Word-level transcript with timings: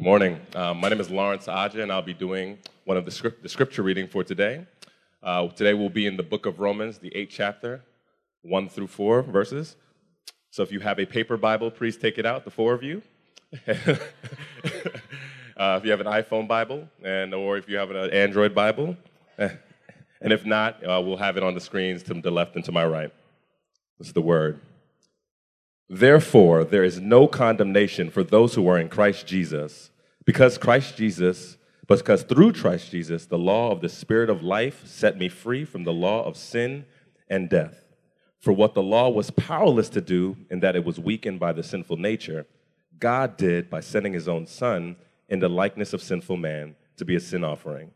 Good 0.00 0.06
morning. 0.06 0.40
Um, 0.54 0.80
my 0.80 0.88
name 0.88 0.98
is 0.98 1.10
Lawrence 1.10 1.46
Aja, 1.46 1.82
and 1.82 1.92
I'll 1.92 2.00
be 2.00 2.14
doing 2.14 2.56
one 2.84 2.96
of 2.96 3.04
the, 3.04 3.34
the 3.42 3.50
scripture 3.50 3.82
reading 3.82 4.08
for 4.08 4.24
today. 4.24 4.64
Uh, 5.22 5.48
today 5.48 5.74
we'll 5.74 5.90
be 5.90 6.06
in 6.06 6.16
the 6.16 6.22
book 6.22 6.46
of 6.46 6.58
Romans, 6.58 6.96
the 6.96 7.14
eighth 7.14 7.32
chapter, 7.32 7.82
one 8.40 8.66
through 8.70 8.86
four 8.86 9.20
verses. 9.20 9.76
So 10.48 10.62
if 10.62 10.72
you 10.72 10.80
have 10.80 10.98
a 10.98 11.04
paper 11.04 11.36
Bible, 11.36 11.70
please 11.70 11.98
take 11.98 12.16
it 12.16 12.24
out, 12.24 12.46
the 12.46 12.50
four 12.50 12.72
of 12.72 12.82
you. 12.82 13.02
uh, 13.68 13.74
if 15.58 15.84
you 15.84 15.90
have 15.90 16.00
an 16.00 16.06
iPhone 16.06 16.48
Bible, 16.48 16.88
and 17.04 17.34
or 17.34 17.58
if 17.58 17.68
you 17.68 17.76
have 17.76 17.90
an 17.90 18.10
Android 18.10 18.54
Bible, 18.54 18.96
and 19.38 19.52
if 20.22 20.46
not, 20.46 20.82
uh, 20.82 21.02
we'll 21.04 21.18
have 21.18 21.36
it 21.36 21.42
on 21.42 21.52
the 21.52 21.60
screens 21.60 22.02
to 22.04 22.14
the 22.14 22.30
left 22.30 22.56
and 22.56 22.64
to 22.64 22.72
my 22.72 22.86
right. 22.86 23.12
This 23.98 24.06
is 24.06 24.14
the 24.14 24.22
word. 24.22 24.62
Therefore, 25.92 26.62
there 26.62 26.84
is 26.84 27.00
no 27.00 27.26
condemnation 27.26 28.10
for 28.10 28.22
those 28.22 28.54
who 28.54 28.68
are 28.68 28.78
in 28.78 28.88
Christ 28.88 29.26
Jesus, 29.26 29.89
because 30.30 30.58
Christ 30.58 30.96
Jesus, 30.96 31.56
because 31.88 32.22
through 32.22 32.52
Christ 32.52 32.92
Jesus, 32.92 33.26
the 33.26 33.36
law 33.36 33.72
of 33.72 33.80
the 33.80 33.88
Spirit 33.88 34.30
of 34.30 34.44
life 34.44 34.86
set 34.86 35.18
me 35.18 35.28
free 35.28 35.64
from 35.64 35.82
the 35.82 35.92
law 35.92 36.22
of 36.22 36.36
sin 36.36 36.84
and 37.28 37.48
death. 37.48 37.82
For 38.38 38.52
what 38.52 38.74
the 38.74 38.80
law 38.80 39.08
was 39.08 39.32
powerless 39.32 39.88
to 39.88 40.00
do, 40.00 40.36
in 40.48 40.60
that 40.60 40.76
it 40.76 40.84
was 40.84 41.00
weakened 41.00 41.40
by 41.40 41.52
the 41.52 41.64
sinful 41.64 41.96
nature, 41.96 42.46
God 43.00 43.36
did 43.36 43.68
by 43.68 43.80
sending 43.80 44.12
his 44.12 44.28
own 44.28 44.46
Son 44.46 44.94
in 45.28 45.40
the 45.40 45.48
likeness 45.48 45.92
of 45.92 46.00
sinful 46.00 46.36
man 46.36 46.76
to 46.96 47.04
be 47.04 47.16
a 47.16 47.20
sin 47.20 47.42
offering. 47.42 47.90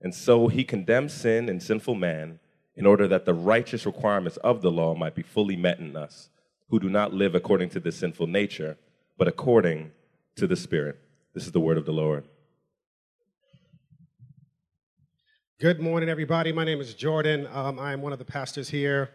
And 0.00 0.14
so 0.14 0.46
he 0.46 0.62
condemned 0.62 1.10
sin 1.10 1.48
and 1.48 1.60
sinful 1.60 1.96
man 1.96 2.38
in 2.76 2.86
order 2.86 3.08
that 3.08 3.24
the 3.24 3.34
righteous 3.34 3.84
requirements 3.84 4.36
of 4.44 4.62
the 4.62 4.70
law 4.70 4.94
might 4.94 5.16
be 5.16 5.22
fully 5.22 5.56
met 5.56 5.80
in 5.80 5.96
us 5.96 6.28
who 6.68 6.78
do 6.78 6.88
not 6.88 7.12
live 7.12 7.34
according 7.34 7.70
to 7.70 7.80
the 7.80 7.90
sinful 7.90 8.28
nature, 8.28 8.78
but 9.18 9.26
according 9.26 9.90
to 10.36 10.46
the 10.46 10.54
Spirit. 10.54 10.96
This 11.32 11.46
is 11.46 11.52
the 11.52 11.60
word 11.60 11.78
of 11.78 11.86
the 11.86 11.92
Lord. 11.92 12.24
Good 15.60 15.78
morning, 15.78 16.08
everybody. 16.08 16.50
My 16.50 16.64
name 16.64 16.80
is 16.80 16.92
Jordan. 16.92 17.46
Um, 17.52 17.78
I 17.78 17.92
am 17.92 18.02
one 18.02 18.12
of 18.12 18.18
the 18.18 18.24
pastors 18.24 18.68
here, 18.68 19.10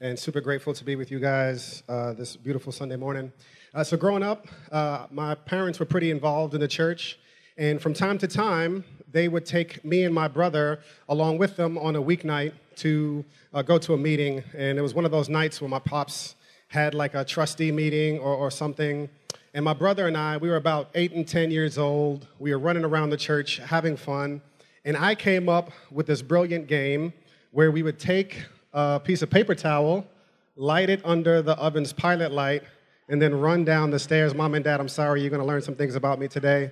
and 0.00 0.18
super 0.18 0.40
grateful 0.40 0.74
to 0.74 0.84
be 0.84 0.96
with 0.96 1.12
you 1.12 1.20
guys 1.20 1.84
uh, 1.88 2.12
this 2.14 2.34
beautiful 2.34 2.72
Sunday 2.72 2.96
morning. 2.96 3.30
Uh, 3.72 3.84
so, 3.84 3.96
growing 3.96 4.24
up, 4.24 4.48
uh, 4.72 5.06
my 5.12 5.36
parents 5.36 5.78
were 5.78 5.86
pretty 5.86 6.10
involved 6.10 6.54
in 6.54 6.60
the 6.60 6.66
church, 6.66 7.20
and 7.56 7.80
from 7.80 7.94
time 7.94 8.18
to 8.18 8.26
time, 8.26 8.82
they 9.08 9.28
would 9.28 9.46
take 9.46 9.84
me 9.84 10.02
and 10.02 10.12
my 10.12 10.26
brother 10.26 10.80
along 11.08 11.38
with 11.38 11.54
them 11.54 11.78
on 11.78 11.94
a 11.94 12.02
weeknight 12.02 12.52
to 12.78 13.24
uh, 13.54 13.62
go 13.62 13.78
to 13.78 13.94
a 13.94 13.96
meeting. 13.96 14.42
And 14.56 14.76
it 14.76 14.82
was 14.82 14.92
one 14.92 15.04
of 15.04 15.12
those 15.12 15.28
nights 15.28 15.60
where 15.60 15.70
my 15.70 15.78
pops 15.78 16.34
had 16.66 16.94
like 16.94 17.14
a 17.14 17.24
trustee 17.24 17.70
meeting 17.70 18.18
or, 18.18 18.34
or 18.34 18.50
something. 18.50 19.08
And 19.52 19.64
my 19.64 19.72
brother 19.72 20.06
and 20.06 20.16
I, 20.16 20.36
we 20.36 20.48
were 20.48 20.56
about 20.56 20.90
eight 20.94 21.10
and 21.12 21.26
10 21.26 21.50
years 21.50 21.76
old. 21.76 22.28
We 22.38 22.52
were 22.52 22.58
running 22.58 22.84
around 22.84 23.10
the 23.10 23.16
church 23.16 23.58
having 23.58 23.96
fun. 23.96 24.42
And 24.84 24.96
I 24.96 25.16
came 25.16 25.48
up 25.48 25.72
with 25.90 26.06
this 26.06 26.22
brilliant 26.22 26.68
game 26.68 27.12
where 27.50 27.72
we 27.72 27.82
would 27.82 27.98
take 27.98 28.44
a 28.72 29.00
piece 29.00 29.22
of 29.22 29.30
paper 29.30 29.56
towel, 29.56 30.06
light 30.54 30.88
it 30.88 31.00
under 31.04 31.42
the 31.42 31.56
oven's 31.56 31.92
pilot 31.92 32.30
light, 32.30 32.62
and 33.08 33.20
then 33.20 33.34
run 33.34 33.64
down 33.64 33.90
the 33.90 33.98
stairs. 33.98 34.34
Mom 34.34 34.54
and 34.54 34.64
Dad, 34.64 34.78
I'm 34.78 34.88
sorry, 34.88 35.20
you're 35.20 35.30
going 35.30 35.42
to 35.42 35.46
learn 35.46 35.62
some 35.62 35.74
things 35.74 35.96
about 35.96 36.20
me 36.20 36.28
today 36.28 36.70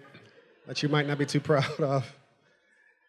that 0.68 0.80
you 0.80 0.88
might 0.88 1.08
not 1.08 1.18
be 1.18 1.26
too 1.26 1.40
proud 1.50 1.80
of. 1.80 2.06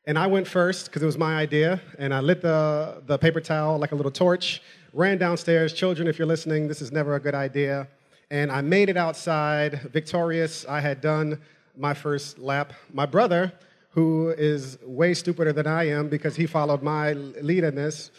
And 0.07 0.17
I 0.17 0.25
went 0.25 0.47
first 0.47 0.87
because 0.87 1.03
it 1.03 1.05
was 1.05 1.17
my 1.17 1.35
idea, 1.37 1.79
and 1.99 2.11
I 2.11 2.21
lit 2.21 2.41
the, 2.41 3.03
the 3.05 3.19
paper 3.19 3.39
towel 3.39 3.77
like 3.77 3.91
a 3.91 3.95
little 3.95 4.11
torch, 4.11 4.63
ran 4.93 5.19
downstairs. 5.19 5.73
Children, 5.73 6.07
if 6.07 6.17
you're 6.17 6.27
listening, 6.27 6.67
this 6.67 6.81
is 6.81 6.91
never 6.91 7.13
a 7.13 7.19
good 7.19 7.35
idea. 7.35 7.87
And 8.31 8.51
I 8.51 8.61
made 8.61 8.89
it 8.89 8.97
outside 8.97 9.89
victorious. 9.91 10.65
I 10.67 10.79
had 10.79 11.01
done 11.01 11.39
my 11.75 11.93
first 11.93 12.37
lap. 12.37 12.73
My 12.93 13.05
brother, 13.05 13.53
who 13.91 14.29
is 14.29 14.77
way 14.83 15.13
stupider 15.13 15.53
than 15.53 15.65
I 15.65 15.89
am 15.89 16.09
because 16.09 16.35
he 16.35 16.45
followed 16.45 16.83
my 16.83 17.13
lead 17.13 17.63
in 17.63 17.75
this, 17.75 18.11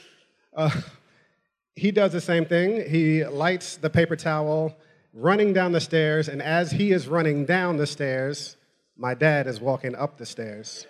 uh, 0.57 0.71
he 1.77 1.91
does 1.91 2.13
the 2.13 2.21
same 2.21 2.45
thing. 2.45 2.91
He 2.91 3.25
lights 3.25 3.77
the 3.77 3.89
paper 3.89 4.17
towel, 4.17 4.77
running 5.15 5.53
down 5.53 5.73
the 5.73 5.81
stairs, 5.81 6.29
and 6.29 6.43
as 6.43 6.73
he 6.73 6.91
is 6.93 7.07
running 7.07 7.45
down 7.45 7.77
the 7.77 7.87
stairs, 7.87 8.57
my 8.97 9.15
dad 9.15 9.47
is 9.47 9.61
walking 9.61 9.95
up 9.95 10.19
the 10.19 10.27
stairs. 10.27 10.87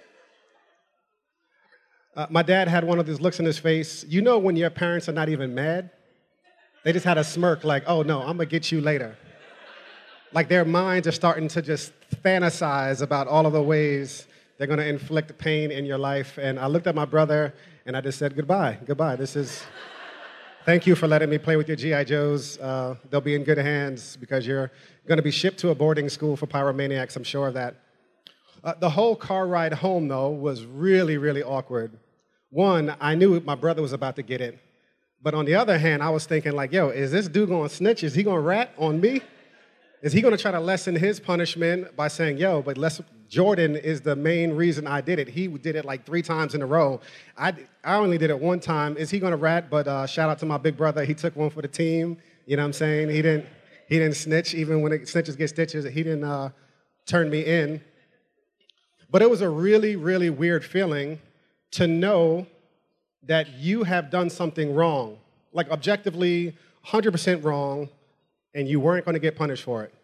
Uh, 2.16 2.26
my 2.28 2.42
dad 2.42 2.68
had 2.68 2.84
one 2.84 2.98
of 2.98 3.06
these 3.06 3.20
looks 3.20 3.38
in 3.38 3.44
his 3.44 3.58
face. 3.58 4.04
You 4.08 4.20
know 4.20 4.38
when 4.38 4.56
your 4.56 4.70
parents 4.70 5.08
are 5.08 5.12
not 5.12 5.28
even 5.28 5.54
mad? 5.54 5.90
They 6.82 6.92
just 6.92 7.04
had 7.04 7.18
a 7.18 7.24
smirk 7.24 7.62
like, 7.64 7.84
oh 7.86 8.02
no, 8.02 8.20
I'm 8.20 8.38
gonna 8.38 8.46
get 8.46 8.72
you 8.72 8.80
later. 8.80 9.16
Like 10.32 10.48
their 10.48 10.64
minds 10.64 11.06
are 11.06 11.12
starting 11.12 11.48
to 11.48 11.60
just 11.60 11.92
fantasize 12.24 13.02
about 13.02 13.26
all 13.28 13.46
of 13.46 13.52
the 13.52 13.62
ways 13.62 14.26
they're 14.56 14.66
gonna 14.66 14.84
inflict 14.84 15.36
pain 15.38 15.70
in 15.70 15.84
your 15.84 15.98
life. 15.98 16.38
And 16.38 16.58
I 16.58 16.66
looked 16.66 16.86
at 16.86 16.94
my 16.94 17.04
brother 17.04 17.54
and 17.84 17.96
I 17.96 18.00
just 18.00 18.18
said, 18.18 18.34
goodbye, 18.34 18.78
goodbye. 18.86 19.16
This 19.16 19.36
is, 19.36 19.62
thank 20.64 20.86
you 20.86 20.94
for 20.94 21.06
letting 21.06 21.28
me 21.28 21.38
play 21.38 21.56
with 21.56 21.68
your 21.68 21.76
G.I. 21.76 22.04
Joes. 22.04 22.58
Uh, 22.58 22.96
they'll 23.10 23.20
be 23.20 23.34
in 23.34 23.44
good 23.44 23.58
hands 23.58 24.16
because 24.16 24.46
you're 24.46 24.70
gonna 25.06 25.22
be 25.22 25.30
shipped 25.30 25.58
to 25.60 25.70
a 25.70 25.74
boarding 25.74 26.08
school 26.08 26.36
for 26.36 26.46
pyromaniacs, 26.46 27.16
I'm 27.16 27.24
sure 27.24 27.48
of 27.48 27.54
that. 27.54 27.76
Uh, 28.62 28.74
the 28.78 28.90
whole 28.90 29.16
car 29.16 29.46
ride 29.46 29.72
home, 29.72 30.08
though, 30.08 30.30
was 30.30 30.64
really, 30.64 31.16
really 31.18 31.42
awkward. 31.42 31.98
One, 32.50 32.94
I 33.00 33.14
knew 33.14 33.40
my 33.40 33.54
brother 33.54 33.80
was 33.80 33.92
about 33.92 34.16
to 34.16 34.22
get 34.22 34.40
it. 34.40 34.58
But 35.22 35.34
on 35.34 35.44
the 35.44 35.54
other 35.54 35.78
hand, 35.78 36.02
I 36.02 36.10
was 36.10 36.24
thinking, 36.26 36.52
like, 36.52 36.72
yo, 36.72 36.88
is 36.88 37.12
this 37.12 37.28
dude 37.28 37.50
to 37.50 37.68
snitch? 37.68 38.02
Is 38.02 38.14
he 38.14 38.22
to 38.24 38.38
rat 38.38 38.72
on 38.78 39.00
me? 39.00 39.20
Is 40.02 40.12
he 40.12 40.22
to 40.22 40.36
try 40.36 40.50
to 40.50 40.60
lessen 40.60 40.96
his 40.96 41.20
punishment 41.20 41.94
by 41.94 42.08
saying, 42.08 42.38
yo, 42.38 42.62
but 42.62 42.78
Les 42.78 43.02
Jordan 43.28 43.76
is 43.76 44.00
the 44.00 44.16
main 44.16 44.52
reason 44.52 44.86
I 44.86 45.02
did 45.02 45.18
it. 45.18 45.28
He 45.28 45.46
did 45.46 45.76
it 45.76 45.84
like 45.84 46.06
three 46.06 46.22
times 46.22 46.54
in 46.54 46.62
a 46.62 46.66
row. 46.66 47.00
I, 47.36 47.54
I 47.84 47.96
only 47.96 48.16
did 48.16 48.30
it 48.30 48.40
one 48.40 48.60
time. 48.60 48.96
Is 48.96 49.10
he 49.10 49.20
to 49.20 49.36
rat? 49.36 49.68
But 49.68 49.86
uh, 49.86 50.06
shout 50.06 50.30
out 50.30 50.38
to 50.38 50.46
my 50.46 50.56
big 50.56 50.76
brother. 50.76 51.04
He 51.04 51.12
took 51.12 51.36
one 51.36 51.50
for 51.50 51.60
the 51.60 51.68
team. 51.68 52.16
You 52.46 52.56
know 52.56 52.62
what 52.62 52.68
I'm 52.68 52.72
saying? 52.72 53.10
He 53.10 53.20
didn't, 53.20 53.46
he 53.88 53.98
didn't 53.98 54.16
snitch. 54.16 54.54
Even 54.54 54.80
when 54.80 54.92
it, 54.92 55.02
snitches 55.02 55.36
get 55.36 55.48
stitches, 55.48 55.84
he 55.84 56.02
didn't 56.02 56.24
uh, 56.24 56.48
turn 57.06 57.28
me 57.28 57.44
in. 57.44 57.82
But 59.10 59.20
it 59.20 59.28
was 59.28 59.42
a 59.42 59.48
really, 59.50 59.96
really 59.96 60.30
weird 60.30 60.64
feeling 60.64 61.20
to 61.72 61.86
know 61.86 62.46
that 63.30 63.54
you 63.60 63.84
have 63.84 64.10
done 64.10 64.28
something 64.28 64.74
wrong, 64.74 65.16
like 65.52 65.70
objectively 65.70 66.52
100% 66.84 67.44
wrong, 67.44 67.88
and 68.54 68.66
you 68.66 68.80
weren't 68.80 69.04
going 69.04 69.14
to 69.14 69.20
get 69.20 69.36
punished 69.36 69.62
for 69.62 69.84
it. 69.84 69.94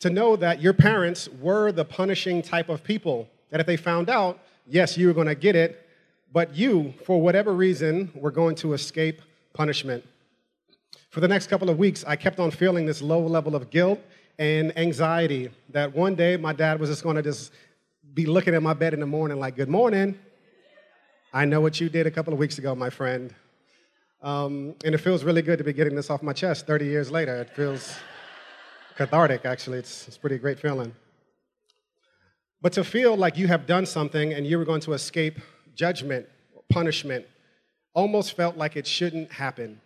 To 0.00 0.10
know 0.10 0.34
that 0.34 0.60
your 0.60 0.72
parents 0.72 1.28
were 1.40 1.70
the 1.70 1.84
punishing 1.84 2.42
type 2.42 2.68
of 2.68 2.82
people, 2.82 3.28
that 3.50 3.60
if 3.60 3.68
they 3.68 3.76
found 3.76 4.10
out, 4.10 4.40
yes, 4.66 4.98
you 4.98 5.06
were 5.06 5.12
going 5.12 5.28
to 5.28 5.36
get 5.36 5.54
it, 5.54 5.88
but 6.32 6.56
you, 6.56 6.92
for 7.06 7.20
whatever 7.20 7.52
reason, 7.52 8.10
were 8.16 8.32
going 8.32 8.56
to 8.56 8.72
escape 8.72 9.22
punishment. 9.52 10.04
For 11.10 11.20
the 11.20 11.28
next 11.28 11.46
couple 11.46 11.70
of 11.70 11.78
weeks, 11.78 12.04
I 12.04 12.16
kept 12.16 12.40
on 12.40 12.50
feeling 12.50 12.84
this 12.84 13.00
low 13.00 13.20
level 13.20 13.54
of 13.54 13.70
guilt 13.70 14.00
and 14.40 14.76
anxiety 14.76 15.50
that 15.68 15.94
one 15.94 16.16
day 16.16 16.36
my 16.36 16.52
dad 16.52 16.80
was 16.80 16.90
just 16.90 17.04
going 17.04 17.14
to 17.14 17.22
just 17.22 17.52
be 18.12 18.26
looking 18.26 18.56
at 18.56 18.62
my 18.62 18.74
bed 18.74 18.92
in 18.92 18.98
the 18.98 19.06
morning 19.06 19.38
like, 19.38 19.54
Good 19.54 19.68
morning. 19.68 20.18
I 21.34 21.46
know 21.46 21.62
what 21.62 21.80
you 21.80 21.88
did 21.88 22.06
a 22.06 22.10
couple 22.10 22.34
of 22.34 22.38
weeks 22.38 22.58
ago, 22.58 22.74
my 22.74 22.90
friend. 22.90 23.34
Um, 24.20 24.74
and 24.84 24.94
it 24.94 24.98
feels 24.98 25.24
really 25.24 25.40
good 25.40 25.56
to 25.56 25.64
be 25.64 25.72
getting 25.72 25.96
this 25.96 26.10
off 26.10 26.22
my 26.22 26.34
chest 26.34 26.66
30 26.66 26.84
years 26.84 27.10
later. 27.10 27.34
It 27.36 27.48
feels 27.48 27.94
cathartic, 28.96 29.46
actually. 29.46 29.78
It's, 29.78 30.06
it's 30.06 30.18
pretty 30.18 30.36
great 30.36 30.58
feeling. 30.58 30.94
But 32.60 32.74
to 32.74 32.84
feel 32.84 33.16
like 33.16 33.38
you 33.38 33.48
have 33.48 33.66
done 33.66 33.86
something 33.86 34.34
and 34.34 34.46
you 34.46 34.58
were 34.58 34.66
going 34.66 34.82
to 34.82 34.92
escape 34.92 35.40
judgment, 35.74 36.28
punishment, 36.68 37.24
almost 37.94 38.36
felt 38.36 38.58
like 38.58 38.76
it 38.76 38.86
shouldn't 38.86 39.32
happen. 39.32 39.80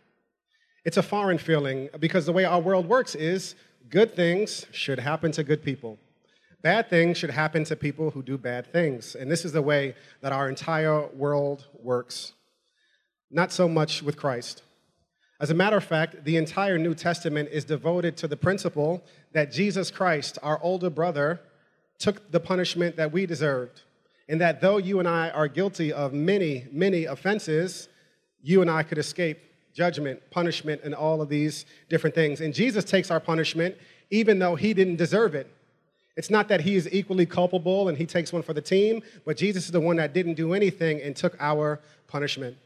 It's 0.84 0.96
a 0.96 1.02
foreign 1.02 1.38
feeling 1.38 1.90
because 2.00 2.26
the 2.26 2.32
way 2.32 2.44
our 2.44 2.60
world 2.60 2.88
works 2.88 3.14
is 3.14 3.54
good 3.88 4.16
things 4.16 4.66
should 4.72 4.98
happen 4.98 5.30
to 5.32 5.44
good 5.44 5.62
people. 5.62 5.96
Bad 6.66 6.90
things 6.90 7.16
should 7.16 7.30
happen 7.30 7.62
to 7.62 7.76
people 7.76 8.10
who 8.10 8.24
do 8.24 8.36
bad 8.36 8.72
things. 8.72 9.14
And 9.14 9.30
this 9.30 9.44
is 9.44 9.52
the 9.52 9.62
way 9.62 9.94
that 10.20 10.32
our 10.32 10.48
entire 10.48 11.06
world 11.14 11.64
works. 11.80 12.32
Not 13.30 13.52
so 13.52 13.68
much 13.68 14.02
with 14.02 14.16
Christ. 14.16 14.64
As 15.38 15.48
a 15.48 15.54
matter 15.54 15.76
of 15.76 15.84
fact, 15.84 16.24
the 16.24 16.36
entire 16.36 16.76
New 16.76 16.96
Testament 16.96 17.50
is 17.52 17.64
devoted 17.64 18.16
to 18.16 18.26
the 18.26 18.36
principle 18.36 19.04
that 19.32 19.52
Jesus 19.52 19.92
Christ, 19.92 20.40
our 20.42 20.60
older 20.60 20.90
brother, 20.90 21.40
took 22.00 22.32
the 22.32 22.40
punishment 22.40 22.96
that 22.96 23.12
we 23.12 23.26
deserved. 23.26 23.82
And 24.28 24.40
that 24.40 24.60
though 24.60 24.78
you 24.78 24.98
and 24.98 25.06
I 25.06 25.30
are 25.30 25.46
guilty 25.46 25.92
of 25.92 26.12
many, 26.12 26.66
many 26.72 27.04
offenses, 27.04 27.88
you 28.42 28.60
and 28.60 28.68
I 28.68 28.82
could 28.82 28.98
escape 28.98 29.38
judgment, 29.72 30.20
punishment, 30.32 30.80
and 30.82 30.96
all 30.96 31.22
of 31.22 31.28
these 31.28 31.64
different 31.88 32.16
things. 32.16 32.40
And 32.40 32.52
Jesus 32.52 32.84
takes 32.84 33.12
our 33.12 33.20
punishment 33.20 33.76
even 34.10 34.40
though 34.40 34.56
he 34.56 34.74
didn't 34.74 34.96
deserve 34.96 35.36
it. 35.36 35.52
It's 36.16 36.30
not 36.30 36.48
that 36.48 36.62
he 36.62 36.76
is 36.76 36.88
equally 36.92 37.26
culpable 37.26 37.88
and 37.88 37.98
he 37.98 38.06
takes 38.06 38.32
one 38.32 38.42
for 38.42 38.54
the 38.54 38.60
team, 38.62 39.02
but 39.24 39.36
Jesus 39.36 39.66
is 39.66 39.70
the 39.70 39.80
one 39.80 39.96
that 39.96 40.14
didn't 40.14 40.34
do 40.34 40.54
anything 40.54 41.00
and 41.02 41.14
took 41.14 41.36
our 41.40 41.80
punishment. 42.08 42.56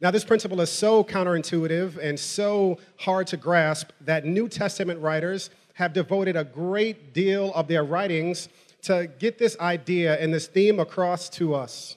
Now, 0.00 0.10
this 0.10 0.24
principle 0.24 0.60
is 0.62 0.70
so 0.70 1.04
counterintuitive 1.04 1.98
and 1.98 2.18
so 2.18 2.78
hard 2.98 3.26
to 3.28 3.36
grasp 3.36 3.90
that 4.02 4.24
New 4.24 4.48
Testament 4.48 5.00
writers 5.00 5.50
have 5.74 5.92
devoted 5.92 6.36
a 6.36 6.44
great 6.44 7.12
deal 7.12 7.52
of 7.54 7.68
their 7.68 7.84
writings 7.84 8.48
to 8.82 9.10
get 9.18 9.38
this 9.38 9.58
idea 9.60 10.18
and 10.18 10.32
this 10.32 10.46
theme 10.46 10.80
across 10.80 11.28
to 11.30 11.54
us. 11.54 11.96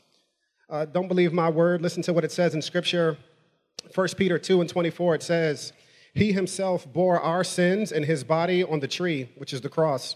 Uh, 0.69 0.85
don't 0.85 1.07
believe 1.07 1.31
my 1.31 1.49
word. 1.49 1.81
Listen 1.81 2.03
to 2.03 2.13
what 2.13 2.25
it 2.25 2.31
says 2.31 2.55
in 2.55 2.61
Scripture. 2.61 3.17
1 3.93 4.07
Peter 4.17 4.37
2 4.37 4.61
and 4.61 4.69
24, 4.69 5.15
it 5.15 5.23
says, 5.23 5.71
He 6.13 6.31
himself 6.33 6.91
bore 6.91 7.19
our 7.19 7.43
sins 7.43 7.91
in 7.91 8.03
his 8.03 8.23
body 8.23 8.63
on 8.63 8.79
the 8.79 8.87
tree, 8.87 9.29
which 9.37 9.53
is 9.53 9.61
the 9.61 9.69
cross, 9.69 10.15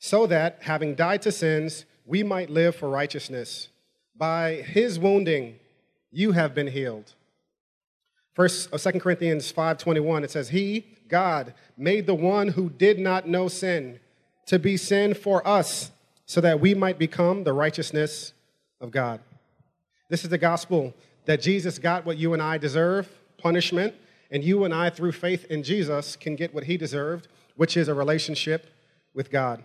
so 0.00 0.26
that, 0.26 0.58
having 0.62 0.94
died 0.94 1.20
to 1.22 1.30
sins, 1.30 1.84
we 2.06 2.22
might 2.22 2.48
live 2.50 2.74
for 2.74 2.88
righteousness. 2.88 3.68
By 4.16 4.54
his 4.54 4.98
wounding, 4.98 5.60
you 6.10 6.32
have 6.32 6.54
been 6.54 6.68
healed. 6.68 7.12
First, 8.34 8.72
uh, 8.72 8.78
2 8.78 8.98
Corinthians 8.98 9.52
5.21, 9.52 10.24
it 10.24 10.30
says, 10.30 10.48
He, 10.48 10.86
God, 11.06 11.52
made 11.76 12.06
the 12.06 12.14
one 12.14 12.48
who 12.48 12.70
did 12.70 12.98
not 12.98 13.28
know 13.28 13.46
sin 13.46 14.00
to 14.46 14.58
be 14.58 14.78
sin 14.78 15.12
for 15.12 15.46
us, 15.46 15.90
so 16.24 16.40
that 16.40 16.60
we 16.60 16.74
might 16.74 16.98
become 16.98 17.44
the 17.44 17.52
righteousness 17.52 18.32
of 18.80 18.90
God. 18.90 19.20
This 20.08 20.24
is 20.24 20.30
the 20.30 20.38
gospel 20.38 20.94
that 21.26 21.42
Jesus 21.42 21.78
got 21.78 22.06
what 22.06 22.16
you 22.16 22.32
and 22.32 22.42
I 22.42 22.56
deserve, 22.56 23.06
punishment, 23.36 23.94
and 24.30 24.42
you 24.42 24.64
and 24.64 24.72
I, 24.72 24.88
through 24.88 25.12
faith 25.12 25.44
in 25.50 25.62
Jesus, 25.62 26.16
can 26.16 26.36
get 26.36 26.54
what 26.54 26.64
he 26.64 26.78
deserved, 26.78 27.28
which 27.56 27.76
is 27.76 27.88
a 27.88 27.94
relationship 27.94 28.66
with 29.12 29.30
God. 29.30 29.62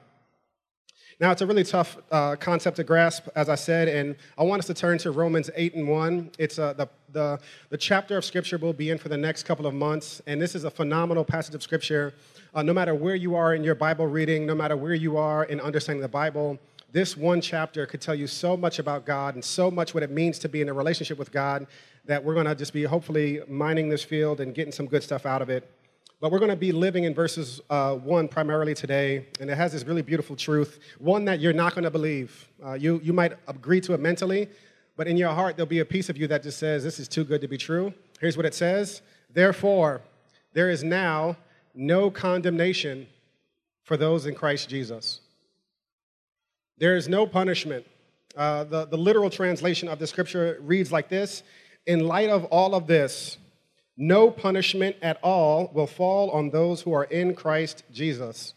Now, 1.18 1.32
it's 1.32 1.42
a 1.42 1.48
really 1.48 1.64
tough 1.64 1.98
uh, 2.12 2.36
concept 2.36 2.76
to 2.76 2.84
grasp, 2.84 3.30
as 3.38 3.48
I 3.48 3.56
said, 3.56 3.88
and 3.88 4.18
I 4.38 4.44
want 4.44 4.60
us 4.60 4.68
to 4.68 4.74
turn 4.74 4.98
to 4.98 5.12
Romans 5.12 5.50
8 5.56 5.76
and 5.76 5.88
1. 5.88 6.32
It's 6.38 6.60
uh, 6.60 6.74
the, 6.74 6.90
the, 7.14 7.40
the 7.70 7.78
chapter 7.78 8.18
of 8.18 8.26
Scripture 8.26 8.58
we'll 8.58 8.74
be 8.74 8.90
in 8.90 8.98
for 8.98 9.08
the 9.08 9.16
next 9.16 9.44
couple 9.44 9.66
of 9.66 9.74
months, 9.74 10.22
and 10.28 10.42
this 10.42 10.56
is 10.56 10.66
a 10.66 10.70
phenomenal 10.70 11.24
passage 11.24 11.56
of 11.56 11.64
Scripture. 11.64 12.14
Uh, 12.54 12.64
no 12.64 12.74
matter 12.74 12.94
where 12.94 13.16
you 13.16 13.34
are 13.34 13.56
in 13.56 13.64
your 13.64 13.76
Bible 13.76 14.08
reading, 14.08 14.46
no 14.46 14.56
matter 14.56 14.76
where 14.76 14.94
you 14.94 15.16
are 15.16 15.46
in 15.46 15.62
understanding 15.62 16.02
the 16.02 16.08
Bible, 16.10 16.60
this 16.92 17.16
one 17.16 17.40
chapter 17.40 17.86
could 17.86 18.02
tell 18.02 18.16
you 18.16 18.28
so 18.28 18.58
much 18.58 18.80
about 18.80 19.06
God 19.06 19.36
and 19.36 19.44
so 19.44 19.72
much 19.72 19.94
what 19.94 20.04
it 20.04 20.12
means 20.12 20.38
to 20.40 20.50
be 20.50 20.60
in 20.60 20.68
a 20.68 20.74
relationship 20.74 21.18
with 21.18 21.32
God 21.32 21.66
that 22.06 22.22
we're 22.22 22.34
going 22.34 22.46
to 22.46 22.56
just 22.56 22.74
be 22.74 22.84
hopefully 22.84 23.40
mining 23.48 23.88
this 23.88 24.04
field 24.04 24.42
and 24.42 24.54
getting 24.54 24.74
some 24.74 24.86
good 24.86 25.02
stuff 25.02 25.26
out 25.26 25.42
of 25.42 25.50
it. 25.50 25.70
But 26.22 26.32
we're 26.32 26.40
going 26.40 26.50
to 26.50 26.56
be 26.56 26.72
living 26.72 27.04
in 27.04 27.14
verses 27.14 27.60
uh, 27.70 27.96
one 27.96 28.28
primarily 28.28 28.74
today, 28.74 29.28
and 29.42 29.50
it 29.50 29.58
has 29.58 29.74
this 29.74 29.84
really 29.84 30.02
beautiful 30.02 30.36
truth, 30.36 30.80
one 30.98 31.26
that 31.26 31.42
you're 31.42 31.54
not 31.54 31.76
going 31.76 31.84
to 31.84 31.92
believe. 31.92 32.48
Uh, 32.66 32.74
you, 32.74 33.02
you 33.04 33.12
might 33.12 33.34
agree 33.48 33.82
to 33.82 33.94
it 33.94 34.00
mentally, 34.00 34.48
but 34.96 35.08
in 35.08 35.18
your 35.18 35.32
heart, 35.32 35.58
there'll 35.58 35.68
be 35.68 35.80
a 35.80 35.86
piece 35.86 36.10
of 36.10 36.16
you 36.16 36.28
that 36.28 36.42
just 36.42 36.58
says, 36.58 36.84
This 36.84 37.00
is 37.00 37.10
too 37.10 37.26
good 37.26 37.42
to 37.42 37.48
be 37.48 37.58
true. 37.58 37.94
Here's 38.20 38.38
what 38.38 38.46
it 38.46 38.56
says 38.56 39.02
Therefore, 39.34 40.02
there 40.54 40.70
is 40.70 40.84
now 40.84 41.36
no 41.74 42.10
condemnation 42.10 43.08
for 43.84 43.98
those 43.98 44.26
in 44.26 44.36
Christ 44.36 44.70
Jesus. 44.70 45.20
There 46.78 46.96
is 46.96 47.10
no 47.10 47.28
punishment. 47.28 47.86
Uh, 48.36 48.64
the, 48.66 48.86
the 48.86 48.98
literal 48.98 49.30
translation 49.30 49.88
of 49.88 50.00
the 50.00 50.08
scripture 50.08 50.58
reads 50.62 50.92
like 50.92 51.10
this 51.10 51.44
In 51.86 52.08
light 52.08 52.30
of 52.30 52.46
all 52.46 52.74
of 52.74 52.88
this, 52.88 53.38
no 53.98 54.30
punishment 54.30 54.98
at 55.02 55.18
all 55.24 55.72
will 55.74 55.88
fall 55.88 56.30
on 56.32 56.50
those 56.50 56.82
who 56.82 56.94
are 56.94 57.06
in 57.06 57.34
Christ 57.34 57.84
Jesus. 57.92 58.54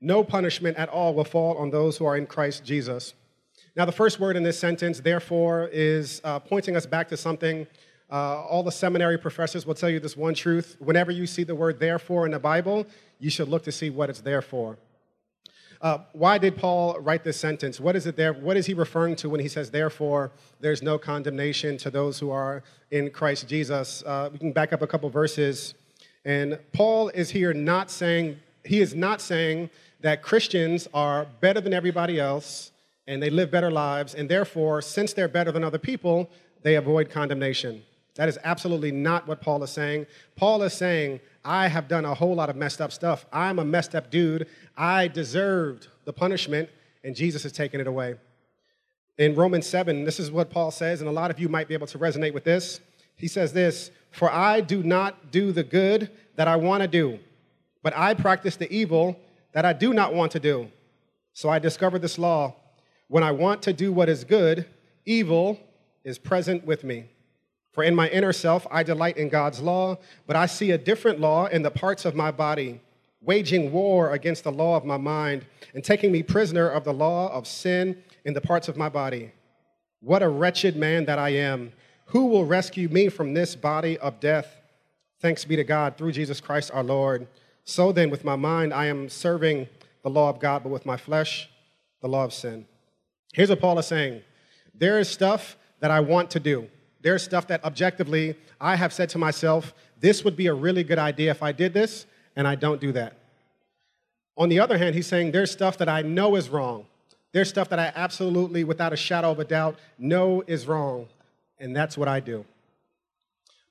No 0.00 0.22
punishment 0.22 0.76
at 0.76 0.88
all 0.88 1.14
will 1.14 1.24
fall 1.24 1.56
on 1.58 1.70
those 1.70 1.96
who 1.96 2.06
are 2.06 2.16
in 2.16 2.26
Christ 2.26 2.64
Jesus. 2.64 3.14
Now, 3.74 3.84
the 3.84 3.92
first 3.92 4.20
word 4.20 4.36
in 4.36 4.42
this 4.42 4.58
sentence, 4.58 5.00
therefore, 5.00 5.68
is 5.72 6.20
uh, 6.22 6.38
pointing 6.38 6.76
us 6.76 6.86
back 6.86 7.08
to 7.08 7.16
something. 7.16 7.66
Uh, 8.10 8.42
all 8.44 8.62
the 8.62 8.70
seminary 8.70 9.18
professors 9.18 9.66
will 9.66 9.74
tell 9.74 9.90
you 9.90 9.98
this 9.98 10.16
one 10.16 10.34
truth. 10.34 10.76
Whenever 10.78 11.10
you 11.10 11.26
see 11.26 11.42
the 11.42 11.54
word 11.54 11.80
therefore 11.80 12.24
in 12.24 12.32
the 12.32 12.38
Bible, 12.38 12.86
you 13.18 13.30
should 13.30 13.48
look 13.48 13.64
to 13.64 13.72
see 13.72 13.90
what 13.90 14.08
it's 14.08 14.20
there 14.20 14.42
for. 14.42 14.78
Uh, 15.80 15.98
why 16.12 16.38
did 16.38 16.56
Paul 16.56 16.98
write 17.00 17.24
this 17.24 17.38
sentence? 17.38 17.78
What 17.80 17.96
is 17.96 18.06
it 18.06 18.16
there? 18.16 18.32
What 18.32 18.56
is 18.56 18.66
he 18.66 18.74
referring 18.74 19.16
to 19.16 19.28
when 19.28 19.40
he 19.40 19.48
says, 19.48 19.70
"Therefore, 19.70 20.32
there's 20.60 20.82
no 20.82 20.98
condemnation 20.98 21.76
to 21.78 21.90
those 21.90 22.18
who 22.18 22.30
are 22.30 22.62
in 22.90 23.10
Christ 23.10 23.48
Jesus"? 23.48 24.02
Uh, 24.04 24.30
we 24.32 24.38
can 24.38 24.52
back 24.52 24.72
up 24.72 24.82
a 24.82 24.86
couple 24.86 25.08
verses, 25.10 25.74
and 26.24 26.58
Paul 26.72 27.08
is 27.10 27.30
here 27.30 27.52
not 27.52 27.90
saying 27.90 28.38
he 28.64 28.80
is 28.80 28.94
not 28.94 29.20
saying 29.20 29.70
that 30.00 30.22
Christians 30.22 30.88
are 30.92 31.26
better 31.40 31.60
than 31.60 31.72
everybody 31.72 32.18
else 32.18 32.72
and 33.06 33.22
they 33.22 33.30
live 33.30 33.50
better 33.50 33.70
lives, 33.70 34.14
and 34.14 34.28
therefore, 34.28 34.82
since 34.82 35.12
they're 35.12 35.28
better 35.28 35.52
than 35.52 35.62
other 35.62 35.78
people, 35.78 36.28
they 36.62 36.74
avoid 36.74 37.08
condemnation. 37.08 37.82
That 38.16 38.28
is 38.28 38.38
absolutely 38.44 38.90
not 38.90 39.28
what 39.28 39.40
Paul 39.40 39.62
is 39.62 39.70
saying. 39.70 40.06
Paul 40.36 40.62
is 40.62 40.72
saying, 40.72 41.20
I 41.44 41.68
have 41.68 41.86
done 41.86 42.04
a 42.04 42.14
whole 42.14 42.34
lot 42.34 42.50
of 42.50 42.56
messed 42.56 42.80
up 42.80 42.90
stuff. 42.90 43.26
I'm 43.32 43.58
a 43.58 43.64
messed 43.64 43.94
up 43.94 44.10
dude. 44.10 44.48
I 44.76 45.08
deserved 45.08 45.88
the 46.04 46.12
punishment, 46.12 46.68
and 47.02 47.14
Jesus 47.14 47.42
has 47.44 47.52
taken 47.52 47.80
it 47.80 47.86
away. 47.86 48.16
In 49.18 49.34
Romans 49.34 49.66
7, 49.66 50.04
this 50.04 50.20
is 50.20 50.30
what 50.30 50.50
Paul 50.50 50.70
says, 50.70 51.00
and 51.00 51.08
a 51.08 51.12
lot 51.12 51.30
of 51.30 51.38
you 51.38 51.48
might 51.48 51.68
be 51.68 51.74
able 51.74 51.86
to 51.86 51.98
resonate 51.98 52.34
with 52.34 52.44
this. 52.44 52.80
He 53.16 53.28
says 53.28 53.52
this 53.52 53.90
For 54.10 54.30
I 54.30 54.60
do 54.60 54.82
not 54.82 55.30
do 55.30 55.52
the 55.52 55.64
good 55.64 56.10
that 56.36 56.48
I 56.48 56.56
want 56.56 56.82
to 56.82 56.88
do, 56.88 57.18
but 57.82 57.96
I 57.96 58.12
practice 58.14 58.56
the 58.56 58.70
evil 58.70 59.18
that 59.52 59.64
I 59.64 59.72
do 59.72 59.94
not 59.94 60.14
want 60.14 60.32
to 60.32 60.40
do. 60.40 60.70
So 61.32 61.48
I 61.48 61.58
discovered 61.58 62.02
this 62.02 62.18
law. 62.18 62.54
When 63.08 63.22
I 63.22 63.30
want 63.30 63.62
to 63.62 63.72
do 63.72 63.92
what 63.92 64.08
is 64.08 64.24
good, 64.24 64.66
evil 65.04 65.58
is 66.04 66.18
present 66.18 66.66
with 66.66 66.84
me. 66.84 67.06
For 67.72 67.84
in 67.84 67.94
my 67.94 68.08
inner 68.08 68.32
self, 68.32 68.66
I 68.70 68.82
delight 68.82 69.16
in 69.16 69.28
God's 69.28 69.60
law, 69.60 69.98
but 70.26 70.34
I 70.36 70.46
see 70.46 70.70
a 70.70 70.78
different 70.78 71.20
law 71.20 71.46
in 71.46 71.62
the 71.62 71.70
parts 71.70 72.04
of 72.04 72.14
my 72.14 72.30
body, 72.30 72.80
waging 73.26 73.72
war 73.72 74.12
against 74.12 74.44
the 74.44 74.52
law 74.52 74.76
of 74.76 74.84
my 74.84 74.96
mind 74.96 75.44
and 75.74 75.84
taking 75.84 76.10
me 76.10 76.22
prisoner 76.22 76.68
of 76.68 76.84
the 76.84 76.92
law 76.92 77.30
of 77.32 77.46
sin 77.46 78.02
in 78.24 78.32
the 78.32 78.40
parts 78.40 78.68
of 78.68 78.76
my 78.76 78.88
body. 78.88 79.32
What 80.00 80.22
a 80.22 80.28
wretched 80.28 80.76
man 80.76 81.04
that 81.06 81.18
I 81.18 81.30
am. 81.30 81.72
Who 82.06 82.26
will 82.26 82.44
rescue 82.44 82.88
me 82.88 83.08
from 83.08 83.34
this 83.34 83.56
body 83.56 83.98
of 83.98 84.20
death? 84.20 84.60
Thanks 85.20 85.44
be 85.44 85.56
to 85.56 85.64
God 85.64 85.96
through 85.96 86.12
Jesus 86.12 86.40
Christ 86.40 86.70
our 86.72 86.84
Lord. 86.84 87.26
So 87.64 87.90
then, 87.90 88.10
with 88.10 88.24
my 88.24 88.36
mind, 88.36 88.72
I 88.72 88.86
am 88.86 89.08
serving 89.08 89.66
the 90.02 90.10
law 90.10 90.30
of 90.30 90.38
God, 90.38 90.62
but 90.62 90.68
with 90.68 90.86
my 90.86 90.96
flesh, 90.96 91.50
the 92.00 92.08
law 92.08 92.24
of 92.24 92.32
sin. 92.32 92.66
Here's 93.32 93.50
what 93.50 93.60
Paul 93.60 93.78
is 93.78 93.86
saying 93.86 94.22
there 94.72 95.00
is 95.00 95.08
stuff 95.08 95.56
that 95.80 95.90
I 95.90 96.00
want 96.00 96.30
to 96.30 96.40
do. 96.40 96.68
There's 97.00 97.22
stuff 97.22 97.48
that 97.48 97.64
objectively 97.64 98.36
I 98.60 98.76
have 98.76 98.92
said 98.92 99.08
to 99.10 99.18
myself, 99.18 99.74
this 100.00 100.24
would 100.24 100.36
be 100.36 100.46
a 100.46 100.54
really 100.54 100.84
good 100.84 100.98
idea 100.98 101.30
if 101.30 101.42
I 101.42 101.52
did 101.52 101.72
this, 101.72 102.06
and 102.36 102.46
I 102.46 102.54
don't 102.54 102.80
do 102.80 102.92
that. 102.92 103.14
On 104.36 104.48
the 104.48 104.60
other 104.60 104.76
hand, 104.76 104.94
he's 104.94 105.06
saying 105.06 105.32
there's 105.32 105.50
stuff 105.50 105.78
that 105.78 105.88
I 105.88 106.02
know 106.02 106.36
is 106.36 106.48
wrong. 106.48 106.86
There's 107.32 107.48
stuff 107.48 107.68
that 107.70 107.78
I 107.78 107.92
absolutely, 107.96 108.64
without 108.64 108.92
a 108.92 108.96
shadow 108.96 109.30
of 109.30 109.40
a 109.40 109.44
doubt, 109.44 109.78
know 109.98 110.42
is 110.46 110.66
wrong, 110.66 111.06
and 111.58 111.74
that's 111.74 111.98
what 111.98 112.08
I 112.08 112.20
do. 112.20 112.44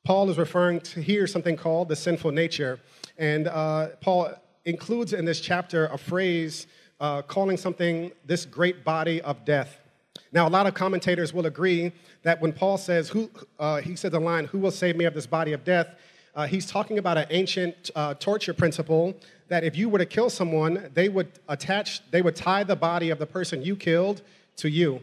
Paul 0.04 0.30
is 0.30 0.38
referring 0.38 0.82
to 0.82 1.02
here 1.02 1.26
something 1.26 1.56
called 1.56 1.90
the 1.90 1.96
sinful 1.96 2.32
nature, 2.32 2.80
and 3.18 3.48
uh, 3.48 3.90
Paul 4.02 4.34
includes 4.66 5.14
in 5.14 5.26
this 5.26 5.40
chapter 5.40 5.86
a 5.88 5.98
phrase 5.98 6.68
uh, 7.00 7.22
calling 7.22 7.58
something 7.58 8.12
this 8.26 8.46
great 8.46 8.84
body 8.84 9.22
of 9.22 9.46
death. 9.46 9.80
Now, 10.32 10.48
a 10.48 10.50
lot 10.50 10.68
of 10.68 10.74
commentators 10.74 11.34
will 11.34 11.46
agree 11.46 11.92
that 12.24 12.42
when 12.42 12.54
Paul 12.54 12.78
says, 12.78 13.10
who, 13.10 13.30
uh, 13.60 13.82
he 13.82 13.96
said 13.96 14.12
the 14.12 14.20
line, 14.20 14.46
Who 14.46 14.60
will 14.60 14.72
save 14.72 14.96
me 14.96 15.06
of 15.06 15.14
this 15.14 15.28
body 15.28 15.54
of 15.54 15.64
death? 15.64 15.96
Uh, 16.36 16.46
he's 16.46 16.66
talking 16.66 16.98
about 16.98 17.18
an 17.18 17.28
ancient 17.30 17.90
uh, 17.96 18.14
torture 18.16 18.54
principle 18.54 19.16
that 19.48 19.64
if 19.64 19.78
you 19.78 19.88
were 19.88 20.00
to 20.00 20.06
kill 20.06 20.30
someone, 20.30 20.90
they 20.94 21.08
would 21.08 21.30
attach, 21.48 22.02
they 22.12 22.22
would 22.22 22.36
tie 22.36 22.64
the 22.64 22.76
body 22.76 23.10
of 23.10 23.20
the 23.20 23.26
person 23.26 23.62
you 23.62 23.76
killed 23.76 24.22
to 24.58 24.70
you. 24.70 25.02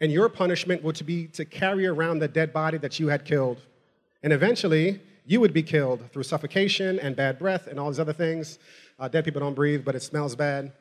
And 0.00 0.12
your 0.12 0.28
punishment 0.28 0.82
would 0.82 1.04
be 1.06 1.28
to 1.28 1.44
carry 1.46 1.86
around 1.86 2.18
the 2.18 2.28
dead 2.28 2.52
body 2.52 2.76
that 2.78 3.00
you 3.00 3.08
had 3.08 3.24
killed. 3.24 3.62
And 4.22 4.32
eventually, 4.32 5.00
you 5.24 5.40
would 5.40 5.54
be 5.54 5.62
killed 5.62 6.02
through 6.12 6.24
suffocation 6.24 6.98
and 7.00 7.16
bad 7.16 7.38
breath 7.38 7.66
and 7.66 7.80
all 7.80 7.90
these 7.90 8.00
other 8.00 8.12
things. 8.12 8.58
Uh, 8.98 9.08
dead 9.08 9.24
people 9.24 9.40
don't 9.40 9.54
breathe, 9.54 9.84
but 9.84 9.94
it 9.94 10.02
smells 10.02 10.36
bad. 10.36 10.72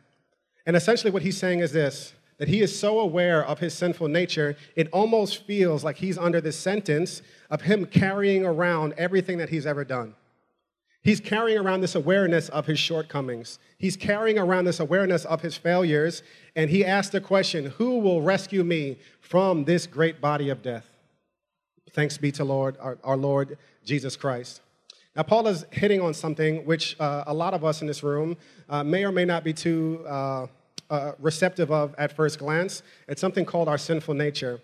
And 0.66 0.76
essentially, 0.76 1.12
what 1.12 1.22
he's 1.22 1.38
saying 1.38 1.60
is 1.60 1.72
this 1.72 2.14
that 2.38 2.48
he 2.48 2.62
is 2.62 2.78
so 2.78 3.00
aware 3.00 3.46
of 3.46 3.60
his 3.60 3.74
sinful 3.74 4.08
nature, 4.08 4.56
it 4.76 4.88
almost 4.92 5.44
feels 5.46 5.84
like 5.84 5.98
he's 5.98 6.18
under 6.18 6.42
this 6.42 6.58
sentence 6.58 7.22
of 7.50 7.62
him 7.62 7.86
carrying 7.86 8.46
around 8.46 8.94
everything 8.98 9.38
that 9.38 9.50
he's 9.50 9.66
ever 9.66 9.86
done. 9.86 10.16
He's 11.06 11.20
carrying 11.20 11.60
around 11.60 11.82
this 11.82 11.94
awareness 11.94 12.50
of 12.50 12.66
his 12.66 12.80
shortcomings. 12.80 13.60
He's 13.78 13.96
carrying 13.96 14.40
around 14.40 14.66
this 14.66 14.80
awareness 14.80 15.24
of 15.24 15.42
his 15.42 15.56
failures. 15.56 16.24
And 16.56 16.68
he 16.68 16.84
asks 16.84 17.12
the 17.12 17.22
question 17.22 17.68
Who 17.78 18.00
will 18.00 18.24
rescue 18.24 18.64
me 18.64 18.98
from 19.22 19.66
this 19.66 19.86
great 19.86 20.20
body 20.20 20.50
of 20.50 20.64
death? 20.64 20.90
Thanks 21.92 22.18
be 22.18 22.32
to 22.34 22.44
Lord, 22.44 22.76
our, 22.82 22.98
our 23.04 23.18
Lord 23.18 23.60
Jesus 23.84 24.16
Christ. 24.18 24.62
Now, 25.16 25.22
Paul 25.22 25.48
is 25.48 25.66
hitting 25.70 26.02
on 26.02 26.16
something 26.16 26.66
which 26.66 27.00
uh, 27.00 27.24
a 27.28 27.34
lot 27.34 27.54
of 27.54 27.64
us 27.64 27.82
in 27.82 27.88
this 27.88 28.02
room 28.02 28.36
uh, 28.68 28.84
may 28.84 29.06
or 29.06 29.12
may 29.12 29.26
not 29.26 29.44
be 29.44 29.54
too. 29.54 30.04
Uh, 30.08 30.48
uh, 30.90 31.14
receptive 31.20 31.72
of 31.72 31.96
at 31.98 32.16
first 32.16 32.40
glance. 32.40 32.84
It's 33.08 33.22
something 33.22 33.46
called 33.46 33.68
our 33.68 33.78
sinful 33.78 34.14
nature. 34.14 34.62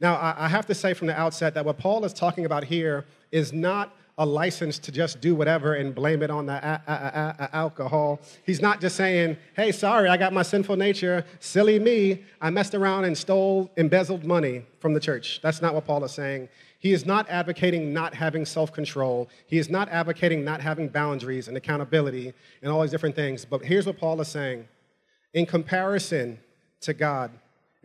Now, 0.00 0.16
I, 0.16 0.44
I 0.44 0.48
have 0.48 0.66
to 0.66 0.74
say 0.74 0.94
from 0.94 1.06
the 1.06 1.18
outset 1.18 1.54
that 1.54 1.64
what 1.64 1.78
Paul 1.78 2.04
is 2.04 2.12
talking 2.12 2.44
about 2.44 2.64
here 2.64 3.06
is 3.32 3.52
not 3.52 3.94
a 4.18 4.24
license 4.24 4.78
to 4.78 4.90
just 4.90 5.20
do 5.20 5.34
whatever 5.34 5.74
and 5.74 5.94
blame 5.94 6.22
it 6.22 6.30
on 6.30 6.46
the 6.46 6.54
a- 6.54 6.82
a- 6.86 7.36
a- 7.44 7.56
alcohol. 7.56 8.18
He's 8.44 8.62
not 8.62 8.80
just 8.80 8.96
saying, 8.96 9.36
hey, 9.54 9.72
sorry, 9.72 10.08
I 10.08 10.16
got 10.16 10.32
my 10.32 10.42
sinful 10.42 10.76
nature, 10.76 11.24
silly 11.38 11.78
me, 11.78 12.24
I 12.40 12.48
messed 12.48 12.74
around 12.74 13.04
and 13.04 13.16
stole, 13.16 13.70
embezzled 13.76 14.24
money 14.24 14.64
from 14.80 14.94
the 14.94 15.00
church. 15.00 15.40
That's 15.42 15.60
not 15.60 15.74
what 15.74 15.84
Paul 15.84 16.02
is 16.04 16.12
saying. 16.12 16.48
He 16.78 16.92
is 16.92 17.04
not 17.04 17.28
advocating 17.28 17.92
not 17.92 18.14
having 18.14 18.46
self 18.46 18.72
control. 18.72 19.28
He 19.46 19.58
is 19.58 19.68
not 19.68 19.88
advocating 19.88 20.44
not 20.44 20.60
having 20.60 20.88
boundaries 20.88 21.48
and 21.48 21.56
accountability 21.56 22.32
and 22.62 22.70
all 22.70 22.82
these 22.82 22.90
different 22.90 23.16
things. 23.16 23.44
But 23.44 23.62
here's 23.62 23.86
what 23.86 23.98
Paul 23.98 24.20
is 24.20 24.28
saying 24.28 24.66
in 25.34 25.46
comparison 25.46 26.38
to 26.80 26.94
God, 26.94 27.30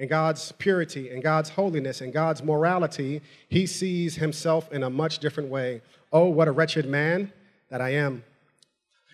and 0.02 0.10
God's 0.10 0.52
purity 0.54 1.12
and 1.12 1.22
God's 1.22 1.52
holiness 1.52 2.02
and 2.02 2.12
God's 2.12 2.42
morality, 2.42 3.22
he 3.50 3.68
sees 3.68 4.16
himself 4.16 4.72
in 4.72 4.82
a 4.82 4.90
much 4.90 5.20
different 5.20 5.50
way. 5.50 5.84
Oh, 6.12 6.26
what 6.26 6.48
a 6.48 6.52
wretched 6.52 6.88
man 6.88 7.32
that 7.70 7.82
I 7.82 7.92
am. 7.92 8.24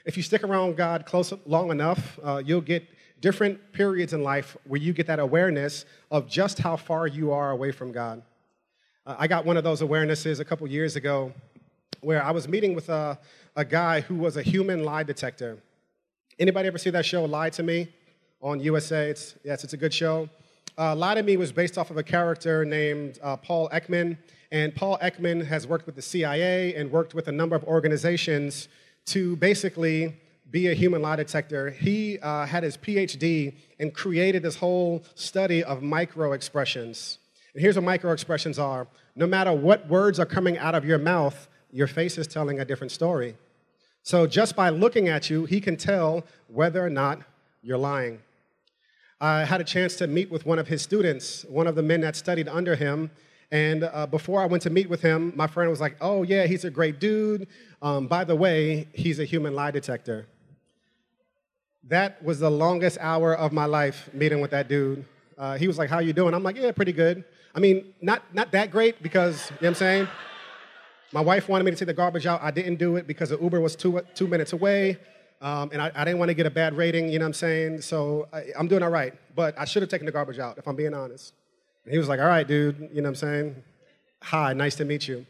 If 0.05 0.15
you 0.15 0.23
stick 0.23 0.45
around 0.45 0.77
God 0.77 1.05
close 1.05 1.33
long 1.45 1.71
enough, 1.71 2.17
uh, 2.23 2.41
you'll 2.43 2.61
get 2.61 2.87
different 3.19 3.73
periods 3.73 4.13
in 4.13 4.23
life 4.23 4.55
where 4.63 4.79
you 4.79 4.93
get 4.93 5.07
that 5.07 5.19
awareness 5.19 5.83
of 6.09 6.29
just 6.29 6.59
how 6.59 6.77
far 6.77 7.05
you 7.05 7.33
are 7.33 7.51
away 7.51 7.73
from 7.73 7.91
God. 7.91 8.21
Uh, 9.05 9.15
I 9.19 9.27
got 9.27 9.45
one 9.45 9.57
of 9.57 9.65
those 9.65 9.81
awarenesses 9.81 10.39
a 10.39 10.45
couple 10.45 10.65
years 10.69 10.95
ago 10.95 11.33
where 11.99 12.23
I 12.23 12.31
was 12.31 12.47
meeting 12.47 12.73
with 12.73 12.87
a, 12.87 13.19
a 13.57 13.65
guy 13.65 13.99
who 13.99 14.15
was 14.15 14.37
a 14.37 14.41
human 14.41 14.85
lie 14.85 15.03
detector. 15.03 15.57
Anybody 16.39 16.69
ever 16.69 16.77
see 16.77 16.91
that 16.91 17.05
show, 17.05 17.25
Lie 17.25 17.49
to 17.49 17.63
Me, 17.63 17.89
on 18.41 18.59
USA? 18.59 19.09
It's, 19.09 19.35
yes, 19.43 19.63
it's 19.63 19.73
a 19.73 19.77
good 19.77 19.93
show. 19.93 20.29
Uh, 20.77 20.95
Lie 20.95 21.15
to 21.15 21.23
Me 21.23 21.37
was 21.37 21.51
based 21.51 21.77
off 21.77 21.89
of 21.89 21.97
a 21.97 22.03
character 22.03 22.63
named 22.63 23.19
uh, 23.23 23.35
Paul 23.37 23.69
Ekman. 23.69 24.17
And 24.51 24.73
Paul 24.75 24.97
Ekman 25.01 25.45
has 25.45 25.67
worked 25.67 25.85
with 25.85 25.95
the 25.95 26.01
CIA 26.01 26.75
and 26.75 26.91
worked 26.91 27.13
with 27.13 27.27
a 27.27 27.31
number 27.31 27.55
of 27.55 27.63
organizations 27.63 28.69
to 29.07 29.35
basically 29.37 30.15
be 30.51 30.67
a 30.67 30.73
human 30.73 31.01
lie 31.01 31.15
detector. 31.15 31.71
He 31.71 32.19
uh, 32.19 32.45
had 32.45 32.63
his 32.63 32.77
PhD 32.77 33.55
and 33.79 33.93
created 33.93 34.43
this 34.43 34.55
whole 34.55 35.03
study 35.15 35.63
of 35.63 35.81
micro 35.81 36.33
expressions. 36.33 37.19
And 37.53 37.61
here's 37.61 37.75
what 37.75 37.83
micro 37.83 38.11
expressions 38.11 38.59
are 38.59 38.87
no 39.15 39.25
matter 39.25 39.51
what 39.51 39.87
words 39.87 40.19
are 40.19 40.25
coming 40.25 40.59
out 40.59 40.75
of 40.75 40.85
your 40.85 40.99
mouth, 40.99 41.47
your 41.71 41.87
face 41.87 42.17
is 42.17 42.27
telling 42.27 42.59
a 42.59 42.65
different 42.65 42.91
story. 42.91 43.35
So 44.03 44.27
just 44.27 44.55
by 44.55 44.69
looking 44.69 45.09
at 45.09 45.29
you, 45.29 45.45
he 45.45 45.59
can 45.59 45.75
tell 45.75 46.23
whether 46.47 46.85
or 46.85 46.89
not 46.89 47.21
you're 47.63 47.79
lying. 47.79 48.19
I 49.19 49.45
had 49.45 49.61
a 49.61 49.63
chance 49.63 49.95
to 49.97 50.07
meet 50.07 50.29
with 50.29 50.45
one 50.45 50.59
of 50.59 50.67
his 50.67 50.81
students, 50.81 51.43
one 51.49 51.65
of 51.65 51.75
the 51.75 51.81
men 51.81 52.01
that 52.01 52.15
studied 52.15 52.47
under 52.47 52.75
him. 52.75 53.09
And 53.51 53.83
uh, 53.83 54.05
before 54.05 54.41
I 54.41 54.45
went 54.45 54.61
to 54.63 54.69
meet 54.69 54.89
with 54.89 55.01
him, 55.01 55.33
my 55.35 55.47
friend 55.47 55.69
was 55.69 55.81
like, 55.81 55.95
Oh, 56.01 56.23
yeah, 56.23 56.45
he's 56.45 56.65
a 56.65 56.69
great 56.69 56.99
dude. 56.99 57.47
Um, 57.81 58.07
by 58.07 58.23
the 58.23 58.35
way, 58.35 58.87
he's 58.93 59.19
a 59.19 59.25
human 59.25 59.55
lie 59.55 59.71
detector. 59.71 60.27
That 61.85 62.21
was 62.23 62.39
the 62.39 62.51
longest 62.51 62.97
hour 62.99 63.33
of 63.33 63.53
my 63.53 63.65
life 63.65 64.09
meeting 64.13 64.41
with 64.41 64.51
that 64.51 64.67
dude. 64.67 65.05
Uh, 65.37 65.57
he 65.57 65.67
was 65.67 65.77
like, 65.77 65.89
How 65.89 65.99
you 65.99 66.13
doing? 66.13 66.33
I'm 66.35 66.43
like, 66.43 66.57
Yeah, 66.57 66.71
pretty 66.71 66.93
good. 66.93 67.23
I 67.55 67.59
mean, 67.59 67.93
not, 68.01 68.21
not 68.35 68.51
that 68.51 68.69
great 68.69 69.01
because, 69.01 69.49
you 69.49 69.55
know 69.55 69.57
what 69.61 69.67
I'm 69.69 69.75
saying? 69.75 70.07
My 71.11 71.21
wife 71.21 71.49
wanted 71.49 71.63
me 71.63 71.71
to 71.71 71.77
take 71.77 71.87
the 71.87 71.93
garbage 71.93 72.27
out. 72.27 72.43
I 72.43 72.51
didn't 72.51 72.75
do 72.75 72.97
it 72.97 73.07
because 73.07 73.29
the 73.29 73.39
Uber 73.39 73.61
was 73.61 73.75
two, 73.75 73.99
two 74.13 74.27
minutes 74.27 74.53
away. 74.53 74.99
Um, 75.39 75.69
and 75.71 75.81
I, 75.81 75.91
I, 75.93 76.03
didn't 76.03 76.17
want 76.17 76.29
to 76.29 76.33
get 76.33 76.47
a 76.47 76.51
bad 76.51 76.75
rating, 76.75 77.09
you 77.09 77.19
know 77.19 77.25
what 77.25 77.29
I'm 77.29 77.33
saying? 77.33 77.81
So 77.81 78.27
I, 78.33 78.45
am 78.57 78.67
doing 78.67 78.81
all 78.81 78.89
right. 78.89 79.13
But 79.35 79.57
I 79.59 79.65
should 79.65 79.83
have 79.83 79.89
taken 79.89 80.07
the 80.07 80.11
garbage 80.11 80.39
out, 80.39 80.57
if 80.57 80.67
I'm 80.67 80.75
being 80.75 80.95
honest. 80.95 81.33
And 81.85 81.93
he 81.93 81.99
was 81.99 82.07
like, 82.07 82.19
all 82.19 82.25
right, 82.25 82.47
dude, 82.47 82.89
you 82.91 83.01
know 83.01 83.03
what 83.03 83.09
I'm 83.09 83.15
saying? 83.15 83.63
Hi, 84.23 84.53
nice 84.53 84.75
to 84.75 84.85
meet 84.85 85.07
you. 85.07 85.25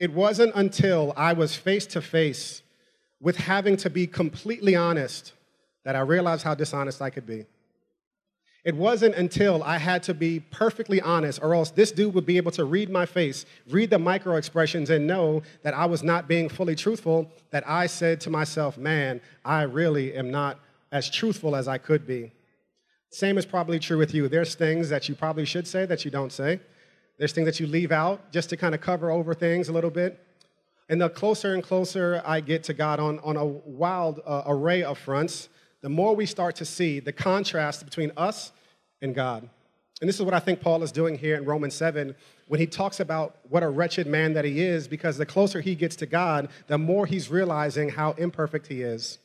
It 0.00 0.12
wasn't 0.12 0.54
until 0.56 1.14
I 1.16 1.32
was 1.34 1.54
face 1.54 1.86
to 1.88 2.02
face 2.02 2.62
with 3.20 3.36
having 3.36 3.76
to 3.78 3.90
be 3.90 4.06
completely 4.06 4.74
honest 4.74 5.32
that 5.84 5.96
I 5.96 6.00
realized 6.00 6.42
how 6.42 6.54
dishonest 6.54 7.00
I 7.00 7.10
could 7.10 7.26
be. 7.26 7.46
It 8.66 8.74
wasn't 8.74 9.14
until 9.14 9.62
I 9.62 9.78
had 9.78 10.02
to 10.02 10.12
be 10.12 10.40
perfectly 10.40 11.00
honest, 11.00 11.38
or 11.40 11.54
else 11.54 11.70
this 11.70 11.92
dude 11.92 12.12
would 12.14 12.26
be 12.26 12.36
able 12.36 12.50
to 12.50 12.64
read 12.64 12.90
my 12.90 13.06
face, 13.06 13.46
read 13.68 13.90
the 13.90 13.98
micro 14.00 14.34
expressions, 14.34 14.90
and 14.90 15.06
know 15.06 15.42
that 15.62 15.72
I 15.72 15.86
was 15.86 16.02
not 16.02 16.26
being 16.26 16.48
fully 16.48 16.74
truthful, 16.74 17.30
that 17.52 17.62
I 17.64 17.86
said 17.86 18.20
to 18.22 18.30
myself, 18.30 18.76
man, 18.76 19.20
I 19.44 19.62
really 19.62 20.14
am 20.14 20.32
not 20.32 20.58
as 20.90 21.08
truthful 21.08 21.54
as 21.54 21.68
I 21.68 21.78
could 21.78 22.08
be. 22.08 22.32
Same 23.10 23.38
is 23.38 23.46
probably 23.46 23.78
true 23.78 23.98
with 23.98 24.12
you. 24.12 24.26
There's 24.26 24.56
things 24.56 24.88
that 24.88 25.08
you 25.08 25.14
probably 25.14 25.44
should 25.44 25.68
say 25.68 25.86
that 25.86 26.04
you 26.04 26.10
don't 26.10 26.32
say. 26.32 26.58
There's 27.18 27.30
things 27.30 27.46
that 27.46 27.60
you 27.60 27.68
leave 27.68 27.92
out 27.92 28.32
just 28.32 28.50
to 28.50 28.56
kind 28.56 28.74
of 28.74 28.80
cover 28.80 29.12
over 29.12 29.32
things 29.32 29.68
a 29.68 29.72
little 29.72 29.90
bit. 29.90 30.20
And 30.88 31.00
the 31.00 31.08
closer 31.08 31.54
and 31.54 31.62
closer 31.62 32.20
I 32.26 32.40
get 32.40 32.64
to 32.64 32.74
God 32.74 32.98
on, 32.98 33.20
on 33.20 33.36
a 33.36 33.44
wild 33.44 34.22
uh, 34.26 34.42
array 34.48 34.82
of 34.82 34.98
fronts, 34.98 35.50
the 35.82 35.88
more 35.88 36.14
we 36.14 36.26
start 36.26 36.56
to 36.56 36.64
see 36.64 37.00
the 37.00 37.12
contrast 37.12 37.84
between 37.84 38.12
us 38.16 38.52
and 39.02 39.14
God. 39.14 39.48
And 40.00 40.08
this 40.08 40.16
is 40.16 40.22
what 40.22 40.34
I 40.34 40.40
think 40.40 40.60
Paul 40.60 40.82
is 40.82 40.92
doing 40.92 41.16
here 41.16 41.36
in 41.36 41.44
Romans 41.44 41.74
7 41.74 42.14
when 42.48 42.60
he 42.60 42.66
talks 42.66 43.00
about 43.00 43.36
what 43.48 43.62
a 43.62 43.68
wretched 43.68 44.06
man 44.06 44.34
that 44.34 44.44
he 44.44 44.60
is, 44.60 44.86
because 44.86 45.16
the 45.16 45.26
closer 45.26 45.60
he 45.60 45.74
gets 45.74 45.96
to 45.96 46.06
God, 46.06 46.48
the 46.66 46.78
more 46.78 47.06
he's 47.06 47.30
realizing 47.30 47.88
how 47.88 48.12
imperfect 48.12 48.66
he 48.66 48.82
is. 48.82 49.18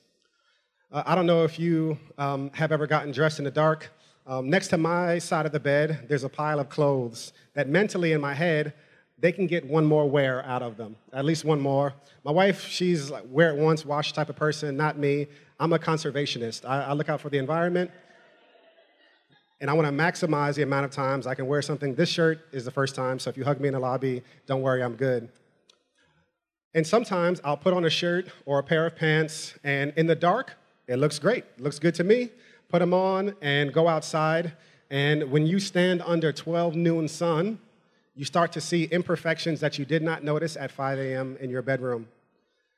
Uh, 0.92 1.04
I 1.06 1.14
don't 1.16 1.26
know 1.26 1.44
if 1.44 1.60
you 1.60 2.00
um, 2.18 2.52
have 2.54 2.72
ever 2.72 2.88
gotten 2.88 3.12
dressed 3.12 3.38
in 3.40 3.46
the 3.46 3.52
dark. 3.52 3.92
Um, 4.26 4.50
next 4.50 4.70
to 4.70 4.78
my 4.78 5.20
side 5.20 5.46
of 5.46 5.52
the 5.52 5.60
bed, 5.60 6.06
there's 6.08 6.24
a 6.24 6.30
pile 6.30 6.60
of 6.60 6.70
clothes 6.70 7.34
that 7.54 7.68
mentally 7.68 8.14
in 8.14 8.22
my 8.22 8.34
head, 8.34 8.74
they 9.22 9.32
can 9.32 9.48
get 9.48 9.66
one 9.66 9.86
more 9.86 10.10
wear 10.10 10.44
out 10.46 10.64
of 10.64 10.76
them, 10.78 10.96
at 11.14 11.24
least 11.24 11.46
one 11.46 11.62
more. 11.62 11.94
My 12.26 12.32
wife, 12.32 12.68
she's 12.68 13.10
like 13.10 13.24
wear 13.30 13.52
it 13.52 13.58
once, 13.58 13.86
wash 13.86 14.14
type 14.14 14.30
of 14.30 14.36
person, 14.36 14.76
not 14.76 14.98
me. 14.98 15.28
I'm 15.60 15.72
a 15.74 15.80
conservationist. 15.80 16.68
I, 16.68 16.86
I 16.86 16.94
look 16.94 17.08
out 17.08 17.22
for 17.22 17.30
the 17.30 17.38
environment 17.38 17.92
and 19.62 19.70
I 19.70 19.74
want 19.74 19.88
to 19.88 19.94
maximize 19.94 20.56
the 20.56 20.64
amount 20.64 20.86
of 20.86 20.92
times 20.92 21.28
I 21.28 21.36
can 21.36 21.46
wear 21.46 21.62
something. 21.62 21.94
This 21.94 22.10
shirt 22.10 22.40
is 22.52 22.66
the 22.66 22.72
first 22.72 22.96
time, 22.96 23.20
so 23.20 23.30
if 23.30 23.38
you 23.38 23.46
hug 23.46 23.62
me 23.62 23.68
in 23.68 23.76
the 23.76 23.80
lobby, 23.80 24.24
don't 24.48 24.64
worry, 24.64 24.84
I'm 24.84 24.96
good. 24.96 25.30
And 26.74 26.86
sometimes 26.86 27.40
I'll 27.44 27.58
put 27.58 27.74
on 27.74 27.86
a 27.86 27.90
shirt 27.90 28.28
or 28.48 28.58
a 28.58 28.64
pair 28.64 28.88
of 28.88 28.96
pants, 28.96 29.54
and 29.64 29.94
in 29.98 30.08
the 30.08 30.16
dark, 30.16 30.56
it 30.88 30.98
looks 30.98 31.20
great. 31.20 31.46
Looks 31.60 31.78
good 31.78 31.94
to 31.96 32.04
me. 32.04 32.30
Put 32.70 32.80
them 32.80 32.94
on 32.94 33.36
and 33.42 33.72
go 33.72 33.88
outside. 33.88 34.54
And 34.90 35.30
when 35.30 35.46
you 35.46 35.60
stand 35.60 36.02
under 36.06 36.32
12 36.32 36.76
noon 36.76 37.08
sun, 37.08 37.60
you 38.22 38.26
start 38.26 38.52
to 38.52 38.62
see 38.62 38.84
imperfections 38.84 39.62
that 39.62 39.80
you 39.80 39.84
did 39.84 40.04
not 40.04 40.24
notice 40.24 40.56
at 40.56 40.70
5 40.70 41.00
a.m. 41.00 41.36
in 41.42 41.50
your 41.50 41.64
bedroom 41.64 42.08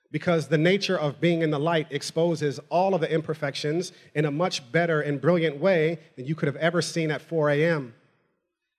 because 0.10 0.48
the 0.48 0.58
nature 0.58 0.98
of 0.98 1.20
being 1.20 1.42
in 1.42 1.52
the 1.52 1.60
light 1.60 1.86
exposes 1.90 2.62
all 2.70 2.96
of 2.96 3.02
the 3.02 3.12
imperfections 3.12 3.92
in 4.16 4.24
a 4.24 4.32
much 4.32 4.72
better 4.72 5.02
and 5.02 5.20
brilliant 5.20 5.58
way 5.58 6.00
than 6.16 6.26
you 6.26 6.34
could 6.34 6.48
have 6.48 6.56
ever 6.56 6.82
seen 6.82 7.12
at 7.12 7.22
4 7.22 7.50
a.m. 7.50 7.94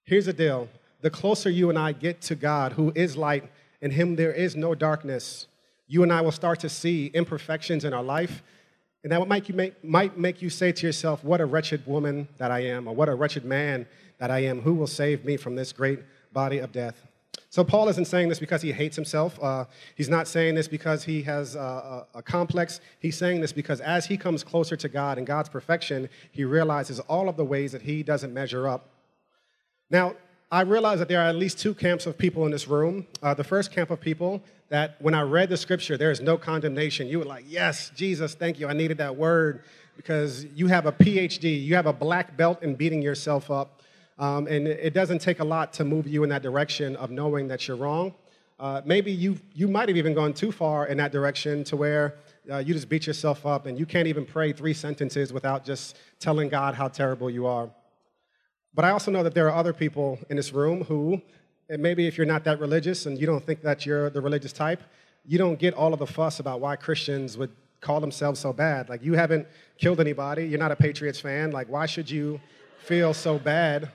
Here's 0.04 0.24
the 0.24 0.32
deal 0.32 0.70
the 1.02 1.10
closer 1.10 1.50
you 1.50 1.68
and 1.68 1.78
I 1.78 1.92
get 1.92 2.22
to 2.22 2.34
God, 2.34 2.72
who 2.72 2.92
is 2.94 3.14
light, 3.14 3.44
in 3.82 3.90
Him 3.90 4.16
there 4.16 4.32
is 4.32 4.56
no 4.56 4.74
darkness, 4.74 5.46
you 5.86 6.02
and 6.02 6.10
I 6.10 6.22
will 6.22 6.32
start 6.32 6.60
to 6.60 6.70
see 6.70 7.08
imperfections 7.08 7.84
in 7.84 7.92
our 7.92 8.02
life. 8.02 8.42
And 9.02 9.12
that 9.12 9.28
might, 9.28 9.54
make, 9.54 9.84
might 9.84 10.16
make 10.16 10.40
you 10.40 10.48
say 10.48 10.72
to 10.72 10.86
yourself, 10.86 11.22
What 11.22 11.42
a 11.42 11.44
wretched 11.44 11.86
woman 11.86 12.26
that 12.38 12.50
I 12.50 12.60
am, 12.60 12.88
or 12.88 12.94
what 12.94 13.10
a 13.10 13.14
wretched 13.14 13.44
man 13.44 13.84
that 14.16 14.30
I 14.30 14.44
am. 14.44 14.62
Who 14.62 14.72
will 14.72 14.86
save 14.86 15.26
me 15.26 15.36
from 15.36 15.56
this 15.56 15.70
great 15.70 15.98
body 16.34 16.58
of 16.58 16.70
death? 16.72 17.06
So 17.48 17.62
Paul 17.62 17.88
isn't 17.88 18.06
saying 18.06 18.28
this 18.28 18.40
because 18.40 18.62
he 18.62 18.72
hates 18.72 18.96
himself. 18.96 19.38
Uh, 19.40 19.66
he's 19.94 20.08
not 20.08 20.26
saying 20.26 20.56
this 20.56 20.66
because 20.66 21.04
he 21.04 21.22
has 21.22 21.54
a, 21.54 22.04
a, 22.12 22.20
complex. 22.20 22.80
He's 22.98 23.16
saying 23.16 23.40
this 23.40 23.52
because 23.52 23.80
as 23.80 24.06
he 24.06 24.16
comes 24.16 24.42
closer 24.42 24.76
to 24.76 24.88
God 24.88 25.18
and 25.18 25.26
God's 25.26 25.48
perfection, 25.48 26.08
he 26.32 26.42
realizes 26.44 26.98
all 26.98 27.28
of 27.28 27.36
the 27.36 27.44
ways 27.44 27.70
that 27.70 27.82
he 27.82 28.02
doesn't 28.02 28.34
measure 28.34 28.66
up. 28.66 28.90
Now, 29.88 30.16
I 30.50 30.62
realize 30.62 30.98
that 30.98 31.06
there 31.06 31.20
are 31.20 31.28
at 31.28 31.36
least 31.36 31.60
two 31.60 31.74
camps 31.74 32.06
of 32.06 32.18
people 32.18 32.44
in 32.44 32.50
this 32.50 32.66
room. 32.66 33.06
Uh, 33.22 33.34
the 33.34 33.44
first 33.44 33.70
camp 33.70 33.90
of 33.90 34.00
people 34.00 34.42
that 34.68 34.96
when 35.00 35.14
I 35.14 35.22
read 35.22 35.48
the 35.48 35.56
scripture, 35.56 35.96
there 35.96 36.10
is 36.10 36.20
no 36.20 36.36
condemnation. 36.36 37.06
You 37.06 37.20
were 37.20 37.24
like, 37.24 37.44
yes, 37.46 37.92
Jesus, 37.94 38.34
thank 38.34 38.58
you. 38.58 38.66
I 38.66 38.72
needed 38.72 38.98
that 38.98 39.14
word 39.14 39.62
because 39.96 40.44
you 40.56 40.66
have 40.66 40.86
a 40.86 40.92
PhD, 40.92 41.62
you 41.62 41.76
have 41.76 41.86
a 41.86 41.92
black 41.92 42.36
belt 42.36 42.64
in 42.64 42.74
beating 42.74 43.00
yourself 43.00 43.50
up. 43.50 43.80
Um, 44.18 44.46
and 44.46 44.68
it 44.68 44.94
doesn't 44.94 45.20
take 45.20 45.40
a 45.40 45.44
lot 45.44 45.72
to 45.74 45.84
move 45.84 46.06
you 46.06 46.22
in 46.22 46.30
that 46.30 46.42
direction 46.42 46.94
of 46.96 47.10
knowing 47.10 47.48
that 47.48 47.66
you're 47.66 47.76
wrong. 47.76 48.14
Uh, 48.60 48.80
maybe 48.84 49.10
you, 49.10 49.36
you 49.52 49.66
might 49.66 49.88
have 49.88 49.96
even 49.96 50.14
gone 50.14 50.32
too 50.32 50.52
far 50.52 50.86
in 50.86 50.96
that 50.98 51.10
direction 51.10 51.64
to 51.64 51.76
where 51.76 52.14
uh, 52.50 52.58
you 52.58 52.72
just 52.72 52.88
beat 52.88 53.06
yourself 53.06 53.44
up 53.44 53.66
and 53.66 53.76
you 53.78 53.86
can't 53.86 54.06
even 54.06 54.24
pray 54.24 54.52
three 54.52 54.74
sentences 54.74 55.32
without 55.32 55.64
just 55.64 55.96
telling 56.20 56.48
God 56.48 56.74
how 56.74 56.86
terrible 56.86 57.28
you 57.28 57.46
are. 57.46 57.68
But 58.72 58.84
I 58.84 58.90
also 58.90 59.10
know 59.10 59.22
that 59.24 59.34
there 59.34 59.48
are 59.48 59.56
other 59.56 59.72
people 59.72 60.18
in 60.30 60.36
this 60.36 60.52
room 60.52 60.84
who, 60.84 61.20
and 61.68 61.82
maybe 61.82 62.06
if 62.06 62.16
you're 62.16 62.26
not 62.26 62.44
that 62.44 62.60
religious 62.60 63.06
and 63.06 63.18
you 63.18 63.26
don't 63.26 63.44
think 63.44 63.62
that 63.62 63.84
you're 63.84 64.10
the 64.10 64.20
religious 64.20 64.52
type, 64.52 64.82
you 65.26 65.38
don't 65.38 65.58
get 65.58 65.74
all 65.74 65.92
of 65.92 65.98
the 65.98 66.06
fuss 66.06 66.38
about 66.38 66.60
why 66.60 66.76
Christians 66.76 67.36
would 67.36 67.50
call 67.80 68.00
themselves 68.00 68.38
so 68.38 68.52
bad. 68.52 68.88
Like, 68.88 69.02
you 69.02 69.14
haven't 69.14 69.46
killed 69.78 70.00
anybody, 70.00 70.46
you're 70.46 70.58
not 70.58 70.72
a 70.72 70.76
Patriots 70.76 71.20
fan. 71.20 71.50
Like, 71.50 71.68
why 71.68 71.86
should 71.86 72.10
you 72.10 72.40
feel 72.78 73.14
so 73.14 73.38
bad 73.38 73.90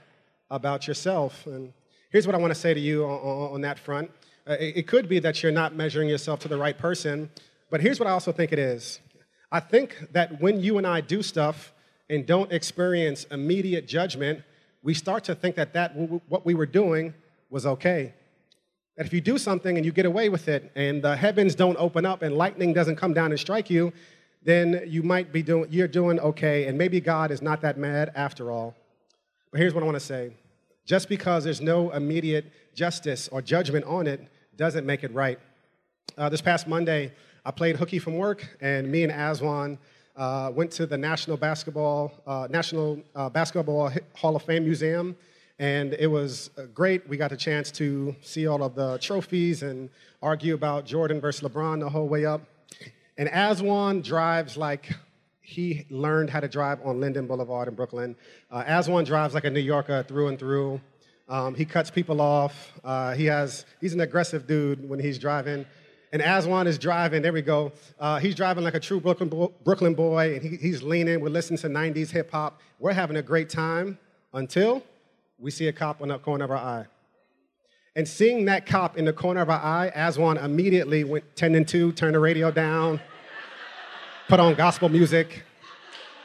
about 0.50 0.88
yourself. 0.88 1.46
And 1.46 1.74
here's 2.10 2.26
what 2.26 2.36
I 2.36 2.40
want 2.40 2.52
to 2.54 2.60
say 2.60 2.74
to 2.74 2.80
you 2.80 3.06
on, 3.06 3.54
on, 3.54 3.62
that 3.62 3.80
front 3.80 4.10
Uh, 4.48 4.54
it, 4.60 4.78
it 4.78 4.88
could 4.88 5.08
be 5.08 5.20
that 5.20 5.44
you're 5.44 5.52
not 5.52 5.76
measuring 5.76 6.10
yourself 6.10 6.40
to 6.42 6.48
the 6.48 6.58
right 6.58 6.78
person. 6.78 7.30
But 7.70 7.82
here's 7.82 8.00
what 8.00 8.08
I 8.08 8.12
also 8.12 8.32
think 8.32 8.52
it 8.52 8.60
is 8.60 9.00
I 9.52 9.60
think 9.60 10.12
that 10.12 10.42
when 10.42 10.60
you 10.60 10.78
and 10.78 10.88
I 10.88 11.02
do 11.02 11.22
stuff 11.22 11.74
and 12.10 12.26
don't 12.26 12.52
experience 12.52 13.26
immediate 13.26 13.88
judgment, 13.88 14.44
we 14.82 14.94
start 14.94 15.24
to 15.26 15.36
think 15.36 15.56
that, 15.56 15.74
that 15.74 15.96
what 16.28 16.46
we 16.46 16.54
were 16.54 16.66
doing 16.66 17.14
was 17.50 17.66
okay. 17.66 18.14
That 18.98 19.06
if 19.06 19.14
you 19.14 19.22
do 19.22 19.38
something 19.38 19.78
and 19.78 19.86
you 19.86 19.92
get 19.92 20.06
away 20.06 20.30
with 20.30 20.48
it 20.48 20.72
and 20.76 21.02
the 21.02 21.16
heavens 21.16 21.56
don't 21.56 21.78
open 21.78 22.06
up 22.06 22.22
and 22.22 22.36
lightning 22.36 22.74
doesn't 22.74 22.96
come 22.96 23.14
down 23.14 23.32
and 23.32 23.40
strike 23.40 23.70
you, 23.70 23.94
then 24.44 24.84
you 24.88 25.04
might 25.04 25.32
be 25.32 25.42
doing, 25.42 25.68
you're 25.70 25.88
doing 25.88 26.20
okay, 26.20 26.68
and 26.68 26.78
maybe 26.78 27.02
God 27.02 27.30
is 27.32 27.42
not 27.42 27.62
that 27.62 27.78
mad 27.78 28.12
after 28.16 28.52
all. 28.52 28.76
But 29.52 29.60
here's 29.60 29.74
what 29.74 29.84
I 29.84 29.86
want 29.86 29.96
to 29.96 30.06
say 30.06 30.34
just 30.90 31.08
because 31.08 31.44
there's 31.44 31.62
no 31.62 31.92
immediate 31.92 32.52
justice 32.74 33.30
or 33.32 33.44
judgment 33.44 33.86
on 33.86 34.08
it 34.08 34.28
doesn't 34.58 34.88
make 34.88 35.04
it 35.04 35.14
right. 35.14 35.38
Uh, 36.18 36.28
this 36.30 36.42
past 36.42 36.68
Monday, 36.68 37.14
I 37.46 37.52
played 37.52 37.76
hooky 37.76 38.00
from 38.00 38.18
work, 38.18 38.58
and 38.60 38.92
me 38.92 39.04
and 39.04 39.12
Aswan 39.12 39.78
uh, 40.16 40.52
went 40.52 40.72
to 40.72 40.88
the 40.88 40.98
National 40.98 41.38
Basketball 41.38 42.12
uh, 42.26 42.48
National 42.50 43.00
uh, 43.14 43.30
Basketball 43.30 43.92
Hall 44.16 44.36
of 44.36 44.42
Fame 44.42 44.64
Museum, 44.64 45.16
and 45.60 45.94
it 45.94 46.08
was 46.08 46.50
uh, 46.58 46.64
great. 46.74 47.08
We 47.08 47.18
got 47.18 47.32
a 47.32 47.38
chance 47.38 47.70
to 47.74 48.16
see 48.22 48.48
all 48.48 48.64
of 48.64 48.74
the 48.74 48.98
trophies 48.98 49.62
and 49.62 49.92
argue 50.24 50.56
about 50.56 50.88
Jordan 50.88 51.22
versus 51.22 51.48
LeBron 51.48 51.82
the 51.82 51.90
whole 51.90 52.08
way 52.08 52.26
up. 52.26 52.42
And 53.16 53.30
Aswan 53.30 54.02
drives 54.02 54.58
like 54.58 54.90
he 55.50 55.86
learned 55.90 56.30
how 56.30 56.40
to 56.40 56.48
drive 56.48 56.80
on 56.86 57.00
Linden 57.00 57.26
Boulevard 57.26 57.68
in 57.68 57.74
Brooklyn. 57.74 58.16
Uh, 58.52 58.64
Aswan 58.68 59.04
drives 59.04 59.34
like 59.34 59.46
a 59.46 59.50
New 59.50 59.60
Yorker 59.60 60.04
through 60.04 60.28
and 60.28 60.38
through. 60.38 60.80
Um, 61.28 61.56
he 61.56 61.66
cuts 61.66 61.90
people 61.90 62.22
off. 62.22 62.74
Uh, 62.84 63.14
he 63.16 63.26
has, 63.26 63.66
he's 63.82 63.94
an 63.94 64.02
aggressive 64.02 64.46
dude 64.46 64.88
when 64.88 65.00
he's 65.00 65.18
driving. 65.18 65.66
And 66.14 66.22
Aswan 66.22 66.68
is 66.68 66.78
driving, 66.78 67.24
there 67.24 67.34
we 67.34 67.42
go. 67.42 67.72
Uh, 68.00 68.20
he's 68.20 68.36
driving 68.36 68.64
like 68.64 68.76
a 68.76 68.80
true 68.80 69.00
Brooklyn, 69.00 69.30
bo- 69.30 69.54
Brooklyn 69.64 69.96
boy, 69.96 70.36
and 70.36 70.44
he, 70.44 70.56
he's 70.58 70.84
leaning. 70.84 71.20
We're 71.20 71.30
listening 71.30 71.58
to 71.60 71.68
90s 71.68 72.12
hip 72.12 72.30
hop. 72.32 72.62
We're 72.78 72.94
having 72.94 73.18
a 73.18 73.24
great 73.24 73.50
time 73.50 73.98
until 74.34 74.84
we 75.40 75.50
see 75.50 75.68
a 75.68 75.74
cop 75.74 76.02
in 76.02 76.10
the 76.10 76.20
corner 76.20 76.46
of 76.46 76.52
our 76.52 76.58
eye. 76.58 76.86
And 77.96 78.08
seeing 78.08 78.46
that 78.46 78.68
cop 78.68 78.98
in 78.98 79.06
the 79.06 79.14
corner 79.14 79.42
of 79.42 79.50
our 79.50 79.60
eye, 79.60 79.92
Aswan 79.96 80.38
immediately 80.38 81.04
went 81.04 81.36
10 81.36 81.56
and 81.56 81.68
2, 81.68 81.94
turned 81.94 82.14
the 82.14 82.20
radio 82.20 82.52
down, 82.52 83.00
put 84.30 84.40
on 84.40 84.54
gospel 84.54 84.90
music, 84.90 85.44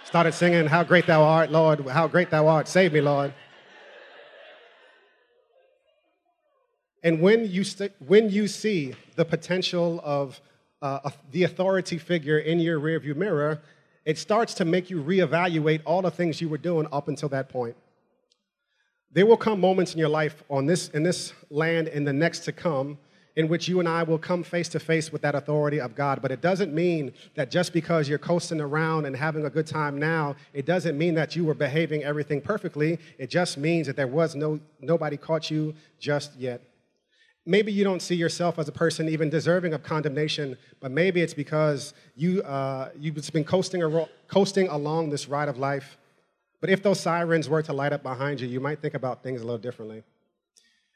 started 0.04 0.34
singing, 0.34 0.66
How 0.66 0.84
great 0.84 1.06
thou 1.06 1.22
art, 1.22 1.50
Lord, 1.50 1.88
how 1.88 2.06
great 2.06 2.28
thou 2.28 2.48
art, 2.48 2.68
save 2.68 2.92
me, 2.92 3.00
Lord. 3.00 3.32
And 7.02 7.22
when 7.22 7.50
you, 7.50 7.64
st- 7.64 7.94
when 8.06 8.28
you 8.28 8.46
see 8.46 8.94
the 9.16 9.24
potential 9.24 10.02
of 10.04 10.38
uh, 10.82 11.12
the 11.32 11.44
authority 11.44 11.96
figure 11.96 12.36
in 12.36 12.60
your 12.60 12.78
rearview 12.78 13.16
mirror, 13.16 13.62
it 14.04 14.18
starts 14.18 14.52
to 14.54 14.66
make 14.66 14.90
you 14.90 15.02
reevaluate 15.02 15.80
all 15.86 16.02
the 16.02 16.10
things 16.10 16.42
you 16.42 16.50
were 16.50 16.58
doing 16.58 16.86
up 16.92 17.08
until 17.08 17.30
that 17.30 17.48
point. 17.48 17.74
There 19.12 19.24
will 19.24 19.38
come 19.38 19.58
moments 19.60 19.94
in 19.94 19.98
your 19.98 20.10
life 20.10 20.44
on 20.50 20.66
this, 20.66 20.90
in 20.90 21.04
this 21.04 21.32
land 21.48 21.88
and 21.88 22.06
the 22.06 22.12
next 22.12 22.40
to 22.40 22.52
come 22.52 22.98
in 23.36 23.48
which 23.48 23.68
you 23.68 23.80
and 23.80 23.88
I 23.88 24.02
will 24.02 24.18
come 24.18 24.42
face 24.42 24.68
to 24.70 24.80
face 24.80 25.12
with 25.12 25.22
that 25.22 25.34
authority 25.34 25.80
of 25.80 25.94
God. 25.94 26.22
But 26.22 26.30
it 26.30 26.40
doesn't 26.40 26.72
mean 26.72 27.12
that 27.34 27.50
just 27.50 27.72
because 27.72 28.08
you're 28.08 28.18
coasting 28.18 28.60
around 28.60 29.06
and 29.06 29.16
having 29.16 29.44
a 29.44 29.50
good 29.50 29.66
time 29.66 29.98
now, 29.98 30.36
it 30.52 30.66
doesn't 30.66 30.96
mean 30.96 31.14
that 31.14 31.34
you 31.34 31.44
were 31.44 31.54
behaving 31.54 32.04
everything 32.04 32.40
perfectly. 32.40 32.98
It 33.18 33.30
just 33.30 33.58
means 33.58 33.86
that 33.86 33.96
there 33.96 34.06
was 34.06 34.34
no 34.34 34.60
nobody 34.80 35.16
caught 35.16 35.50
you 35.50 35.74
just 35.98 36.36
yet. 36.36 36.62
Maybe 37.46 37.70
you 37.72 37.84
don't 37.84 38.00
see 38.00 38.14
yourself 38.14 38.58
as 38.58 38.68
a 38.68 38.72
person 38.72 39.08
even 39.08 39.28
deserving 39.28 39.74
of 39.74 39.82
condemnation, 39.82 40.56
but 40.80 40.90
maybe 40.90 41.20
it's 41.20 41.34
because 41.34 41.92
you, 42.16 42.42
uh, 42.42 42.88
you've 42.98 43.14
been 43.32 43.44
coasting, 43.44 43.82
coasting 44.28 44.68
along 44.68 45.10
this 45.10 45.28
ride 45.28 45.48
of 45.48 45.58
life 45.58 45.98
but 46.64 46.70
if 46.70 46.82
those 46.82 46.98
sirens 46.98 47.46
were 47.46 47.62
to 47.62 47.74
light 47.74 47.92
up 47.92 48.02
behind 48.02 48.40
you, 48.40 48.48
you 48.48 48.58
might 48.58 48.80
think 48.80 48.94
about 48.94 49.22
things 49.22 49.42
a 49.42 49.44
little 49.44 49.58
differently. 49.58 50.02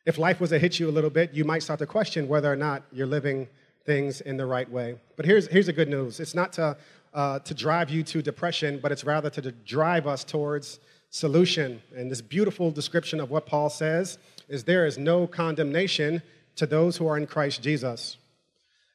If 0.09 0.17
life 0.17 0.41
was 0.41 0.49
to 0.51 0.59
hit 0.59 0.81
you 0.81 0.89
a 0.89 0.91
little 0.91 1.11
bit, 1.11 1.35
you 1.35 1.45
might 1.45 1.63
start 1.63 1.81
to 1.81 1.87
question 1.87 2.29
whether 2.29 2.51
or 2.51 2.57
not 2.57 2.83
you're 2.91 3.07
living 3.07 3.47
things 3.85 4.23
in 4.23 4.39
the 4.39 4.47
right 4.47 4.69
way. 4.71 4.99
But 5.17 5.27
here's, 5.27 5.49
here's 5.49 5.67
the 5.67 5.73
good 5.75 5.91
news 5.91 6.19
it's 6.19 6.35
not 6.35 6.51
to, 6.55 6.79
uh, 7.13 7.41
to 7.41 7.53
drive 7.53 7.91
you 7.91 8.03
to 8.05 8.23
depression, 8.23 8.81
but 8.83 8.91
it's 8.91 9.05
rather 9.05 9.29
to 9.29 9.53
drive 9.53 10.07
us 10.07 10.25
towards 10.25 10.81
solution. 11.11 11.83
And 11.95 12.11
this 12.11 12.23
beautiful 12.23 12.71
description 12.71 13.21
of 13.21 13.31
what 13.31 13.45
Paul 13.45 13.69
says 13.69 14.17
is 14.49 14.65
there 14.65 14.87
is 14.87 14.97
no 14.97 15.27
condemnation 15.27 16.23
to 16.57 16.65
those 16.65 16.97
who 16.97 17.07
are 17.07 17.19
in 17.19 17.27
Christ 17.27 17.63
Jesus. 17.63 18.17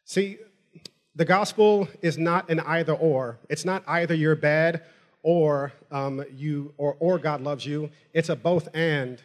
See, 0.06 0.39
the 1.15 1.26
gospel 1.26 1.88
is 2.02 2.17
not 2.17 2.49
an 2.49 2.60
either 2.62 2.93
or. 2.93 3.38
It's 3.49 3.65
not 3.65 3.84
either 3.86 4.15
you're 4.15 4.36
bad 4.36 4.82
or 5.21 5.73
um, 5.91 6.26
you 6.36 6.73
or, 6.80 6.97
or 6.99 7.19
God 7.19 7.41
loves 7.41 7.67
you. 7.67 7.91
It's 8.15 8.30
a 8.30 8.36
both 8.36 8.67
and. 8.73 9.21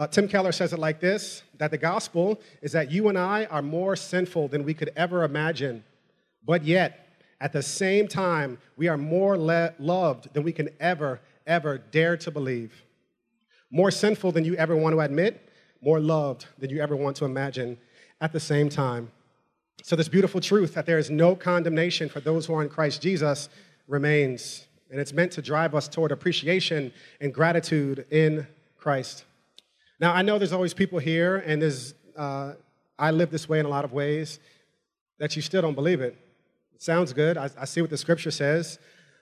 Uh, 0.00 0.06
Tim 0.06 0.26
Keller 0.26 0.50
says 0.50 0.72
it 0.72 0.78
like 0.78 0.98
this 0.98 1.42
that 1.58 1.70
the 1.70 1.76
gospel 1.76 2.40
is 2.62 2.72
that 2.72 2.90
you 2.90 3.08
and 3.10 3.18
I 3.18 3.44
are 3.44 3.60
more 3.60 3.94
sinful 3.94 4.48
than 4.48 4.64
we 4.64 4.72
could 4.72 4.90
ever 4.96 5.24
imagine, 5.24 5.84
but 6.42 6.64
yet, 6.64 7.06
at 7.38 7.52
the 7.52 7.62
same 7.62 8.08
time, 8.08 8.56
we 8.78 8.88
are 8.88 8.96
more 8.96 9.36
le- 9.36 9.74
loved 9.78 10.32
than 10.32 10.42
we 10.42 10.52
can 10.52 10.70
ever, 10.80 11.20
ever 11.46 11.76
dare 11.76 12.16
to 12.16 12.30
believe. 12.30 12.82
More 13.70 13.90
sinful 13.90 14.32
than 14.32 14.46
you 14.46 14.54
ever 14.56 14.74
want 14.74 14.94
to 14.94 15.00
admit, 15.00 15.50
more 15.82 16.00
loved 16.00 16.46
than 16.58 16.70
you 16.70 16.80
ever 16.80 16.96
want 16.96 17.16
to 17.16 17.26
imagine 17.26 17.76
at 18.22 18.32
the 18.32 18.40
same 18.40 18.70
time. 18.70 19.10
So, 19.82 19.96
this 19.96 20.08
beautiful 20.08 20.40
truth 20.40 20.72
that 20.74 20.86
there 20.86 20.98
is 20.98 21.10
no 21.10 21.36
condemnation 21.36 22.08
for 22.08 22.20
those 22.20 22.46
who 22.46 22.54
are 22.54 22.62
in 22.62 22.70
Christ 22.70 23.02
Jesus 23.02 23.50
remains 23.86 24.66
and 24.90 24.98
it's 24.98 25.12
meant 25.12 25.32
to 25.32 25.42
drive 25.42 25.74
us 25.74 25.88
toward 25.88 26.10
appreciation 26.10 26.90
and 27.20 27.34
gratitude 27.34 28.06
in 28.10 28.46
Christ. 28.78 29.24
Now, 30.00 30.14
I 30.14 30.22
know 30.22 30.38
there's 30.38 30.54
always 30.54 30.72
people 30.72 30.98
here, 30.98 31.36
and 31.36 31.60
there's, 31.60 31.92
uh, 32.16 32.54
I 32.98 33.10
live 33.10 33.30
this 33.30 33.50
way 33.50 33.60
in 33.60 33.66
a 33.66 33.68
lot 33.68 33.84
of 33.84 33.92
ways, 33.92 34.40
that 35.18 35.36
you 35.36 35.42
still 35.42 35.60
don't 35.60 35.74
believe 35.74 36.00
it. 36.00 36.16
It 36.74 36.82
sounds 36.82 37.12
good. 37.12 37.36
I, 37.36 37.50
I 37.60 37.66
see 37.66 37.82
what 37.82 37.90
the 37.90 37.98
scripture 37.98 38.30
says, 38.30 38.78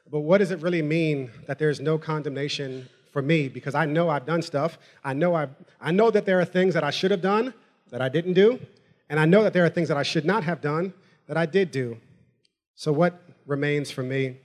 but 0.09 0.21
what 0.21 0.39
does 0.39 0.53
it 0.53 0.63
really 0.63 0.81
mean 0.81 1.33
that 1.49 1.59
there's 1.59 1.81
no 1.81 1.99
condemnation 1.99 2.89
for 3.13 3.21
me? 3.21 3.49
Because 3.49 3.75
I 3.75 3.87
know 3.87 4.09
I've 4.09 4.25
done 4.25 4.41
stuff. 4.41 4.79
I 5.03 5.15
know, 5.15 5.35
i 5.35 5.49
I 5.81 5.91
know 5.91 6.13
that 6.13 6.25
there 6.25 6.41
are 6.41 6.45
things 6.45 6.75
that 6.75 6.85
I 6.85 6.91
should 6.91 7.11
have 7.11 7.23
done 7.23 7.53
that 7.91 8.01
I 8.01 8.09
didn't 8.09 8.35
do, 8.35 8.61
and 9.11 9.19
I 9.19 9.25
know 9.25 9.43
that 9.43 9.53
there 9.53 9.65
are 9.65 9.71
things 9.71 9.89
that 9.89 9.97
I 9.97 10.05
should 10.05 10.25
not 10.25 10.45
have 10.45 10.61
done 10.61 10.95
that 11.27 11.37
I 11.37 11.45
did 11.45 11.73
do. 11.73 11.99
So, 12.77 12.93
what 12.93 13.21
remains 13.47 13.91
for 13.91 14.05
me? 14.05 14.37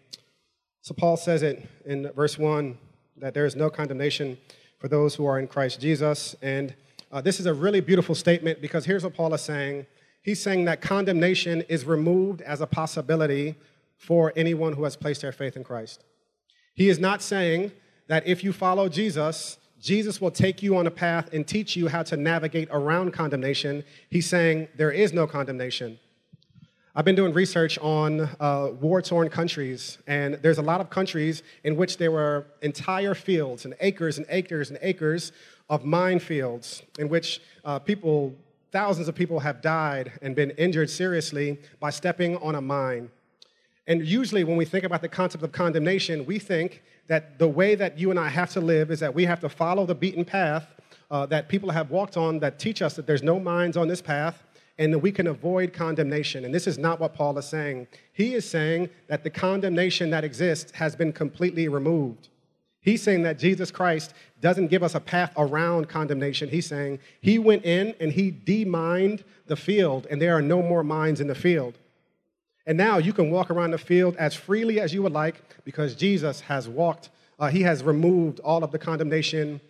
So 0.81 0.93
Paul 0.93 1.15
says 1.15 1.43
it 1.43 1.65
in 1.85 2.11
verse 2.11 2.37
1 2.37 2.77
that 3.17 3.33
there 3.33 3.45
is 3.45 3.55
no 3.55 3.69
condemnation 3.69 4.37
for 4.83 4.89
those 4.89 5.15
who 5.15 5.25
are 5.25 5.39
in 5.39 5.47
Christ 5.47 5.79
Jesus. 5.79 6.35
And 6.41 6.75
uh, 7.09 7.21
this 7.21 7.39
is 7.39 7.45
a 7.45 7.53
really 7.53 7.79
beautiful 7.79 8.13
statement 8.13 8.61
because 8.61 8.83
here's 8.83 9.05
what 9.05 9.13
Paul 9.13 9.33
is 9.33 9.39
saying. 9.39 9.85
He's 10.21 10.41
saying 10.41 10.65
that 10.65 10.81
condemnation 10.81 11.61
is 11.69 11.85
removed 11.85 12.41
as 12.41 12.59
a 12.59 12.67
possibility 12.67 13.55
for 13.95 14.33
anyone 14.35 14.73
who 14.73 14.83
has 14.83 14.97
placed 14.97 15.21
their 15.21 15.31
faith 15.31 15.55
in 15.55 15.63
Christ. 15.63 16.03
He 16.75 16.89
is 16.89 16.99
not 16.99 17.21
saying 17.21 17.71
that 18.09 18.27
if 18.27 18.43
you 18.43 18.51
follow 18.51 18.89
Jesus, 18.89 19.57
Jesus 19.79 20.19
will 20.19 20.31
take 20.31 20.61
you 20.61 20.75
on 20.75 20.85
a 20.85 20.91
path 20.91 21.31
and 21.31 21.47
teach 21.47 21.77
you 21.77 21.87
how 21.87 22.03
to 22.03 22.17
navigate 22.17 22.67
around 22.69 23.13
condemnation. 23.13 23.85
He's 24.09 24.27
saying 24.27 24.67
there 24.75 24.91
is 24.91 25.13
no 25.13 25.27
condemnation. 25.27 25.97
I've 26.95 27.06
been 27.06 27.15
doing 27.15 27.34
research 27.34 27.79
on 27.79 28.29
uh, 28.39 28.69
war 28.79 29.01
torn 29.01 29.27
countries, 29.27 29.97
and 30.06 30.36
there's 30.36 30.60
a 30.60 30.62
lot 30.62 30.79
of 30.79 30.91
countries 30.91 31.41
in 31.63 31.75
which 31.75 31.97
there 31.97 32.12
were 32.12 32.45
entire 32.62 33.15
fields 33.15 33.65
and 33.65 33.73
acres 33.79 34.19
and 34.19 34.27
acres 34.29 34.69
and 34.69 34.77
acres 34.79 35.32
of 35.71 35.82
minefields 35.82 36.84
in 36.99 37.10
which 37.10 37.41
uh, 37.65 37.79
people, 37.79 38.36
thousands 38.71 39.08
of 39.08 39.15
people, 39.15 39.39
have 39.39 39.60
died 39.60 40.12
and 40.21 40.36
been 40.36 40.51
injured 40.51 40.88
seriously 40.88 41.58
by 41.79 41.89
stepping 41.89 42.38
on 42.38 42.53
a 42.53 42.62
mine. 42.62 43.10
And 43.88 44.06
usually, 44.06 44.43
when 44.43 44.56
we 44.56 44.63
think 44.63 44.84
about 44.84 45.01
the 45.01 45.10
concept 45.10 45.43
of 45.43 45.51
condemnation, 45.51 46.27
we 46.27 46.38
think 46.38 46.84
that 47.08 47.39
the 47.39 47.47
way 47.47 47.73
that 47.73 47.97
you 47.97 48.12
and 48.12 48.19
I 48.19 48.29
have 48.29 48.51
to 48.51 48.62
live 48.62 48.91
is 48.91 48.99
that 48.99 49.15
we 49.15 49.25
have 49.25 49.39
to 49.39 49.49
follow 49.49 49.88
the 49.88 49.95
beaten 49.95 50.25
path 50.25 50.67
uh, 51.10 51.25
that 51.25 51.49
people 51.49 51.71
have 51.71 51.89
walked 51.89 52.17
on 52.17 52.38
that 52.41 52.60
teach 52.60 52.84
us 52.84 52.95
that 52.97 53.08
there's 53.08 53.23
no 53.23 53.39
mines 53.39 53.77
on 53.77 53.88
this 53.88 53.99
path 53.99 54.43
and 54.77 54.91
that 54.93 54.99
we 54.99 55.12
can 55.12 55.27
avoid 55.27 55.71
condemnation. 55.73 56.45
And 56.45 56.53
this 56.53 56.67
is 56.67 56.77
not 56.77 56.99
what 56.99 57.13
Paul 57.13 57.38
is 57.38 57.45
saying. 57.45 57.88
He 58.12 58.33
is 58.33 58.49
saying 58.49 58.89
that 59.07 59.23
the 59.23 59.29
condemnation 59.29 60.09
that 60.09 60.23
exists 60.23 60.71
has 60.71 60.95
been 60.95 61.13
completely 61.13 61.67
removed. 61.67 62.29
He's 62.81 63.01
saying 63.01 63.23
that 63.23 63.39
Jesus 63.39 63.71
Christ 63.71 64.13
doesn't 64.41 64.67
give 64.67 64.83
us 64.83 64.93
a 64.93 64.99
path 64.99 65.31
around 65.38 65.88
condemnation. 65.88 66.49
He's 66.49 66.65
saying 66.65 66.99
he 67.21 67.39
went 67.39 67.63
in 67.63 67.95
and 67.99 68.12
he 68.12 68.29
demined 68.31 69.23
the 69.47 69.55
field, 69.55 70.05
and 70.09 70.21
there 70.21 70.36
are 70.36 70.41
no 70.41 70.62
more 70.62 70.83
mines 70.83 71.21
in 71.21 71.27
the 71.27 71.36
field. 71.36 71.77
And 72.65 72.77
now 72.77 72.97
you 72.97 73.13
can 73.13 73.29
walk 73.29 73.51
around 73.51 73.71
the 73.71 73.77
field 73.77 74.15
as 74.17 74.33
freely 74.33 74.79
as 74.79 74.93
you 74.93 75.01
would 75.03 75.13
like 75.13 75.41
because 75.63 75.95
Jesus 75.95 76.41
has 76.41 76.67
walked, 76.67 77.09
uh, 77.39 77.49
he 77.49 77.62
has 77.62 77.83
removed 77.83 78.39
all 78.41 78.63
of 78.63 78.71
the 78.71 78.79
condemnation 78.79 79.62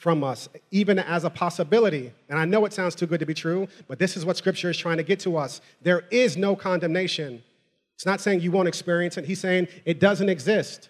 from 0.00 0.24
us, 0.24 0.48
even 0.70 0.98
as 0.98 1.24
a 1.24 1.30
possibility. 1.30 2.10
And 2.30 2.38
I 2.38 2.46
know 2.46 2.64
it 2.64 2.72
sounds 2.72 2.94
too 2.94 3.04
good 3.04 3.20
to 3.20 3.26
be 3.26 3.34
true, 3.34 3.68
but 3.86 3.98
this 3.98 4.16
is 4.16 4.24
what 4.24 4.38
Scripture 4.38 4.70
is 4.70 4.78
trying 4.78 4.96
to 4.96 5.02
get 5.02 5.20
to 5.20 5.36
us. 5.36 5.60
There 5.82 6.04
is 6.10 6.38
no 6.38 6.56
condemnation. 6.56 7.42
It's 7.96 8.06
not 8.06 8.22
saying 8.22 8.40
you 8.40 8.50
won't 8.50 8.66
experience 8.66 9.18
it, 9.18 9.26
He's 9.26 9.40
saying 9.40 9.68
it 9.84 10.00
doesn't 10.00 10.30
exist. 10.30 10.88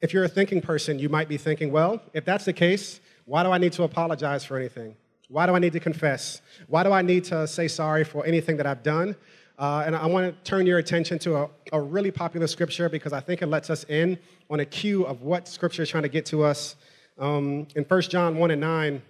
If 0.00 0.12
you're 0.12 0.24
a 0.24 0.28
thinking 0.28 0.60
person, 0.60 0.98
you 0.98 1.08
might 1.08 1.28
be 1.28 1.36
thinking, 1.36 1.70
well, 1.70 2.02
if 2.14 2.24
that's 2.24 2.46
the 2.46 2.52
case, 2.52 2.98
why 3.26 3.44
do 3.44 3.52
I 3.52 3.58
need 3.58 3.74
to 3.74 3.84
apologize 3.84 4.44
for 4.44 4.56
anything? 4.56 4.96
Why 5.28 5.46
do 5.46 5.54
I 5.54 5.60
need 5.60 5.74
to 5.74 5.80
confess? 5.80 6.42
Why 6.66 6.82
do 6.82 6.90
I 6.90 7.02
need 7.02 7.22
to 7.26 7.46
say 7.46 7.68
sorry 7.68 8.02
for 8.02 8.26
anything 8.26 8.56
that 8.56 8.66
I've 8.66 8.82
done? 8.82 9.14
Uh, 9.56 9.84
and 9.86 9.94
I 9.94 10.06
want 10.06 10.26
to 10.26 10.50
turn 10.50 10.66
your 10.66 10.78
attention 10.78 11.20
to 11.20 11.36
a, 11.36 11.48
a, 11.72 11.80
really 11.80 12.10
popular 12.10 12.48
scripture 12.48 12.88
because 12.88 13.12
I 13.12 13.20
think 13.20 13.42
it 13.42 13.46
lets 13.46 13.70
us 13.70 13.84
in 13.84 14.18
on 14.52 14.60
a 14.60 14.66
cue 14.66 15.04
of 15.04 15.22
what 15.22 15.48
scripture 15.48 15.82
is 15.82 15.88
trying 15.88 16.02
to 16.02 16.10
get 16.10 16.26
to 16.26 16.44
us. 16.44 16.76
Um, 17.18 17.66
in 17.74 17.84
1 17.84 18.02
John 18.02 18.36
1 18.36 18.50
and 18.50 18.60
9, 18.60 19.02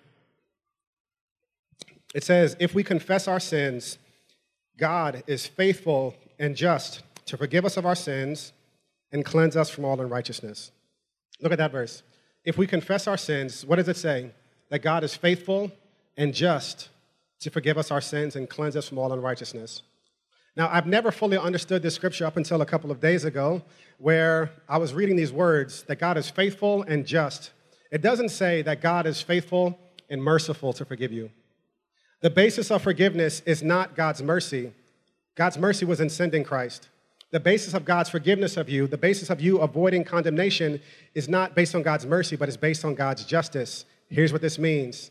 it 2.14 2.22
says, 2.22 2.56
If 2.60 2.76
we 2.76 2.84
confess 2.84 3.26
our 3.26 3.40
sins, 3.40 3.98
God 4.78 5.24
is 5.26 5.44
faithful 5.44 6.14
and 6.38 6.54
just 6.54 7.02
to 7.26 7.36
forgive 7.36 7.64
us 7.64 7.76
of 7.76 7.84
our 7.84 7.96
sins 7.96 8.52
and 9.10 9.24
cleanse 9.24 9.56
us 9.56 9.68
from 9.68 9.84
all 9.84 10.00
unrighteousness. 10.00 10.70
Look 11.40 11.50
at 11.50 11.58
that 11.58 11.72
verse. 11.72 12.04
If 12.44 12.56
we 12.56 12.68
confess 12.68 13.08
our 13.08 13.18
sins, 13.18 13.66
what 13.66 13.76
does 13.76 13.88
it 13.88 13.96
say? 13.96 14.30
That 14.68 14.78
God 14.78 15.02
is 15.02 15.16
faithful 15.16 15.72
and 16.16 16.32
just 16.32 16.88
to 17.40 17.50
forgive 17.50 17.78
us 17.78 17.90
our 17.90 18.00
sins 18.00 18.36
and 18.36 18.48
cleanse 18.48 18.76
us 18.76 18.88
from 18.88 18.98
all 18.98 19.12
unrighteousness. 19.12 19.82
Now, 20.56 20.68
I've 20.70 20.86
never 20.86 21.10
fully 21.10 21.38
understood 21.38 21.82
this 21.82 21.94
scripture 21.94 22.26
up 22.26 22.36
until 22.36 22.60
a 22.60 22.66
couple 22.66 22.90
of 22.90 23.00
days 23.00 23.24
ago, 23.24 23.62
where 23.96 24.50
I 24.68 24.76
was 24.76 24.92
reading 24.92 25.16
these 25.16 25.32
words 25.32 25.84
that 25.84 25.96
God 25.96 26.18
is 26.18 26.28
faithful 26.28 26.82
and 26.82 27.06
just. 27.06 27.52
It 27.90 28.02
doesn't 28.02 28.28
say 28.28 28.62
that 28.62 28.82
God 28.82 29.06
is 29.06 29.22
faithful 29.22 29.78
and 30.10 30.22
merciful 30.22 30.72
to 30.74 30.84
forgive 30.84 31.12
you. 31.12 31.30
The 32.20 32.30
basis 32.30 32.70
of 32.70 32.82
forgiveness 32.82 33.40
is 33.46 33.62
not 33.62 33.96
God's 33.96 34.22
mercy. 34.22 34.72
God's 35.34 35.56
mercy 35.56 35.84
was 35.84 36.00
in 36.00 36.10
sending 36.10 36.44
Christ. 36.44 36.88
The 37.30 37.40
basis 37.40 37.72
of 37.72 37.86
God's 37.86 38.10
forgiveness 38.10 38.58
of 38.58 38.68
you, 38.68 38.86
the 38.86 38.98
basis 38.98 39.30
of 39.30 39.40
you 39.40 39.58
avoiding 39.58 40.04
condemnation, 40.04 40.80
is 41.14 41.28
not 41.30 41.54
based 41.54 41.74
on 41.74 41.82
God's 41.82 42.04
mercy, 42.04 42.36
but 42.36 42.48
is 42.48 42.58
based 42.58 42.84
on 42.84 42.94
God's 42.94 43.24
justice. 43.24 43.86
Here's 44.10 44.32
what 44.32 44.42
this 44.42 44.58
means 44.58 45.10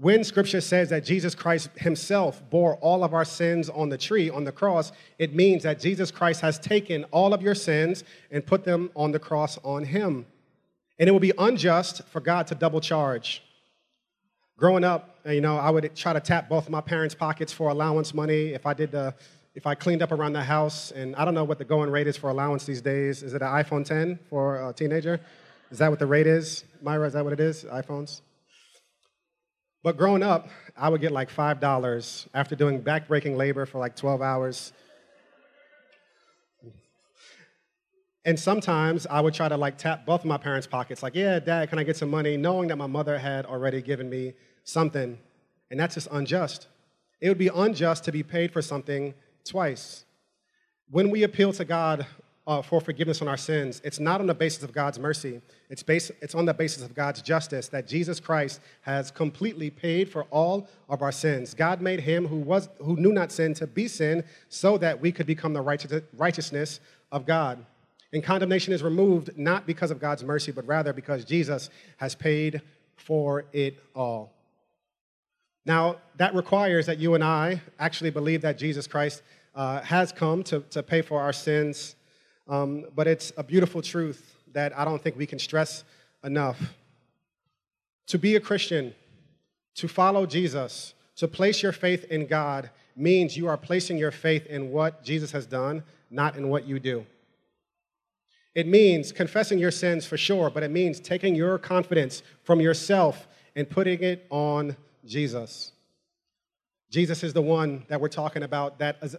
when 0.00 0.22
scripture 0.22 0.60
says 0.60 0.90
that 0.90 1.04
Jesus 1.04 1.34
Christ 1.34 1.70
himself 1.76 2.42
bore 2.50 2.76
all 2.76 3.02
of 3.02 3.14
our 3.14 3.24
sins 3.24 3.68
on 3.68 3.88
the 3.88 3.98
tree, 3.98 4.30
on 4.30 4.44
the 4.44 4.52
cross, 4.52 4.92
it 5.18 5.34
means 5.34 5.64
that 5.64 5.80
Jesus 5.80 6.10
Christ 6.10 6.40
has 6.40 6.58
taken 6.58 7.04
all 7.04 7.34
of 7.34 7.42
your 7.42 7.54
sins 7.54 8.04
and 8.30 8.46
put 8.46 8.64
them 8.64 8.90
on 8.94 9.10
the 9.10 9.18
cross 9.18 9.58
on 9.64 9.84
him. 9.84 10.26
And 11.00 11.08
it 11.08 11.12
would 11.12 11.22
be 11.22 11.32
unjust 11.36 12.02
for 12.08 12.20
God 12.20 12.46
to 12.48 12.54
double 12.54 12.80
charge. 12.80 13.42
Growing 14.56 14.84
up, 14.84 15.16
uh, 15.26 15.30
you 15.30 15.40
know, 15.40 15.56
I 15.56 15.70
would 15.70 15.94
try 15.96 16.12
to 16.12 16.20
tap 16.20 16.48
both 16.48 16.68
my 16.68 16.80
parents' 16.80 17.14
pockets 17.14 17.52
for 17.52 17.68
allowance 17.70 18.14
money 18.14 18.48
if 18.48 18.66
I 18.66 18.74
did 18.74 18.92
the 18.92 19.14
if 19.54 19.66
I 19.66 19.74
cleaned 19.74 20.02
up 20.02 20.12
around 20.12 20.34
the 20.34 20.42
house, 20.42 20.92
and 20.92 21.16
I 21.16 21.24
don't 21.24 21.34
know 21.34 21.42
what 21.42 21.58
the 21.58 21.64
going 21.64 21.90
rate 21.90 22.06
is 22.06 22.16
for 22.16 22.30
allowance 22.30 22.64
these 22.64 22.80
days. 22.80 23.24
Is 23.24 23.34
it 23.34 23.42
an 23.42 23.48
iPhone 23.48 23.84
10 23.84 24.20
for 24.30 24.68
a 24.68 24.72
teenager? 24.72 25.20
Is 25.72 25.78
that 25.78 25.90
what 25.90 25.98
the 25.98 26.06
rate 26.06 26.28
is? 26.28 26.62
Myra, 26.80 27.08
is 27.08 27.14
that 27.14 27.24
what 27.24 27.32
it 27.32 27.40
is? 27.40 27.64
iPhones? 27.64 28.20
But 29.82 29.96
growing 29.96 30.22
up, 30.22 30.48
I 30.76 30.88
would 30.88 31.00
get 31.00 31.12
like 31.12 31.30
$5 31.30 32.28
after 32.34 32.56
doing 32.56 32.82
backbreaking 32.82 33.36
labor 33.36 33.64
for 33.66 33.78
like 33.78 33.94
12 33.94 34.20
hours. 34.20 34.72
And 38.24 38.38
sometimes 38.38 39.06
I 39.06 39.20
would 39.20 39.32
try 39.32 39.48
to 39.48 39.56
like 39.56 39.78
tap 39.78 40.04
both 40.04 40.20
of 40.20 40.26
my 40.26 40.36
parents' 40.36 40.66
pockets, 40.66 41.02
like, 41.02 41.14
yeah, 41.14 41.38
dad, 41.38 41.70
can 41.70 41.78
I 41.78 41.84
get 41.84 41.96
some 41.96 42.10
money? 42.10 42.36
Knowing 42.36 42.68
that 42.68 42.76
my 42.76 42.86
mother 42.86 43.16
had 43.18 43.46
already 43.46 43.80
given 43.80 44.10
me 44.10 44.34
something. 44.64 45.18
And 45.70 45.78
that's 45.78 45.94
just 45.94 46.08
unjust. 46.10 46.66
It 47.20 47.28
would 47.28 47.38
be 47.38 47.48
unjust 47.48 48.04
to 48.04 48.12
be 48.12 48.22
paid 48.22 48.52
for 48.52 48.60
something 48.60 49.14
twice. 49.44 50.04
When 50.90 51.10
we 51.10 51.22
appeal 51.22 51.52
to 51.54 51.64
God 51.64 52.06
uh, 52.48 52.62
for 52.62 52.80
forgiveness 52.80 53.20
on 53.20 53.28
our 53.28 53.36
sins, 53.36 53.82
it's 53.84 54.00
not 54.00 54.22
on 54.22 54.26
the 54.26 54.34
basis 54.34 54.62
of 54.62 54.72
God's 54.72 54.98
mercy. 54.98 55.42
It's, 55.68 55.82
based, 55.82 56.10
it's 56.22 56.34
on 56.34 56.46
the 56.46 56.54
basis 56.54 56.82
of 56.82 56.94
God's 56.94 57.20
justice 57.20 57.68
that 57.68 57.86
Jesus 57.86 58.18
Christ 58.18 58.60
has 58.80 59.10
completely 59.10 59.68
paid 59.68 60.10
for 60.10 60.22
all 60.30 60.66
of 60.88 61.02
our 61.02 61.12
sins. 61.12 61.52
God 61.52 61.82
made 61.82 62.00
him 62.00 62.26
who, 62.26 62.38
was, 62.38 62.70
who 62.78 62.96
knew 62.96 63.12
not 63.12 63.30
sin 63.30 63.52
to 63.54 63.66
be 63.66 63.86
sin 63.86 64.24
so 64.48 64.78
that 64.78 64.98
we 64.98 65.12
could 65.12 65.26
become 65.26 65.52
the 65.52 65.60
righteous, 65.60 66.00
righteousness 66.16 66.80
of 67.12 67.26
God. 67.26 67.64
And 68.14 68.24
condemnation 68.24 68.72
is 68.72 68.82
removed 68.82 69.36
not 69.36 69.66
because 69.66 69.90
of 69.90 70.00
God's 70.00 70.24
mercy, 70.24 70.50
but 70.50 70.66
rather 70.66 70.94
because 70.94 71.26
Jesus 71.26 71.68
has 71.98 72.14
paid 72.14 72.62
for 72.96 73.44
it 73.52 73.76
all. 73.94 74.32
Now, 75.66 75.96
that 76.16 76.34
requires 76.34 76.86
that 76.86 76.98
you 76.98 77.14
and 77.14 77.22
I 77.22 77.60
actually 77.78 78.08
believe 78.08 78.40
that 78.40 78.56
Jesus 78.56 78.86
Christ 78.86 79.22
uh, 79.54 79.82
has 79.82 80.12
come 80.12 80.42
to, 80.44 80.60
to 80.70 80.82
pay 80.82 81.02
for 81.02 81.20
our 81.20 81.34
sins 81.34 81.94
um, 82.48 82.86
but 82.94 83.06
it's 83.06 83.32
a 83.36 83.42
beautiful 83.42 83.82
truth 83.82 84.36
that 84.52 84.76
I 84.76 84.84
don't 84.84 85.02
think 85.02 85.16
we 85.16 85.26
can 85.26 85.38
stress 85.38 85.84
enough. 86.24 86.60
To 88.08 88.18
be 88.18 88.36
a 88.36 88.40
Christian, 88.40 88.94
to 89.74 89.88
follow 89.88 90.26
Jesus, 90.26 90.94
to 91.16 91.28
place 91.28 91.62
your 91.62 91.72
faith 91.72 92.04
in 92.10 92.26
God 92.26 92.70
means 92.96 93.36
you 93.36 93.46
are 93.46 93.56
placing 93.56 93.98
your 93.98 94.10
faith 94.10 94.46
in 94.46 94.72
what 94.72 95.04
Jesus 95.04 95.30
has 95.32 95.46
done, 95.46 95.84
not 96.10 96.36
in 96.36 96.48
what 96.48 96.66
you 96.66 96.78
do. 96.80 97.04
It 98.54 98.66
means 98.66 99.12
confessing 99.12 99.58
your 99.58 99.70
sins 99.70 100.04
for 100.04 100.16
sure, 100.16 100.50
but 100.50 100.62
it 100.62 100.70
means 100.70 100.98
taking 100.98 101.34
your 101.34 101.58
confidence 101.58 102.22
from 102.42 102.60
yourself 102.60 103.28
and 103.54 103.68
putting 103.68 104.02
it 104.02 104.26
on 104.30 104.76
Jesus. 105.04 105.72
Jesus 106.90 107.22
is 107.22 107.34
the 107.34 107.42
one 107.42 107.84
that 107.88 108.00
we're 108.00 108.08
talking 108.08 108.42
about 108.42 108.78
that 108.78 108.96
is, 109.02 109.16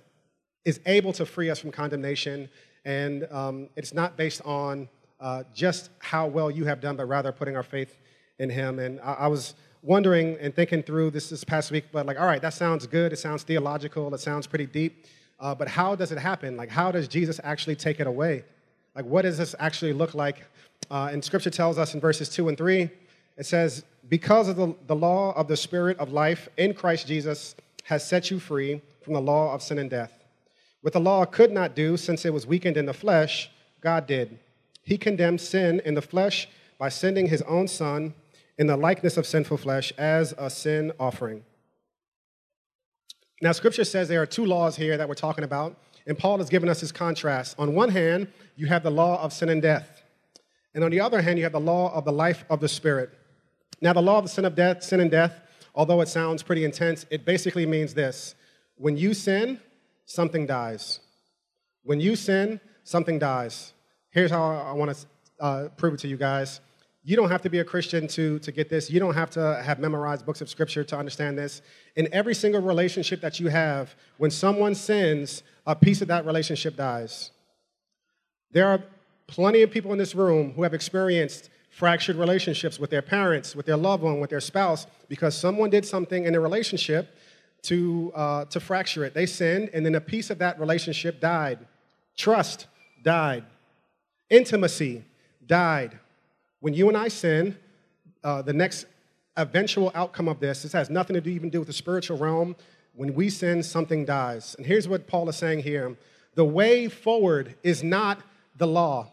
is 0.66 0.80
able 0.86 1.14
to 1.14 1.26
free 1.26 1.50
us 1.50 1.60
from 1.60 1.72
condemnation 1.72 2.50
and 2.86 3.28
um, 3.32 3.70
it's 3.76 3.94
not 3.94 4.18
based 4.18 4.42
on 4.46 4.88
uh, 5.20 5.44
just 5.54 5.90
how 6.00 6.28
well 6.28 6.50
you 6.50 6.66
have 6.66 6.80
done, 6.80 6.96
but 6.96 7.06
rather 7.06 7.32
putting 7.32 7.56
our 7.56 7.64
faith 7.64 7.98
in 8.40 8.50
Him. 8.50 8.80
And 8.80 9.00
I, 9.02 9.14
I 9.14 9.28
was 9.28 9.56
wondering 9.82 10.38
and 10.40 10.54
thinking 10.54 10.84
through 10.84 11.12
this 11.12 11.30
this 11.30 11.44
past 11.44 11.72
week, 11.72 11.86
but 11.92 12.06
like, 12.06 12.20
all 12.20 12.26
right, 12.26 12.42
that 12.42 12.54
sounds 12.54 12.88
good. 12.88 13.14
It 13.14 13.20
sounds 13.20 13.44
theological. 13.44 14.14
It 14.14 14.20
sounds 14.20 14.48
pretty 14.48 14.66
deep. 14.66 15.06
Uh, 15.40 15.56
but 15.56 15.68
how 15.68 15.96
does 15.96 16.12
it 16.12 16.18
happen? 16.18 16.58
Like, 16.58 16.70
how 16.70 16.92
does 16.92 17.08
Jesus 17.08 17.40
actually 17.44 17.76
take 17.76 18.00
it 18.00 18.08
away? 18.08 18.44
Like, 18.96 19.06
what 19.06 19.22
does 19.22 19.38
this 19.38 19.56
actually 19.60 19.94
look 19.94 20.14
like? 20.14 20.46
Uh, 20.92 21.10
and 21.12 21.24
Scripture 21.24 21.50
tells 21.50 21.78
us 21.78 21.94
in 21.94 22.00
verses 22.00 22.30
two 22.30 22.50
and 22.50 22.58
three, 22.58 22.90
it 23.38 23.46
says, 23.46 23.84
"Because 24.10 24.50
of 24.50 24.58
the, 24.58 24.76
the 24.88 24.96
law 24.96 25.34
of 25.34 25.48
the 25.48 25.56
Spirit 25.56 25.98
of 26.00 26.12
life 26.12 26.50
in 26.58 26.74
Christ 26.74 27.08
Jesus 27.08 27.56
has 27.84 28.06
set 28.06 28.30
you 28.30 28.40
free 28.40 28.82
from 29.02 29.14
the 29.14 29.22
law 29.22 29.54
of 29.54 29.62
sin 29.62 29.80
and 29.80 29.90
death." 29.90 30.19
What 30.82 30.94
the 30.94 31.00
law 31.00 31.26
could 31.26 31.52
not 31.52 31.76
do, 31.76 31.98
since 31.98 32.26
it 32.26 32.34
was 32.34 32.48
weakened 32.48 32.78
in 32.78 32.86
the 32.86 32.94
flesh, 32.94 33.52
God 33.82 34.08
did. 34.08 34.40
He 34.84 34.98
condemned 34.98 35.42
sin 35.42 35.82
in 35.84 35.94
the 35.94 36.02
flesh 36.02 36.48
by 36.78 36.90
sending 36.90 37.28
his 37.28 37.42
own 37.44 37.68
Son 37.68 38.14
in 38.58 38.68
the 38.68 38.78
likeness 38.78 39.18
of 39.18 39.26
sinful 39.26 39.58
flesh 39.58 39.92
as 39.98 40.34
a 40.38 40.50
sin 40.50 40.92
offering. 41.00 41.44
Now, 43.42 43.52
scripture 43.52 43.84
says 43.84 44.08
there 44.08 44.22
are 44.22 44.26
two 44.26 44.46
laws 44.46 44.76
here 44.76 44.98
that 44.98 45.08
we're 45.08 45.16
talking 45.16 45.44
about, 45.44 45.78
and 46.08 46.18
Paul 46.18 46.40
has 46.40 46.50
given 46.50 46.70
us 46.70 46.80
his 46.82 46.92
contrast. 46.92 47.56
On 47.60 47.76
one 47.76 47.90
hand, 47.90 48.28
you 48.56 48.68
have 48.68 48.84
the 48.84 48.92
law 48.92 49.22
of 49.22 49.32
sin 49.32 49.50
and 49.50 49.62
death, 49.62 50.02
and 50.74 50.84
on 50.84 50.92
the 50.92 51.00
other 51.00 51.22
hand, 51.22 51.38
you 51.38 51.44
have 51.44 51.54
the 51.54 51.60
law 51.60 51.94
of 51.94 52.06
the 52.06 52.12
life 52.12 52.46
of 52.50 52.60
the 52.60 52.68
Spirit. 52.68 53.12
Now, 53.82 53.94
the 53.94 54.02
law 54.02 54.18
of 54.18 54.26
the 54.26 54.30
sin 54.30 54.46
of 54.46 54.56
death, 54.56 54.84
sin 54.84 55.00
and 55.00 55.12
death, 55.12 55.40
although 55.74 56.02
it 56.02 56.08
sounds 56.08 56.44
pretty 56.44 56.66
intense, 56.66 57.06
it 57.10 57.26
basically 57.26 57.66
means 57.66 57.94
this: 57.94 58.36
when 58.76 58.98
you 58.98 59.14
sin, 59.14 59.60
something 60.10 60.48
dies. 60.48 61.00
When 61.84 62.00
you 62.02 62.16
sin, 62.16 62.60
something 62.84 63.20
dies. 63.20 63.74
Here's 64.10 64.32
how 64.32 64.44
I 64.44 64.74
want 64.74 64.98
to 64.98 65.08
uh, 65.40 65.70
prove 65.78 65.94
it 65.94 66.00
to 66.00 66.08
you 66.08 66.18
guys. 66.18 66.62
You 67.04 67.16
don't 67.16 67.30
have 67.30 67.44
to 67.44 67.50
be 67.50 67.60
a 67.60 67.64
Christian 67.64 68.08
to, 68.10 68.40
to 68.40 68.52
get 68.52 68.70
this. 68.70 68.90
You 68.90 69.00
don't 69.00 69.14
have 69.14 69.30
to 69.32 69.62
have 69.64 69.80
memorized 69.80 70.26
books 70.26 70.42
of 70.42 70.50
scripture 70.50 70.84
to 70.84 70.98
understand 70.98 71.38
this. 71.38 71.62
In 71.96 72.10
every 72.12 72.34
single 72.34 72.62
relationship 72.62 73.22
that 73.22 73.40
you 73.40 73.50
have, 73.50 73.96
when 74.18 74.32
someone 74.32 74.74
sins, 74.76 75.44
a 75.66 75.76
piece 75.76 76.02
of 76.02 76.08
that 76.08 76.26
relationship 76.26 76.76
dies. 76.76 77.30
There 78.52 78.68
are 78.68 78.84
plenty 79.28 79.62
of 79.62 79.70
people 79.70 79.92
in 79.92 80.00
this 80.00 80.16
room 80.16 80.54
who 80.54 80.64
have 80.64 80.74
experienced 80.74 81.52
fractured 81.70 82.16
relationships 82.16 82.80
with 82.80 82.90
their 82.90 83.04
parents, 83.04 83.56
with 83.56 83.68
their 83.68 83.78
loved 83.78 84.02
one, 84.02 84.20
with 84.20 84.32
their 84.32 84.42
spouse, 84.42 84.88
because 85.08 85.38
someone 85.38 85.70
did 85.70 85.86
something 85.86 86.26
in 86.26 86.34
a 86.34 86.40
relationship 86.40 87.16
to, 87.64 88.12
uh, 88.16 88.46
to 88.46 88.60
fracture 88.60 89.04
it. 89.04 89.14
They 89.14 89.26
sinned, 89.26 89.70
and 89.74 89.86
then 89.86 89.96
a 89.96 90.02
piece 90.02 90.30
of 90.30 90.38
that 90.40 90.60
relationship 90.60 91.20
died. 91.20 91.60
Trust 92.18 92.68
died. 93.04 93.46
Intimacy 94.30 95.04
died. 95.46 96.00
When 96.60 96.74
you 96.74 96.88
and 96.88 96.98
I 96.98 97.08
sin, 97.08 97.58
uh, 98.24 98.42
the 98.42 98.54
next 98.54 98.86
eventual 99.38 99.92
outcome 99.96 100.28
of 100.28 100.40
this, 100.40 100.64
this 100.64 100.74
has 100.74 100.90
nothing 100.90 101.14
to 101.14 101.22
do, 101.22 101.30
even 101.30 101.50
do 101.50 101.60
with 101.60 101.68
the 101.68 101.74
spiritual 101.74 102.18
realm. 102.18 102.56
When 102.94 103.14
we 103.14 103.30
sin, 103.30 103.64
something 103.64 104.06
dies. 104.06 104.56
And 104.56 104.66
here's 104.66 104.88
what 104.88 105.08
Paul 105.08 105.30
is 105.30 105.38
saying 105.38 105.64
here 105.64 105.96
the 106.36 106.46
way 106.46 106.88
forward 106.88 107.56
is 107.64 107.84
not 107.84 108.22
the 108.58 108.68
law. 108.68 109.12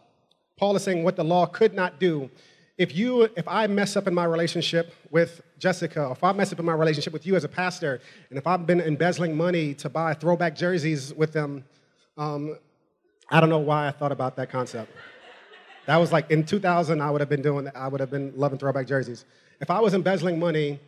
Paul 0.57 0.75
is 0.75 0.83
saying 0.83 1.03
what 1.03 1.15
the 1.15 1.23
law 1.23 1.45
could 1.45 1.73
not 1.73 1.99
do 1.99 2.29
if 2.77 2.95
you 2.95 3.23
if 3.23 3.47
i 3.47 3.65
mess 3.67 3.95
up 3.95 4.07
in 4.07 4.13
my 4.13 4.25
relationship 4.25 4.93
with 5.11 5.41
jessica 5.57 6.05
or 6.05 6.11
if 6.11 6.23
i 6.23 6.31
mess 6.31 6.53
up 6.53 6.59
in 6.59 6.65
my 6.65 6.73
relationship 6.73 7.11
with 7.11 7.25
you 7.25 7.35
as 7.35 7.43
a 7.43 7.49
pastor 7.49 7.99
and 8.29 8.37
if 8.37 8.45
i've 8.47 8.65
been 8.65 8.81
embezzling 8.81 9.35
money 9.35 9.73
to 9.73 9.89
buy 9.89 10.13
throwback 10.13 10.55
jerseys 10.55 11.13
with 11.13 11.33
them 11.33 11.63
um, 12.17 12.57
i 13.29 13.39
don't 13.39 13.49
know 13.49 13.57
why 13.57 13.87
i 13.87 13.91
thought 13.91 14.11
about 14.11 14.35
that 14.35 14.49
concept. 14.49 14.91
That 15.87 15.97
was 15.97 16.11
like 16.11 16.29
in 16.29 16.45
2000 16.45 17.01
i 17.01 17.09
would 17.09 17.21
have 17.21 17.29
been 17.29 17.41
doing 17.41 17.69
i 17.75 17.87
would 17.87 17.99
have 17.99 18.11
been 18.11 18.33
loving 18.35 18.59
throwback 18.59 18.87
jerseys. 18.87 19.25
If 19.59 19.71
i 19.71 19.79
was 19.79 19.93
embezzling 19.93 20.39
money 20.39 20.79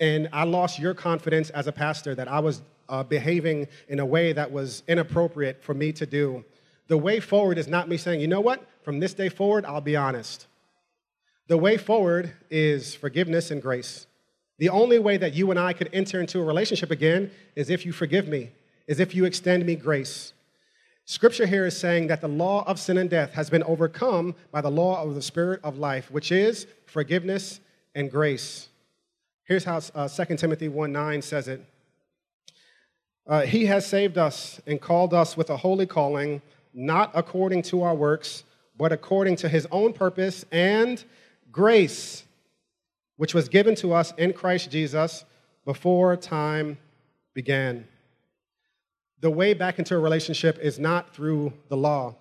and 0.00 0.28
i 0.32 0.44
lost 0.44 0.78
your 0.78 0.94
confidence 0.94 1.50
as 1.50 1.66
a 1.66 1.72
pastor 1.72 2.14
that 2.14 2.28
i 2.28 2.38
was 2.38 2.62
uh, 2.88 3.02
behaving 3.02 3.66
in 3.88 3.98
a 3.98 4.06
way 4.06 4.32
that 4.32 4.50
was 4.50 4.84
inappropriate 4.86 5.62
for 5.62 5.74
me 5.74 5.92
to 5.92 6.06
do 6.06 6.44
the 6.86 6.96
way 6.96 7.18
forward 7.18 7.58
is 7.58 7.66
not 7.66 7.88
me 7.88 7.96
saying 7.96 8.20
you 8.20 8.28
know 8.28 8.40
what? 8.40 8.64
From 8.82 9.00
this 9.00 9.12
day 9.12 9.28
forward 9.28 9.64
i'll 9.66 9.80
be 9.80 9.96
honest 9.96 10.46
the 11.48 11.56
way 11.56 11.76
forward 11.76 12.32
is 12.50 12.94
forgiveness 12.94 13.50
and 13.50 13.62
grace. 13.62 14.06
The 14.58 14.68
only 14.68 14.98
way 14.98 15.16
that 15.16 15.34
you 15.34 15.50
and 15.50 15.60
I 15.60 15.72
could 15.72 15.90
enter 15.92 16.20
into 16.20 16.40
a 16.40 16.44
relationship 16.44 16.90
again 16.90 17.30
is 17.54 17.70
if 17.70 17.86
you 17.86 17.92
forgive 17.92 18.26
me, 18.26 18.50
is 18.86 19.00
if 19.00 19.14
you 19.14 19.24
extend 19.24 19.64
me 19.66 19.76
grace. 19.76 20.32
Scripture 21.04 21.46
here 21.46 21.66
is 21.66 21.78
saying 21.78 22.08
that 22.08 22.20
the 22.20 22.28
law 22.28 22.64
of 22.66 22.80
sin 22.80 22.98
and 22.98 23.08
death 23.08 23.32
has 23.34 23.48
been 23.48 23.62
overcome 23.62 24.34
by 24.50 24.60
the 24.60 24.70
law 24.70 25.00
of 25.02 25.14
the 25.14 25.22
Spirit 25.22 25.60
of 25.62 25.78
life, 25.78 26.10
which 26.10 26.32
is 26.32 26.66
forgiveness 26.86 27.60
and 27.94 28.10
grace. 28.10 28.68
Here's 29.44 29.62
how 29.62 29.80
uh, 29.94 30.08
2 30.08 30.36
Timothy 30.36 30.66
1 30.68 30.90
9 30.90 31.22
says 31.22 31.46
it 31.46 31.64
uh, 33.28 33.42
He 33.42 33.66
has 33.66 33.86
saved 33.86 34.18
us 34.18 34.60
and 34.66 34.80
called 34.80 35.14
us 35.14 35.36
with 35.36 35.50
a 35.50 35.56
holy 35.56 35.86
calling, 35.86 36.42
not 36.74 37.12
according 37.14 37.62
to 37.62 37.82
our 37.82 37.94
works, 37.94 38.42
but 38.76 38.90
according 38.90 39.36
to 39.36 39.48
his 39.48 39.66
own 39.70 39.92
purpose 39.92 40.44
and 40.50 41.04
grace, 41.56 42.22
which 43.16 43.32
was 43.32 43.48
given 43.48 43.74
to 43.74 43.94
us 43.94 44.12
in 44.18 44.34
Christ 44.34 44.70
Jesus 44.70 45.24
before 45.64 46.14
time 46.14 46.76
began. 47.32 47.88
The 49.22 49.30
way 49.30 49.54
back 49.54 49.78
into 49.78 49.96
a 49.96 49.98
relationship 49.98 50.58
is 50.58 50.78
not 50.78 51.14
through 51.14 51.54
the 51.70 51.76
law, 51.76 52.14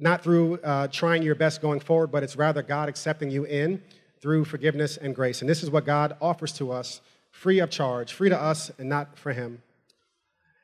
not 0.00 0.24
through 0.24 0.58
uh, 0.58 0.88
trying 0.88 1.22
your 1.22 1.36
best 1.36 1.62
going 1.62 1.78
forward, 1.78 2.08
but 2.08 2.24
it's 2.24 2.34
rather 2.34 2.60
God 2.60 2.88
accepting 2.88 3.30
you 3.30 3.44
in 3.44 3.80
through 4.20 4.44
forgiveness 4.44 4.96
and 4.96 5.14
grace. 5.14 5.42
And 5.42 5.48
this 5.48 5.62
is 5.62 5.70
what 5.70 5.86
God 5.86 6.16
offers 6.20 6.52
to 6.54 6.72
us 6.72 7.00
free 7.30 7.60
of 7.60 7.70
charge, 7.70 8.12
free 8.12 8.30
to 8.30 8.38
us 8.38 8.72
and 8.78 8.88
not 8.88 9.16
for 9.16 9.32
Him. 9.32 9.62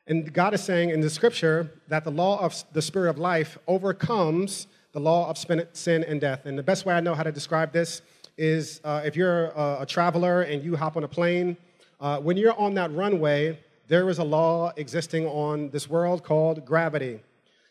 And 0.07 0.33
God 0.33 0.53
is 0.53 0.61
saying 0.61 0.89
in 0.89 0.99
the 0.99 1.09
scripture 1.09 1.71
that 1.87 2.03
the 2.03 2.11
law 2.11 2.41
of 2.41 2.65
the 2.73 2.81
spirit 2.81 3.09
of 3.09 3.17
life 3.17 3.57
overcomes 3.65 4.67
the 4.97 5.03
law 5.03 5.29
of 5.29 5.37
sin 5.37 6.03
and 6.05 6.19
death. 6.19 6.47
And 6.47 6.57
the 6.57 6.63
best 6.63 6.83
way 6.87 6.95
I 6.95 7.01
know 7.01 7.13
how 7.13 7.21
to 7.21 7.31
describe 7.31 7.71
this 7.71 8.01
is 8.35 8.81
uh, 8.83 9.03
if 9.05 9.15
you're 9.15 9.49
a, 9.49 9.77
a, 9.81 9.85
traveler 9.85 10.41
and 10.41 10.63
you 10.63 10.75
hop 10.75 10.97
on 10.97 11.03
a 11.03 11.07
plane, 11.07 11.55
uh, 12.01 12.17
when 12.17 12.35
you're 12.35 12.59
on 12.59 12.73
that 12.73 12.91
runway, 12.95 13.59
there 13.87 14.09
is 14.09 14.17
a 14.17 14.23
law 14.23 14.73
existing 14.75 15.27
on 15.27 15.69
this 15.69 15.87
world 15.87 16.23
called 16.23 16.65
gravity. 16.65 17.19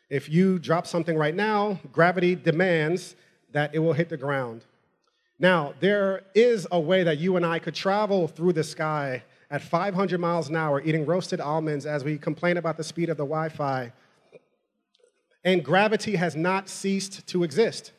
If 0.09 0.29
you 0.29 0.61
drop 0.61 0.87
something 0.87 1.19
right 1.19 1.35
now, 1.35 1.81
gravity 1.91 2.37
demands 2.37 3.17
that 3.51 3.75
it 3.75 3.81
will 3.81 3.95
hit 3.95 4.09
the 4.09 4.17
ground. 4.17 4.65
Now, 5.41 5.75
there 5.81 6.23
is 6.33 6.69
a 6.71 6.79
way 6.79 7.03
that 7.03 7.19
you 7.19 7.35
and 7.35 7.45
I 7.45 7.59
could 7.59 7.75
travel 7.75 8.29
through 8.29 8.53
the 8.53 8.63
sky 8.63 9.25
at 9.51 9.63
500 9.63 10.21
miles 10.21 10.49
an 10.49 10.55
hour 10.55 10.81
eating 10.81 11.05
roasted 11.05 11.41
almonds 11.41 11.87
as 11.87 12.05
we 12.05 12.19
complain 12.19 12.57
about 12.57 12.77
the 12.77 12.85
speed 12.85 13.09
of 13.09 13.17
the 13.17 13.25
Wi 13.25 13.49
Fi 13.49 13.93
and 15.47 15.65
gravity 15.65 16.17
has 16.17 16.35
not 16.35 16.69
ceased 16.69 17.25
to 17.29 17.45
exist. 17.45 17.93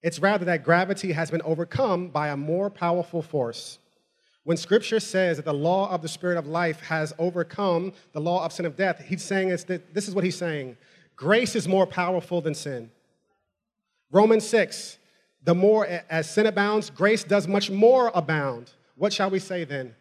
It's 0.00 0.20
rather 0.20 0.44
that 0.44 0.62
gravity 0.62 1.10
has 1.10 1.28
been 1.28 1.42
overcome 1.42 2.06
by 2.08 2.28
a 2.28 2.36
more 2.36 2.70
powerful 2.70 3.20
force. 3.20 3.80
When 4.44 4.56
scripture 4.56 5.00
says 5.00 5.38
that 5.38 5.44
the 5.44 5.52
law 5.52 5.90
of 5.90 6.02
the 6.02 6.08
spirit 6.08 6.38
of 6.38 6.46
life 6.46 6.80
has 6.82 7.12
overcome 7.18 7.92
the 8.12 8.20
law 8.20 8.44
of 8.44 8.52
sin 8.52 8.64
of 8.64 8.76
death, 8.76 9.04
he's 9.04 9.24
saying 9.24 9.48
that 9.48 9.92
this 9.92 10.06
is 10.06 10.14
what 10.14 10.22
he's 10.22 10.36
saying. 10.36 10.76
Grace 11.16 11.56
is 11.56 11.66
more 11.66 11.84
powerful 11.84 12.40
than 12.40 12.54
sin. 12.54 12.92
Romans 14.12 14.46
6, 14.46 14.98
the 15.42 15.56
more 15.56 15.84
as 16.08 16.30
sin 16.30 16.46
abounds, 16.46 16.90
grace 16.90 17.24
does 17.24 17.48
much 17.48 17.70
more 17.70 18.12
abound. 18.14 18.70
What 18.94 19.12
shall 19.12 19.30
we 19.30 19.40
say 19.40 19.64
then? 19.64 19.96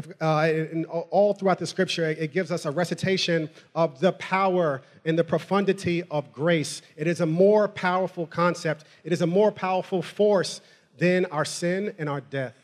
If, 0.00 0.10
uh, 0.18 0.48
in, 0.50 0.86
all 0.86 1.34
throughout 1.34 1.58
the 1.58 1.66
scripture, 1.66 2.08
it 2.08 2.32
gives 2.32 2.50
us 2.50 2.64
a 2.64 2.70
recitation 2.70 3.50
of 3.74 4.00
the 4.00 4.12
power 4.12 4.80
and 5.04 5.18
the 5.18 5.24
profundity 5.24 6.04
of 6.10 6.32
grace. 6.32 6.80
It 6.96 7.06
is 7.06 7.20
a 7.20 7.26
more 7.26 7.68
powerful 7.68 8.26
concept, 8.26 8.86
it 9.04 9.12
is 9.12 9.20
a 9.20 9.26
more 9.26 9.52
powerful 9.52 10.00
force 10.00 10.62
than 10.96 11.26
our 11.26 11.44
sin 11.44 11.94
and 11.98 12.08
our 12.08 12.22
death. 12.22 12.54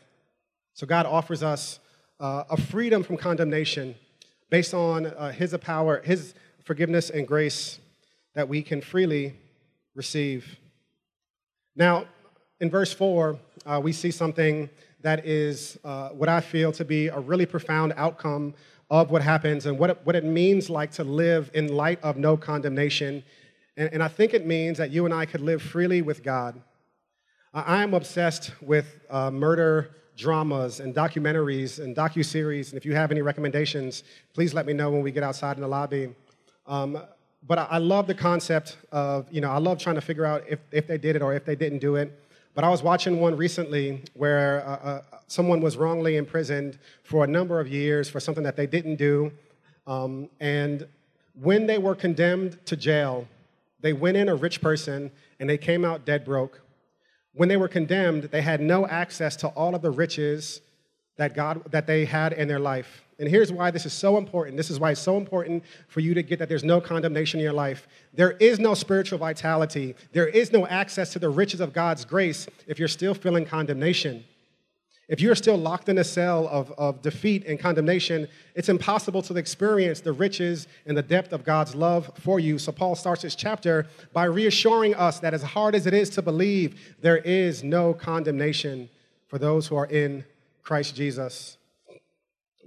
So, 0.73 0.87
God 0.87 1.05
offers 1.05 1.43
us 1.43 1.79
uh, 2.19 2.45
a 2.49 2.57
freedom 2.57 3.03
from 3.03 3.17
condemnation 3.17 3.93
based 4.49 4.73
on 4.73 5.05
uh, 5.05 5.31
His 5.31 5.55
power, 5.61 6.01
His 6.03 6.33
forgiveness 6.63 7.11
and 7.11 7.27
grace 7.27 7.77
that 8.33 8.49
we 8.49 8.63
can 8.63 8.81
freely 8.81 9.35
receive. 9.93 10.57
Now, 11.75 12.05
in 12.59 12.71
verse 12.71 12.91
4, 12.93 13.37
uh, 13.67 13.79
we 13.83 13.93
see 13.93 14.09
something 14.09 14.71
that 15.01 15.25
is 15.25 15.77
uh, 15.83 16.09
what 16.09 16.29
I 16.29 16.41
feel 16.41 16.71
to 16.73 16.85
be 16.85 17.07
a 17.07 17.19
really 17.19 17.45
profound 17.45 17.93
outcome 17.97 18.53
of 18.89 19.11
what 19.11 19.21
happens 19.21 19.65
and 19.65 19.77
what 19.77 19.89
it, 19.91 19.99
what 20.03 20.15
it 20.15 20.23
means 20.23 20.69
like 20.69 20.91
to 20.91 21.03
live 21.03 21.51
in 21.53 21.67
light 21.75 22.01
of 22.03 22.17
no 22.17 22.37
condemnation. 22.37 23.23
And, 23.75 23.93
and 23.93 24.03
I 24.03 24.07
think 24.07 24.33
it 24.33 24.45
means 24.45 24.77
that 24.77 24.91
you 24.91 25.05
and 25.05 25.13
I 25.13 25.25
could 25.25 25.41
live 25.41 25.61
freely 25.61 26.01
with 26.01 26.23
God. 26.23 26.61
I 27.53 27.81
am 27.81 27.93
obsessed 27.93 28.51
with 28.61 28.99
uh, 29.09 29.31
murder 29.31 29.95
dramas 30.15 30.79
and 30.79 30.93
documentaries 30.93 31.83
and 31.83 31.95
docu-series. 31.95 32.69
And 32.69 32.77
if 32.77 32.85
you 32.85 32.93
have 32.93 33.11
any 33.11 33.21
recommendations, 33.21 34.03
please 34.33 34.53
let 34.53 34.65
me 34.65 34.73
know 34.73 34.89
when 34.89 35.01
we 35.01 35.11
get 35.11 35.23
outside 35.23 35.57
in 35.57 35.61
the 35.61 35.67
lobby. 35.67 36.13
Um, 36.65 37.01
but 37.47 37.57
I, 37.57 37.67
I 37.71 37.77
love 37.77 38.07
the 38.07 38.15
concept 38.15 38.77
of, 38.91 39.31
you 39.31 39.41
know, 39.41 39.51
I 39.51 39.57
love 39.57 39.79
trying 39.79 39.95
to 39.95 40.01
figure 40.01 40.25
out 40.25 40.43
if, 40.49 40.59
if 40.71 40.87
they 40.87 40.97
did 40.97 41.15
it 41.15 41.21
or 41.21 41.33
if 41.33 41.45
they 41.45 41.55
didn't 41.55 41.79
do 41.79 41.95
it. 41.95 42.11
But 42.57 42.63
I 42.63 42.69
was 42.69 42.81
watching 42.81 43.19
one 43.19 43.37
recently 43.37 44.01
where 44.15 44.67
uh, 44.67 44.71
uh, 44.71 45.01
someone 45.27 45.61
was 45.61 45.77
wrongly 45.77 46.17
imprisoned 46.17 46.79
for 47.03 47.23
a 47.23 47.27
number 47.27 47.59
of 47.59 47.67
years 47.67 48.09
for 48.09 48.19
something 48.19 48.43
that 48.45 48.55
they 48.55 48.65
didn't 48.65 48.95
do. 48.95 49.31
Um, 49.85 50.27
and 50.39 50.87
when 51.39 51.67
they 51.67 51.77
were 51.77 51.93
condemned 51.93 52.57
to 52.65 52.75
jail, 52.75 53.27
they 53.81 53.93
went 53.93 54.17
in 54.17 54.27
a 54.27 54.33
rich 54.33 54.59
person 54.59 55.11
and 55.39 55.47
they 55.47 55.59
came 55.59 55.85
out 55.85 56.03
dead 56.03 56.25
broke. 56.25 56.59
When 57.35 57.47
they 57.47 57.57
were 57.57 57.67
condemned, 57.67 58.23
they 58.23 58.41
had 58.41 58.59
no 58.59 58.87
access 58.87 59.35
to 59.35 59.49
all 59.49 59.75
of 59.75 59.83
the 59.83 59.91
riches 59.91 60.61
that 61.17 61.35
God 61.35 61.61
that 61.69 61.85
they 61.85 62.05
had 62.05 62.33
in 62.33 62.47
their 62.47 62.59
life. 62.59 63.03
And 63.19 63.27
here's 63.27 63.51
why 63.51 63.71
this 63.71 63.85
is 63.85 63.93
so 63.93 64.17
important. 64.17 64.57
This 64.57 64.69
is 64.69 64.79
why 64.79 64.91
it's 64.91 65.01
so 65.01 65.17
important 65.17 65.63
for 65.87 66.01
you 66.01 66.13
to 66.13 66.21
get 66.21 66.37
that 66.39 66.49
there's 66.49 66.63
no 66.63 66.79
condemnation 66.79 67.39
in 67.39 67.43
your 67.43 67.53
life. 67.53 67.87
There 68.13 68.31
is 68.33 68.59
no 68.59 68.75
spiritual 68.75 69.17
vitality. 69.17 69.95
There 70.11 70.27
is 70.27 70.51
no 70.51 70.67
access 70.67 71.13
to 71.13 71.19
the 71.19 71.29
riches 71.29 71.59
of 71.59 71.73
God's 71.73 72.05
grace 72.05 72.47
if 72.67 72.77
you're 72.77 72.87
still 72.87 73.15
feeling 73.15 73.45
condemnation. 73.45 74.23
If 75.07 75.21
you're 75.21 75.35
still 75.35 75.55
locked 75.55 75.87
in 75.87 75.97
a 75.97 76.03
cell 76.03 76.49
of, 76.49 76.71
of 76.73 77.01
defeat 77.01 77.45
and 77.45 77.57
condemnation, 77.57 78.27
it's 78.55 78.67
impossible 78.67 79.21
to 79.23 79.35
experience 79.37 80.01
the 80.01 80.11
riches 80.11 80.67
and 80.85 80.97
the 80.97 81.01
depth 81.01 81.31
of 81.31 81.45
God's 81.45 81.73
love 81.75 82.11
for 82.19 82.41
you. 82.41 82.59
So, 82.59 82.73
Paul 82.73 82.93
starts 82.93 83.21
his 83.21 83.33
chapter 83.33 83.87
by 84.11 84.25
reassuring 84.25 84.95
us 84.95 85.19
that 85.19 85.33
as 85.33 85.41
hard 85.41 85.75
as 85.75 85.87
it 85.87 85.93
is 85.93 86.09
to 86.11 86.21
believe, 86.21 86.95
there 86.99 87.17
is 87.17 87.63
no 87.63 87.93
condemnation 87.93 88.89
for 89.27 89.37
those 89.37 89.67
who 89.67 89.77
are 89.77 89.85
in 89.85 90.25
Christ 90.61 90.95
Jesus. 90.95 91.56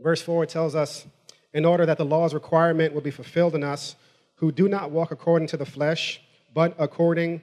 Verse 0.03 0.23
4 0.23 0.47
tells 0.47 0.75
us, 0.75 1.07
in 1.53 1.65
order 1.65 1.85
that 1.85 1.99
the 1.99 2.05
law's 2.05 2.33
requirement 2.33 2.95
will 2.95 3.01
be 3.01 3.11
fulfilled 3.11 3.55
in 3.55 3.65
us 3.65 3.97
who 4.37 4.51
do 4.53 4.69
not 4.69 4.91
walk 4.91 5.11
according 5.11 5.49
to 5.49 5.57
the 5.57 5.67
flesh, 5.67 6.21
but 6.55 6.75
according 6.79 7.43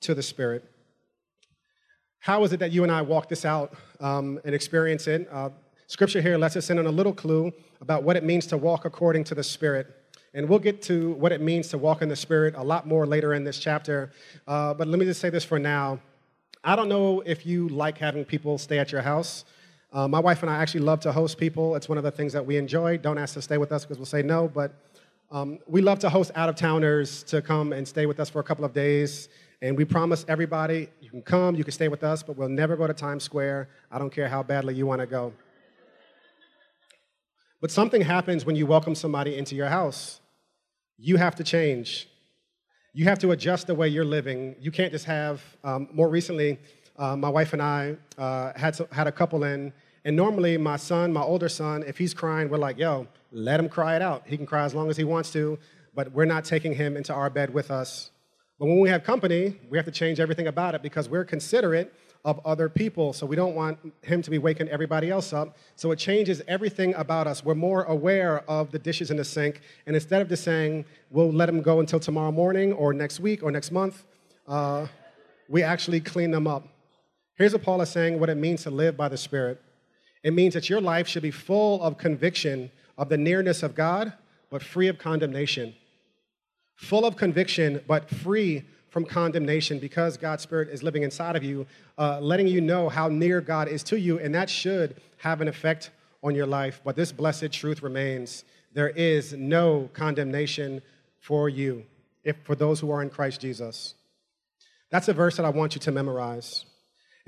to 0.00 0.14
the 0.14 0.22
Spirit. 0.22 0.64
How 2.20 2.42
is 2.44 2.52
it 2.52 2.60
that 2.60 2.72
you 2.72 2.82
and 2.82 2.90
I 2.90 3.02
walk 3.02 3.28
this 3.28 3.44
out 3.44 3.74
um, 4.00 4.40
and 4.44 4.54
experience 4.54 5.06
it? 5.06 5.28
Uh, 5.30 5.50
scripture 5.86 6.20
here 6.20 6.38
lets 6.38 6.56
us 6.56 6.70
in 6.70 6.78
on 6.78 6.86
a 6.86 6.90
little 6.90 7.12
clue 7.12 7.52
about 7.80 8.02
what 8.02 8.16
it 8.16 8.24
means 8.24 8.46
to 8.46 8.56
walk 8.56 8.84
according 8.84 9.24
to 9.24 9.34
the 9.34 9.42
Spirit. 9.42 9.94
And 10.34 10.48
we'll 10.48 10.58
get 10.58 10.82
to 10.82 11.12
what 11.12 11.32
it 11.32 11.40
means 11.40 11.68
to 11.68 11.78
walk 11.78 12.02
in 12.02 12.08
the 12.08 12.16
Spirit 12.16 12.54
a 12.56 12.62
lot 12.62 12.86
more 12.86 13.06
later 13.06 13.34
in 13.34 13.44
this 13.44 13.58
chapter. 13.58 14.12
Uh, 14.46 14.74
but 14.74 14.88
let 14.88 14.98
me 14.98 15.04
just 15.04 15.20
say 15.20 15.30
this 15.30 15.44
for 15.44 15.58
now. 15.58 16.00
I 16.64 16.76
don't 16.76 16.88
know 16.88 17.22
if 17.24 17.46
you 17.46 17.68
like 17.68 17.98
having 17.98 18.24
people 18.24 18.58
stay 18.58 18.78
at 18.78 18.92
your 18.92 19.02
house. 19.02 19.44
Uh, 19.90 20.06
my 20.06 20.18
wife 20.18 20.42
and 20.42 20.50
I 20.50 20.56
actually 20.56 20.80
love 20.80 21.00
to 21.00 21.12
host 21.12 21.38
people. 21.38 21.74
It's 21.74 21.88
one 21.88 21.96
of 21.96 22.04
the 22.04 22.10
things 22.10 22.34
that 22.34 22.44
we 22.44 22.58
enjoy. 22.58 22.98
Don't 22.98 23.16
ask 23.16 23.32
to 23.34 23.42
stay 23.42 23.56
with 23.56 23.72
us 23.72 23.84
because 23.84 23.96
we'll 23.96 24.04
say 24.04 24.20
no, 24.20 24.46
but 24.46 24.74
um, 25.30 25.58
we 25.66 25.80
love 25.80 25.98
to 26.00 26.10
host 26.10 26.30
out 26.34 26.50
of 26.50 26.56
towners 26.56 27.22
to 27.24 27.40
come 27.40 27.72
and 27.72 27.88
stay 27.88 28.04
with 28.04 28.20
us 28.20 28.28
for 28.28 28.38
a 28.40 28.42
couple 28.42 28.66
of 28.66 28.74
days. 28.74 29.30
And 29.62 29.78
we 29.78 29.86
promise 29.86 30.26
everybody 30.28 30.90
you 31.00 31.08
can 31.08 31.22
come, 31.22 31.54
you 31.54 31.64
can 31.64 31.72
stay 31.72 31.88
with 31.88 32.04
us, 32.04 32.22
but 32.22 32.36
we'll 32.36 32.50
never 32.50 32.76
go 32.76 32.86
to 32.86 32.92
Times 32.92 33.24
Square. 33.24 33.70
I 33.90 33.98
don't 33.98 34.10
care 34.10 34.28
how 34.28 34.42
badly 34.42 34.74
you 34.74 34.84
want 34.84 35.00
to 35.00 35.06
go. 35.06 35.32
But 37.62 37.70
something 37.70 38.02
happens 38.02 38.44
when 38.44 38.56
you 38.56 38.66
welcome 38.66 38.94
somebody 38.94 39.38
into 39.38 39.54
your 39.54 39.68
house. 39.68 40.20
You 40.98 41.16
have 41.16 41.34
to 41.36 41.44
change. 41.44 42.08
You 42.92 43.04
have 43.04 43.18
to 43.20 43.30
adjust 43.30 43.66
the 43.66 43.74
way 43.74 43.88
you're 43.88 44.04
living. 44.04 44.54
You 44.60 44.70
can't 44.70 44.92
just 44.92 45.06
have, 45.06 45.42
um, 45.64 45.88
more 45.92 46.08
recently, 46.10 46.58
uh, 46.98 47.16
my 47.16 47.28
wife 47.28 47.52
and 47.52 47.62
I 47.62 47.96
uh, 48.18 48.52
had, 48.56 48.74
to, 48.74 48.88
had 48.92 49.06
a 49.06 49.12
couple 49.12 49.44
in. 49.44 49.72
And 50.04 50.16
normally, 50.16 50.56
my 50.58 50.76
son, 50.76 51.12
my 51.12 51.22
older 51.22 51.48
son, 51.48 51.84
if 51.86 51.98
he's 51.98 52.14
crying, 52.14 52.48
we're 52.48 52.58
like, 52.58 52.78
yo, 52.78 53.06
let 53.32 53.60
him 53.60 53.68
cry 53.68 53.96
it 53.96 54.02
out. 54.02 54.22
He 54.26 54.36
can 54.36 54.46
cry 54.46 54.64
as 54.64 54.74
long 54.74 54.90
as 54.90 54.96
he 54.96 55.04
wants 55.04 55.30
to, 55.32 55.58
but 55.94 56.12
we're 56.12 56.24
not 56.24 56.44
taking 56.44 56.74
him 56.74 56.96
into 56.96 57.12
our 57.12 57.30
bed 57.30 57.52
with 57.52 57.70
us. 57.70 58.10
But 58.58 58.66
when 58.66 58.80
we 58.80 58.88
have 58.88 59.04
company, 59.04 59.58
we 59.70 59.78
have 59.78 59.84
to 59.84 59.92
change 59.92 60.18
everything 60.18 60.48
about 60.48 60.74
it 60.74 60.82
because 60.82 61.08
we're 61.08 61.24
considerate 61.24 61.94
of 62.24 62.40
other 62.44 62.68
people. 62.68 63.12
So 63.12 63.26
we 63.26 63.36
don't 63.36 63.54
want 63.54 63.78
him 64.02 64.22
to 64.22 64.30
be 64.30 64.38
waking 64.38 64.68
everybody 64.68 65.10
else 65.10 65.32
up. 65.32 65.56
So 65.76 65.92
it 65.92 65.96
changes 65.96 66.42
everything 66.48 66.94
about 66.94 67.26
us. 67.26 67.44
We're 67.44 67.54
more 67.54 67.84
aware 67.84 68.40
of 68.50 68.72
the 68.72 68.78
dishes 68.78 69.10
in 69.10 69.16
the 69.16 69.24
sink. 69.24 69.60
And 69.86 69.94
instead 69.94 70.20
of 70.20 70.28
just 70.28 70.42
saying, 70.42 70.84
we'll 71.10 71.32
let 71.32 71.48
him 71.48 71.62
go 71.62 71.78
until 71.78 72.00
tomorrow 72.00 72.32
morning 72.32 72.72
or 72.72 72.92
next 72.92 73.20
week 73.20 73.42
or 73.42 73.52
next 73.52 73.70
month, 73.70 74.04
uh, 74.48 74.86
we 75.48 75.62
actually 75.62 76.00
clean 76.00 76.32
them 76.32 76.46
up. 76.46 76.66
Here's 77.38 77.52
what 77.52 77.62
Paul 77.62 77.80
is 77.80 77.88
saying 77.88 78.18
what 78.18 78.28
it 78.28 78.36
means 78.36 78.64
to 78.64 78.70
live 78.70 78.96
by 78.96 79.08
the 79.08 79.16
Spirit. 79.16 79.62
It 80.24 80.32
means 80.32 80.54
that 80.54 80.68
your 80.68 80.80
life 80.80 81.06
should 81.06 81.22
be 81.22 81.30
full 81.30 81.80
of 81.82 81.96
conviction 81.96 82.72
of 82.98 83.08
the 83.08 83.16
nearness 83.16 83.62
of 83.62 83.76
God, 83.76 84.12
but 84.50 84.60
free 84.60 84.88
of 84.88 84.98
condemnation. 84.98 85.72
Full 86.74 87.04
of 87.04 87.16
conviction, 87.16 87.80
but 87.86 88.10
free 88.10 88.64
from 88.90 89.04
condemnation 89.04 89.78
because 89.78 90.16
God's 90.16 90.42
Spirit 90.42 90.68
is 90.70 90.82
living 90.82 91.04
inside 91.04 91.36
of 91.36 91.44
you, 91.44 91.64
uh, 91.96 92.18
letting 92.20 92.48
you 92.48 92.60
know 92.60 92.88
how 92.88 93.06
near 93.06 93.40
God 93.40 93.68
is 93.68 93.84
to 93.84 93.98
you, 93.98 94.18
and 94.18 94.34
that 94.34 94.50
should 94.50 94.96
have 95.18 95.40
an 95.40 95.46
effect 95.46 95.90
on 96.24 96.34
your 96.34 96.46
life. 96.46 96.80
But 96.84 96.96
this 96.96 97.12
blessed 97.12 97.52
truth 97.52 97.82
remains 97.82 98.44
there 98.74 98.90
is 98.90 99.32
no 99.32 99.88
condemnation 99.92 100.82
for 101.20 101.48
you, 101.48 101.84
if 102.24 102.36
for 102.42 102.56
those 102.56 102.80
who 102.80 102.90
are 102.90 103.02
in 103.02 103.10
Christ 103.10 103.40
Jesus. 103.40 103.94
That's 104.90 105.06
a 105.06 105.12
verse 105.12 105.36
that 105.36 105.46
I 105.46 105.50
want 105.50 105.76
you 105.76 105.80
to 105.82 105.92
memorize. 105.92 106.64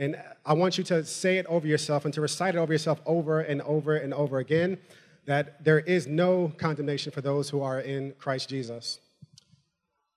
And 0.00 0.16
I 0.46 0.54
want 0.54 0.78
you 0.78 0.84
to 0.84 1.04
say 1.04 1.36
it 1.36 1.44
over 1.46 1.66
yourself 1.66 2.06
and 2.06 2.14
to 2.14 2.22
recite 2.22 2.54
it 2.54 2.58
over 2.58 2.72
yourself 2.72 3.02
over 3.04 3.40
and 3.40 3.60
over 3.62 3.96
and 3.96 4.14
over 4.14 4.38
again 4.38 4.78
that 5.26 5.62
there 5.62 5.80
is 5.80 6.06
no 6.06 6.52
condemnation 6.56 7.12
for 7.12 7.20
those 7.20 7.50
who 7.50 7.60
are 7.60 7.80
in 7.80 8.14
Christ 8.18 8.48
Jesus. 8.48 8.98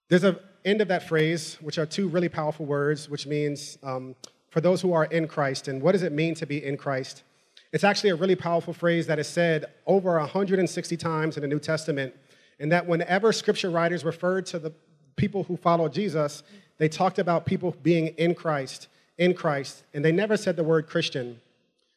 There's 0.07 0.23
an 0.23 0.37
end 0.63 0.79
of 0.79 0.87
that 0.87 1.07
phrase, 1.07 1.57
which 1.59 1.77
are 1.77 1.85
two 1.85 2.07
really 2.07 2.29
powerful 2.29 2.65
words, 2.65 3.09
which 3.09 3.27
means 3.27 3.77
um, 3.83 4.15
for 4.51 4.61
those 4.61 4.81
who 4.81 4.93
are 4.93 5.03
in 5.05 5.27
Christ. 5.27 5.67
And 5.67 5.81
what 5.81 5.91
does 5.91 6.03
it 6.03 6.13
mean 6.13 6.33
to 6.35 6.45
be 6.45 6.63
in 6.63 6.77
Christ? 6.77 7.23
It's 7.73 7.83
actually 7.83 8.11
a 8.11 8.15
really 8.15 8.35
powerful 8.35 8.73
phrase 8.73 9.05
that 9.07 9.19
is 9.19 9.27
said 9.27 9.65
over 9.85 10.17
160 10.17 10.95
times 10.95 11.35
in 11.35 11.41
the 11.41 11.47
New 11.47 11.59
Testament. 11.59 12.15
And 12.57 12.71
that 12.71 12.87
whenever 12.87 13.33
scripture 13.33 13.69
writers 13.69 14.05
referred 14.05 14.45
to 14.47 14.59
the 14.59 14.71
people 15.17 15.43
who 15.43 15.57
follow 15.57 15.89
Jesus, 15.89 16.41
they 16.77 16.87
talked 16.87 17.19
about 17.19 17.45
people 17.45 17.75
being 17.83 18.07
in 18.07 18.33
Christ, 18.33 18.87
in 19.17 19.33
Christ, 19.33 19.83
and 19.93 20.03
they 20.03 20.11
never 20.11 20.37
said 20.37 20.55
the 20.55 20.63
word 20.63 20.87
Christian. 20.87 21.39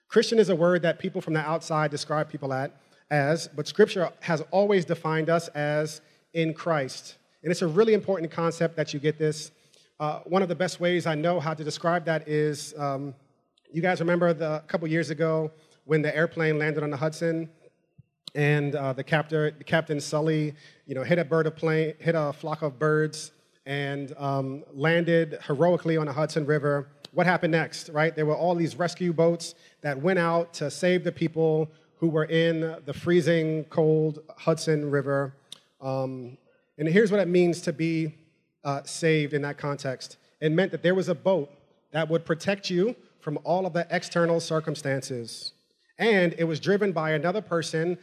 Christian 0.09 0.39
is 0.39 0.49
a 0.49 0.57
word 0.57 0.83
that 0.83 0.99
people 0.99 1.21
from 1.21 1.35
the 1.35 1.41
outside 1.41 1.91
describe 1.91 2.29
people 2.29 2.53
at 2.53 2.73
as, 3.11 3.49
but 3.49 3.67
scripture 3.67 4.11
has 4.21 4.43
always 4.51 4.85
defined 4.85 5.31
us 5.31 5.49
as 5.49 6.01
in 6.35 6.53
Christ. 6.53 7.17
And 7.43 7.51
it's 7.51 7.63
a 7.63 7.67
really 7.67 7.95
important 7.95 8.31
concept 8.31 8.77
that 8.77 8.93
you 8.93 9.01
get 9.01 9.19
this. 9.19 9.51
Uh, 9.99 10.21
one 10.25 10.43
of 10.43 10.49
the 10.49 10.55
best 10.55 10.81
ways 10.81 11.07
I 11.07 11.15
know 11.15 11.41
how 11.41 11.55
to 11.55 11.65
describe 11.65 12.05
that 12.05 12.29
is 12.29 12.75
um, 12.79 13.15
you 13.73 13.81
guys 13.81 14.01
remember 14.01 14.33
the, 14.33 14.57
a 14.57 14.61
couple 14.67 14.87
years 14.89 15.11
ago 15.11 15.51
when 15.85 16.03
the 16.03 16.15
airplane 16.15 16.59
landed 16.59 16.83
on 16.83 16.91
the 16.91 16.97
Hudson 16.97 17.49
and 18.35 18.75
uh, 18.75 18.93
the, 18.93 19.05
captor, 19.05 19.51
the 19.51 19.65
captain 19.65 20.01
Sully, 20.01 20.55
you 20.87 20.95
know, 20.95 21.03
hit 21.03 21.19
a 21.19 21.25
bird 21.25 21.47
of 21.47 21.57
plane, 21.57 21.95
hit 21.99 22.15
a 22.15 22.33
flock 22.33 22.63
of 22.63 22.79
birds 22.79 23.33
and 23.65 24.15
um, 24.19 24.63
landed 24.73 25.39
heroically 25.47 25.97
on 25.97 26.07
the 26.07 26.13
Hudson 26.13 26.47
River. 26.47 26.89
What 27.17 27.25
happened 27.25 27.53
next, 27.53 27.89
right? 27.89 28.15
There 28.15 28.27
were 28.27 28.37
all 28.37 28.55
these 28.55 28.77
rescue 28.77 29.11
boats 29.11 29.55
that 29.81 29.99
went 29.99 30.19
out 30.19 30.53
to 30.53 30.71
save 30.71 31.03
the 31.03 31.11
people 31.11 31.71
who 31.97 32.09
were 32.09 32.27
in 32.27 32.77
the 32.85 32.93
freezing 32.93 33.65
cold 33.71 34.19
Hudson 34.37 34.91
River. 34.91 35.33
Um, 35.81 36.37
and 36.77 36.87
here's 36.87 37.11
what 37.11 37.21
it 37.21 37.29
means 37.29 37.63
to 37.63 37.73
be 37.73 38.15
uh, 38.65 38.83
saved 38.83 39.33
in 39.33 39.41
that 39.41 39.57
context 39.57 40.19
it 40.43 40.53
meant 40.53 40.71
that 40.73 40.83
there 40.83 40.95
was 40.95 41.09
a 41.09 41.15
boat 41.15 41.51
that 41.93 42.07
would 42.11 42.27
protect 42.27 42.69
you 42.69 42.95
from 43.21 43.39
all 43.45 43.65
of 43.65 43.73
the 43.73 43.87
external 43.89 44.39
circumstances. 44.39 45.55
And 45.99 46.35
it 46.37 46.45
was 46.45 46.61
driven 46.61 46.93
by 46.93 47.13
another 47.13 47.41
person 47.41 47.97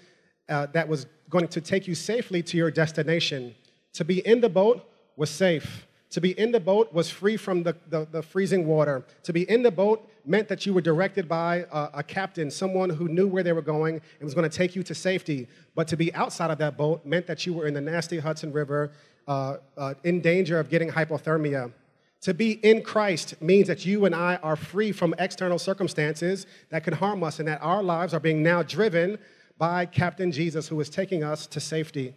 uh, 0.49 0.65
that 0.73 0.87
was 0.87 1.05
going 1.29 1.49
to 1.49 1.61
take 1.61 1.87
you 1.87 1.93
safely 1.93 2.41
to 2.41 2.57
your 2.57 2.71
destination. 2.71 3.53
To 3.93 4.03
be 4.03 4.25
in 4.25 4.41
the 4.41 4.49
boat 4.49 4.89
was 5.15 5.29
safe. 5.29 5.85
To 6.13 6.21
be 6.21 6.37
in 6.39 6.51
the 6.51 6.59
boat 6.59 6.93
was 6.93 7.09
free 7.09 7.37
from 7.37 7.63
the, 7.63 7.75
the, 7.89 8.05
the 8.11 8.21
freezing 8.21 8.67
water. 8.67 9.03
To 9.23 9.33
be 9.33 9.49
in 9.49 9.63
the 9.63 9.71
boat 9.71 10.07
meant 10.23 10.47
that 10.47 10.63
you 10.63 10.71
were 10.71 10.79
directed 10.79 11.27
by 11.27 11.65
a, 11.71 11.89
a 11.95 12.03
captain, 12.03 12.51
someone 12.51 12.91
who 12.91 13.07
knew 13.07 13.27
where 13.27 13.41
they 13.41 13.51
were 13.51 13.63
going 13.63 13.95
and 13.95 14.23
was 14.23 14.35
going 14.35 14.47
to 14.47 14.55
take 14.55 14.75
you 14.75 14.83
to 14.83 14.93
safety. 14.93 15.47
But 15.73 15.87
to 15.87 15.97
be 15.97 16.13
outside 16.13 16.51
of 16.51 16.59
that 16.59 16.77
boat 16.77 17.03
meant 17.03 17.25
that 17.25 17.47
you 17.47 17.53
were 17.53 17.65
in 17.65 17.73
the 17.73 17.81
nasty 17.81 18.19
Hudson 18.19 18.53
River, 18.53 18.91
uh, 19.27 19.57
uh, 19.75 19.95
in 20.03 20.21
danger 20.21 20.59
of 20.59 20.69
getting 20.69 20.91
hypothermia. 20.91 21.73
To 22.21 22.33
be 22.35 22.51
in 22.63 22.83
Christ 22.83 23.41
means 23.41 23.67
that 23.67 23.83
you 23.83 24.05
and 24.05 24.13
I 24.13 24.35
are 24.43 24.55
free 24.55 24.91
from 24.91 25.15
external 25.17 25.57
circumstances 25.57 26.45
that 26.69 26.83
can 26.83 26.93
harm 26.93 27.23
us 27.23 27.39
and 27.39 27.47
that 27.47 27.59
our 27.63 27.81
lives 27.81 28.13
are 28.13 28.19
being 28.19 28.43
now 28.43 28.61
driven 28.61 29.17
by 29.57 29.87
Captain 29.87 30.31
Jesus, 30.31 30.67
who 30.67 30.79
is 30.79 30.91
taking 30.91 31.23
us 31.23 31.47
to 31.47 31.59
safety. 31.59 32.13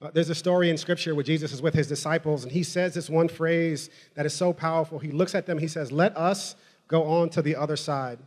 Uh, 0.00 0.10
there's 0.14 0.30
a 0.30 0.34
story 0.34 0.70
in 0.70 0.76
scripture 0.76 1.14
where 1.14 1.24
Jesus 1.24 1.52
is 1.52 1.60
with 1.60 1.74
his 1.74 1.88
disciples, 1.88 2.44
and 2.44 2.52
he 2.52 2.62
says 2.62 2.94
this 2.94 3.10
one 3.10 3.28
phrase 3.28 3.90
that 4.14 4.26
is 4.26 4.32
so 4.32 4.52
powerful. 4.52 4.98
He 4.98 5.10
looks 5.10 5.34
at 5.34 5.46
them, 5.46 5.58
he 5.58 5.66
says, 5.66 5.90
Let 5.90 6.16
us 6.16 6.54
go 6.86 7.04
on 7.04 7.30
to 7.30 7.42
the 7.42 7.56
other 7.56 7.76
side. 7.76 8.18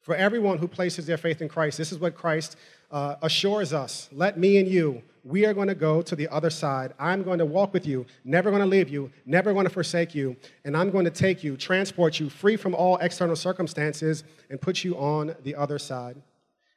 For 0.00 0.16
everyone 0.16 0.58
who 0.58 0.66
places 0.66 1.06
their 1.06 1.16
faith 1.16 1.40
in 1.40 1.48
Christ, 1.48 1.78
this 1.78 1.92
is 1.92 2.00
what 2.00 2.16
Christ 2.16 2.56
uh, 2.90 3.14
assures 3.22 3.72
us. 3.72 4.08
Let 4.10 4.36
me 4.36 4.58
and 4.58 4.66
you, 4.66 5.02
we 5.22 5.46
are 5.46 5.54
going 5.54 5.68
to 5.68 5.76
go 5.76 6.02
to 6.02 6.16
the 6.16 6.26
other 6.26 6.50
side. 6.50 6.92
I'm 6.98 7.22
going 7.22 7.38
to 7.38 7.46
walk 7.46 7.72
with 7.72 7.86
you, 7.86 8.04
never 8.24 8.50
going 8.50 8.62
to 8.62 8.66
leave 8.66 8.88
you, 8.88 9.12
never 9.24 9.52
going 9.52 9.64
to 9.64 9.70
forsake 9.70 10.16
you, 10.16 10.36
and 10.64 10.76
I'm 10.76 10.90
going 10.90 11.04
to 11.04 11.12
take 11.12 11.44
you, 11.44 11.56
transport 11.56 12.18
you 12.18 12.28
free 12.28 12.56
from 12.56 12.74
all 12.74 12.96
external 12.96 13.36
circumstances, 13.36 14.24
and 14.50 14.60
put 14.60 14.82
you 14.82 14.96
on 14.96 15.36
the 15.44 15.54
other 15.54 15.78
side. 15.78 16.20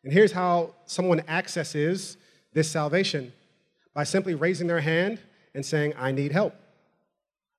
And 0.04 0.14
here's 0.14 0.32
how 0.32 0.76
someone 0.86 1.22
accesses 1.28 2.18
this 2.54 2.70
salvation 2.70 3.34
by 3.96 4.04
simply 4.04 4.36
raising 4.36 4.68
their 4.68 4.82
hand 4.82 5.20
and 5.56 5.66
saying, 5.66 5.94
I 5.98 6.12
need 6.12 6.32
help. 6.32 6.54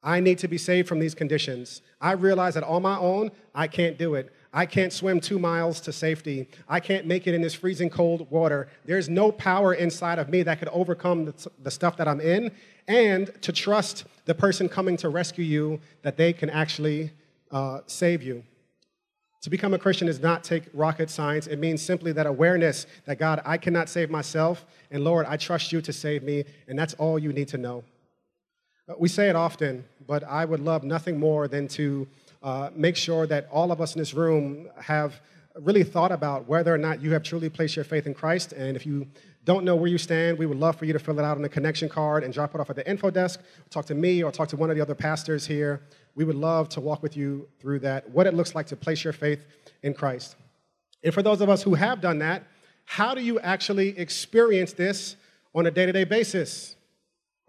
I 0.02 0.20
need 0.20 0.38
to 0.38 0.48
be 0.48 0.58
saved 0.58 0.86
from 0.86 1.00
these 1.00 1.16
conditions. 1.16 1.82
I 2.00 2.12
realize 2.12 2.54
that 2.54 2.62
on 2.62 2.82
my 2.82 2.96
own, 2.96 3.32
I 3.52 3.66
can't 3.66 3.98
do 3.98 4.14
it. 4.14 4.32
I 4.52 4.64
can't 4.64 4.92
swim 4.92 5.18
two 5.18 5.38
miles 5.38 5.80
to 5.80 5.92
safety. 5.92 6.48
I 6.68 6.78
can't 6.78 7.06
make 7.06 7.26
it 7.26 7.34
in 7.34 7.42
this 7.42 7.54
freezing 7.54 7.90
cold 7.90 8.30
water. 8.30 8.68
There's 8.84 9.08
no 9.08 9.32
power 9.32 9.74
inside 9.74 10.20
of 10.20 10.28
me 10.28 10.44
that 10.44 10.60
could 10.60 10.68
overcome 10.68 11.34
the, 11.62 11.70
stuff 11.70 11.96
that 11.96 12.06
I'm 12.06 12.20
in, 12.20 12.52
and 12.86 13.32
to 13.42 13.52
trust 13.52 14.04
the 14.26 14.34
person 14.34 14.68
coming 14.68 14.96
to 14.98 15.08
rescue 15.08 15.44
you 15.44 15.80
that 16.02 16.16
they 16.16 16.32
can 16.32 16.50
actually 16.50 17.10
uh, 17.50 17.80
save 17.86 18.22
you. 18.22 18.44
To 19.42 19.50
become 19.50 19.74
a 19.74 19.78
Christian 19.78 20.06
does 20.06 20.20
not 20.20 20.42
take 20.42 20.64
rocket 20.72 21.10
science. 21.10 21.46
It 21.46 21.58
means 21.58 21.82
simply 21.82 22.12
that 22.12 22.26
awareness 22.26 22.86
that 23.04 23.18
God, 23.18 23.40
I 23.44 23.58
cannot 23.58 23.88
save 23.88 24.10
myself, 24.10 24.64
and 24.90 25.04
Lord, 25.04 25.26
I 25.26 25.36
trust 25.36 25.72
you 25.72 25.80
to 25.82 25.92
save 25.92 26.22
me, 26.22 26.44
and 26.68 26.78
that's 26.78 26.94
all 26.94 27.18
you 27.18 27.32
need 27.32 27.48
to 27.48 27.58
know. 27.58 27.84
Uh, 28.88 28.94
we 28.98 29.08
say 29.08 29.28
it 29.28 29.36
often, 29.36 29.84
but 30.06 30.24
I 30.24 30.44
would 30.44 30.60
love 30.60 30.84
nothing 30.84 31.18
more 31.18 31.48
than 31.48 31.68
to 31.68 32.06
uh, 32.42 32.70
make 32.74 32.96
sure 32.96 33.26
that 33.26 33.48
all 33.50 33.72
of 33.72 33.80
us 33.80 33.94
in 33.94 33.98
this 33.98 34.14
room 34.14 34.68
have 34.80 35.20
really 35.60 35.84
thought 35.84 36.12
about 36.12 36.46
whether 36.46 36.72
or 36.72 36.78
not 36.78 37.00
you 37.02 37.12
have 37.12 37.22
truly 37.22 37.48
placed 37.48 37.76
your 37.76 37.84
faith 37.84 38.06
in 38.06 38.14
Christ. 38.14 38.52
And 38.52 38.76
if 38.76 38.84
you 38.86 39.06
don't 39.46 39.64
know 39.64 39.76
where 39.76 39.88
you 39.88 39.96
stand, 39.96 40.38
we 40.38 40.44
would 40.44 40.58
love 40.58 40.76
for 40.76 40.84
you 40.84 40.92
to 40.92 40.98
fill 40.98 41.18
it 41.18 41.24
out 41.24 41.38
on 41.38 41.44
a 41.44 41.48
connection 41.48 41.88
card 41.88 42.24
and 42.24 42.34
drop 42.34 42.54
it 42.54 42.60
off 42.60 42.68
at 42.68 42.76
the 42.76 42.88
info 42.88 43.10
desk. 43.10 43.40
Talk 43.70 43.86
to 43.86 43.94
me 43.94 44.22
or 44.22 44.30
talk 44.30 44.48
to 44.48 44.56
one 44.56 44.70
of 44.70 44.76
the 44.76 44.82
other 44.82 44.94
pastors 44.94 45.46
here. 45.46 45.80
We 46.14 46.24
would 46.24 46.36
love 46.36 46.68
to 46.70 46.80
walk 46.80 47.02
with 47.02 47.16
you 47.16 47.48
through 47.60 47.78
that, 47.80 48.10
what 48.10 48.26
it 48.26 48.34
looks 48.34 48.54
like 48.54 48.66
to 48.66 48.76
place 48.76 49.04
your 49.04 49.12
faith 49.12 49.46
in 49.82 49.94
Christ. 49.94 50.36
And 51.02 51.14
for 51.14 51.22
those 51.22 51.40
of 51.40 51.48
us 51.48 51.62
who 51.62 51.74
have 51.74 52.00
done 52.00 52.18
that, 52.18 52.42
how 52.84 53.14
do 53.14 53.22
you 53.22 53.40
actually 53.40 53.96
experience 53.98 54.72
this 54.72 55.16
on 55.54 55.66
a 55.66 55.70
day 55.70 55.86
to 55.86 55.92
day 55.92 56.04
basis? 56.04 56.74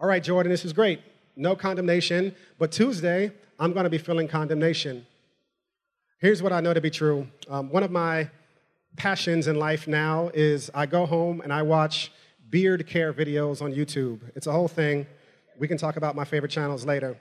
All 0.00 0.08
right, 0.08 0.22
Jordan, 0.22 0.50
this 0.50 0.64
is 0.64 0.72
great 0.72 1.00
no 1.38 1.54
condemnation. 1.54 2.34
But 2.58 2.72
Tuesday, 2.72 3.32
I'm 3.58 3.72
going 3.72 3.84
to 3.84 3.90
be 3.90 3.98
feeling 3.98 4.28
condemnation. 4.28 5.06
Here's 6.18 6.42
what 6.42 6.52
I 6.52 6.60
know 6.60 6.74
to 6.74 6.80
be 6.80 6.90
true. 6.90 7.28
Um, 7.48 7.70
one 7.70 7.84
of 7.84 7.90
my 7.90 8.28
passions 8.96 9.46
in 9.46 9.56
life 9.58 9.86
now 9.86 10.30
is 10.34 10.70
I 10.74 10.86
go 10.86 11.06
home 11.06 11.40
and 11.40 11.52
I 11.52 11.62
watch 11.62 12.10
beard 12.50 12.86
care 12.86 13.12
videos 13.12 13.62
on 13.62 13.72
YouTube. 13.72 14.20
It's 14.34 14.46
a 14.46 14.52
whole 14.52 14.68
thing. 14.68 15.06
We 15.58 15.68
can 15.68 15.78
talk 15.78 15.96
about 15.96 16.16
my 16.16 16.24
favorite 16.24 16.50
channels 16.50 16.84
later. 16.84 17.16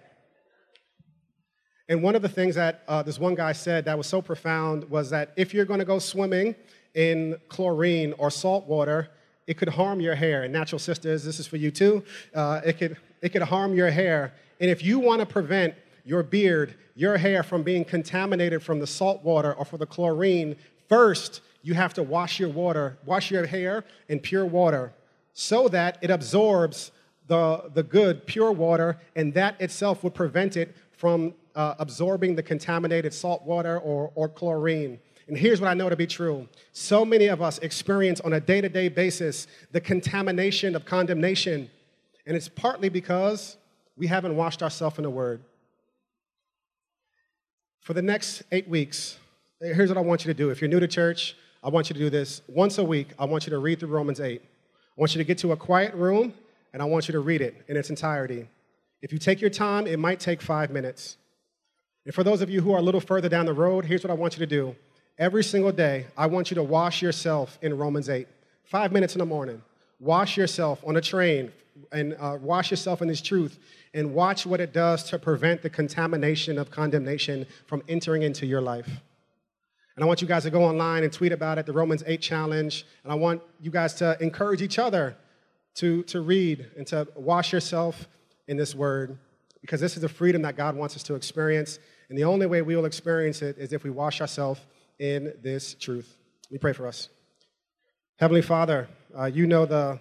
And 1.89 2.03
one 2.03 2.15
of 2.15 2.21
the 2.21 2.29
things 2.29 2.55
that 2.55 2.83
uh, 2.87 3.01
this 3.03 3.17
one 3.17 3.35
guy 3.35 3.53
said 3.53 3.85
that 3.85 3.97
was 3.97 4.07
so 4.07 4.21
profound 4.21 4.89
was 4.89 5.09
that 5.11 5.31
if 5.37 5.53
you're 5.53 5.65
going 5.65 5.79
to 5.79 5.85
go 5.85 5.99
swimming 5.99 6.55
in 6.95 7.37
chlorine 7.47 8.13
or 8.17 8.29
salt 8.29 8.67
water, 8.67 9.09
it 9.45 9.57
could 9.57 9.69
harm 9.69 10.01
your 10.01 10.15
hair. 10.15 10.43
And 10.43 10.51
natural 10.51 10.79
sisters, 10.79 11.23
this 11.23 11.39
is 11.39 11.47
for 11.47 11.55
you 11.55 11.71
too. 11.71 12.03
Uh, 12.35 12.61
it 12.65 12.77
could 12.77 12.97
it 13.21 13.29
could 13.29 13.41
harm 13.41 13.73
your 13.73 13.89
hair. 13.89 14.33
And 14.59 14.69
if 14.69 14.83
you 14.83 14.99
want 14.99 15.21
to 15.21 15.25
prevent 15.25 15.75
your 16.03 16.23
beard, 16.23 16.75
your 16.95 17.17
hair 17.17 17.43
from 17.43 17.63
being 17.63 17.85
contaminated 17.85 18.61
from 18.61 18.79
the 18.79 18.87
salt 18.87 19.23
water 19.23 19.53
or 19.53 19.65
for 19.65 19.77
the 19.77 19.85
chlorine, 19.85 20.55
first 20.89 21.41
you 21.67 21.73
have 21.73 21.93
to 21.93 22.01
wash 22.01 22.39
your 22.39 22.47
water, 22.47 22.97
wash 23.05 23.29
your 23.29 23.45
hair 23.45 23.83
in 24.07 24.21
pure 24.21 24.45
water 24.45 24.93
so 25.33 25.67
that 25.67 25.97
it 26.01 26.09
absorbs 26.09 26.91
the, 27.27 27.69
the 27.73 27.83
good, 27.83 28.25
pure 28.25 28.53
water, 28.53 28.97
and 29.17 29.33
that 29.33 29.59
itself 29.59 30.01
would 30.01 30.15
prevent 30.15 30.55
it 30.55 30.77
from 30.93 31.33
uh, 31.55 31.75
absorbing 31.77 32.35
the 32.35 32.41
contaminated 32.41 33.13
salt 33.13 33.43
water 33.43 33.79
or, 33.79 34.13
or 34.15 34.29
chlorine. 34.29 34.97
And 35.27 35.37
here's 35.37 35.59
what 35.59 35.67
I 35.67 35.73
know 35.73 35.89
to 35.89 35.97
be 35.97 36.07
true 36.07 36.47
so 36.71 37.03
many 37.03 37.27
of 37.27 37.41
us 37.41 37.57
experience 37.59 38.21
on 38.21 38.31
a 38.31 38.39
day 38.39 38.61
to 38.61 38.69
day 38.69 38.87
basis 38.87 39.45
the 39.73 39.81
contamination 39.81 40.73
of 40.73 40.85
condemnation. 40.85 41.69
And 42.25 42.37
it's 42.37 42.47
partly 42.47 42.87
because 42.87 43.57
we 43.97 44.07
haven't 44.07 44.37
washed 44.37 44.63
ourselves 44.63 44.97
in 44.97 45.03
the 45.03 45.09
Word. 45.09 45.41
For 47.81 47.93
the 47.93 48.01
next 48.01 48.43
eight 48.53 48.69
weeks, 48.69 49.17
here's 49.59 49.89
what 49.89 49.97
I 49.97 50.01
want 50.01 50.23
you 50.23 50.31
to 50.31 50.37
do. 50.37 50.49
If 50.49 50.61
you're 50.61 50.69
new 50.69 50.79
to 50.79 50.87
church, 50.87 51.35
I 51.67 51.69
want 51.69 51.89
you 51.89 51.95
to 51.95 51.99
do 51.99 52.09
this 52.09 52.41
once 52.47 52.77
a 52.77 52.83
week. 52.85 53.09
I 53.19 53.25
want 53.25 53.45
you 53.45 53.49
to 53.49 53.57
read 53.57 53.81
through 53.81 53.89
Romans 53.89 54.21
8. 54.21 54.41
I 54.41 54.47
want 54.95 55.13
you 55.13 55.17
to 55.17 55.25
get 55.25 55.37
to 55.39 55.51
a 55.51 55.57
quiet 55.57 55.93
room 55.95 56.33
and 56.71 56.81
I 56.81 56.85
want 56.85 57.09
you 57.09 57.11
to 57.11 57.19
read 57.19 57.41
it 57.41 57.61
in 57.67 57.75
its 57.75 57.89
entirety. 57.89 58.47
If 59.01 59.11
you 59.11 59.19
take 59.19 59.41
your 59.41 59.49
time, 59.49 59.85
it 59.85 59.99
might 59.99 60.21
take 60.21 60.41
five 60.41 60.71
minutes. 60.71 61.17
And 62.05 62.15
for 62.15 62.23
those 62.23 62.41
of 62.41 62.49
you 62.49 62.61
who 62.61 62.71
are 62.71 62.77
a 62.77 62.81
little 62.81 63.01
further 63.01 63.27
down 63.27 63.45
the 63.45 63.53
road, 63.53 63.83
here's 63.83 64.01
what 64.01 64.11
I 64.11 64.13
want 64.13 64.35
you 64.35 64.39
to 64.39 64.45
do. 64.45 64.77
Every 65.17 65.43
single 65.43 65.73
day, 65.73 66.05
I 66.17 66.27
want 66.27 66.49
you 66.51 66.55
to 66.55 66.63
wash 66.63 67.01
yourself 67.01 67.59
in 67.61 67.77
Romans 67.77 68.07
8. 68.07 68.29
Five 68.63 68.93
minutes 68.93 69.15
in 69.15 69.19
the 69.19 69.25
morning. 69.25 69.61
Wash 69.99 70.37
yourself 70.37 70.81
on 70.87 70.95
a 70.95 71.01
train 71.01 71.51
and 71.91 72.15
uh, 72.17 72.37
wash 72.41 72.71
yourself 72.71 73.01
in 73.01 73.09
this 73.09 73.21
truth 73.21 73.59
and 73.93 74.13
watch 74.13 74.45
what 74.45 74.61
it 74.61 74.71
does 74.71 75.03
to 75.09 75.19
prevent 75.19 75.63
the 75.63 75.69
contamination 75.69 76.59
of 76.59 76.71
condemnation 76.71 77.45
from 77.65 77.83
entering 77.89 78.21
into 78.21 78.45
your 78.45 78.61
life. 78.61 79.01
And 79.97 80.03
I 80.03 80.07
want 80.07 80.21
you 80.21 80.27
guys 80.27 80.43
to 80.43 80.51
go 80.51 80.63
online 80.63 81.03
and 81.03 81.11
tweet 81.11 81.31
about 81.31 81.57
it, 81.57 81.65
the 81.65 81.73
Romans 81.73 82.03
8 82.05 82.21
challenge. 82.21 82.85
And 83.03 83.11
I 83.11 83.15
want 83.15 83.41
you 83.59 83.71
guys 83.71 83.95
to 83.95 84.15
encourage 84.21 84.61
each 84.61 84.77
other 84.77 85.17
to, 85.75 86.03
to 86.03 86.21
read 86.21 86.67
and 86.77 86.85
to 86.87 87.07
wash 87.15 87.51
yourself 87.51 88.07
in 88.47 88.57
this 88.57 88.75
word 88.75 89.17
because 89.59 89.81
this 89.81 89.95
is 89.95 90.03
the 90.03 90.09
freedom 90.09 90.43
that 90.43 90.55
God 90.55 90.75
wants 90.75 90.95
us 90.95 91.01
to 91.03 91.15
experience. 91.15 91.79
And 92.09 92.17
the 92.17 92.25
only 92.25 92.45
way 92.45 92.61
we 92.61 92.75
will 92.75 92.85
experience 92.85 93.41
it 93.41 93.57
is 93.57 93.73
if 93.73 93.83
we 93.83 93.89
wash 93.89 94.21
ourselves 94.21 94.61
in 94.99 95.33
this 95.41 95.73
truth. 95.73 96.15
Me 96.51 96.59
pray 96.59 96.73
for 96.73 96.85
us. 96.85 97.09
Heavenly 98.19 98.43
Father, 98.43 98.87
uh, 99.17 99.25
you 99.25 99.47
know 99.47 99.65
the, 99.65 99.99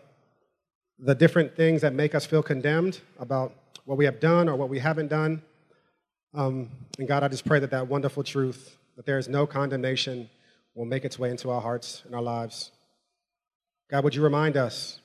the 0.99 1.15
different 1.15 1.57
things 1.57 1.81
that 1.81 1.95
make 1.95 2.15
us 2.15 2.27
feel 2.27 2.43
condemned 2.43 3.01
about 3.19 3.55
what 3.87 3.97
we 3.97 4.05
have 4.05 4.21
done 4.21 4.49
or 4.49 4.57
what 4.57 4.69
we 4.69 4.79
haven't 4.79 5.09
done. 5.09 5.41
Um, 6.35 6.69
and 6.99 7.09
God, 7.09 7.23
I 7.23 7.29
just 7.29 7.47
pray 7.47 7.61
that 7.61 7.71
that 7.71 7.89
wonderful 7.89 8.23
truth, 8.23 8.77
that 8.97 9.07
there 9.07 9.19
is 9.19 9.29
no 9.29 9.47
condemnation, 9.47 10.29
will 10.75 10.85
make 10.85 11.05
its 11.05 11.19
way 11.19 11.31
into 11.31 11.51
our 11.51 11.61
hearts 11.61 12.03
and 12.05 12.15
our 12.15 12.23
lives. 12.23 12.73
God, 13.89 14.05
would 14.05 14.15
you 14.15 14.23
remind 14.23 14.57
us 14.57 15.01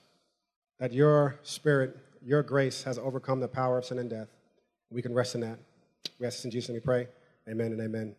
that 0.80 0.92
your 0.92 1.40
spirit, 1.44 1.98
your 2.24 2.44
grace 2.44 2.84
has 2.84 2.98
overcome 2.98 3.40
the 3.40 3.48
power 3.48 3.78
of 3.78 3.86
sin 3.86 4.00
and 4.00 4.10
death? 4.10 4.28
We 4.90 5.02
can 5.02 5.14
rest 5.14 5.36
in 5.36 5.42
that. 5.42 5.60
We 6.20 6.28
ask 6.28 6.38
this 6.38 6.46
in 6.46 6.52
Jesus' 6.52 6.70
name 6.70 6.76
we 6.76 6.82
pray. 6.82 7.08
Amen 7.48 7.72
and 7.72 7.82
amen. 7.82 8.16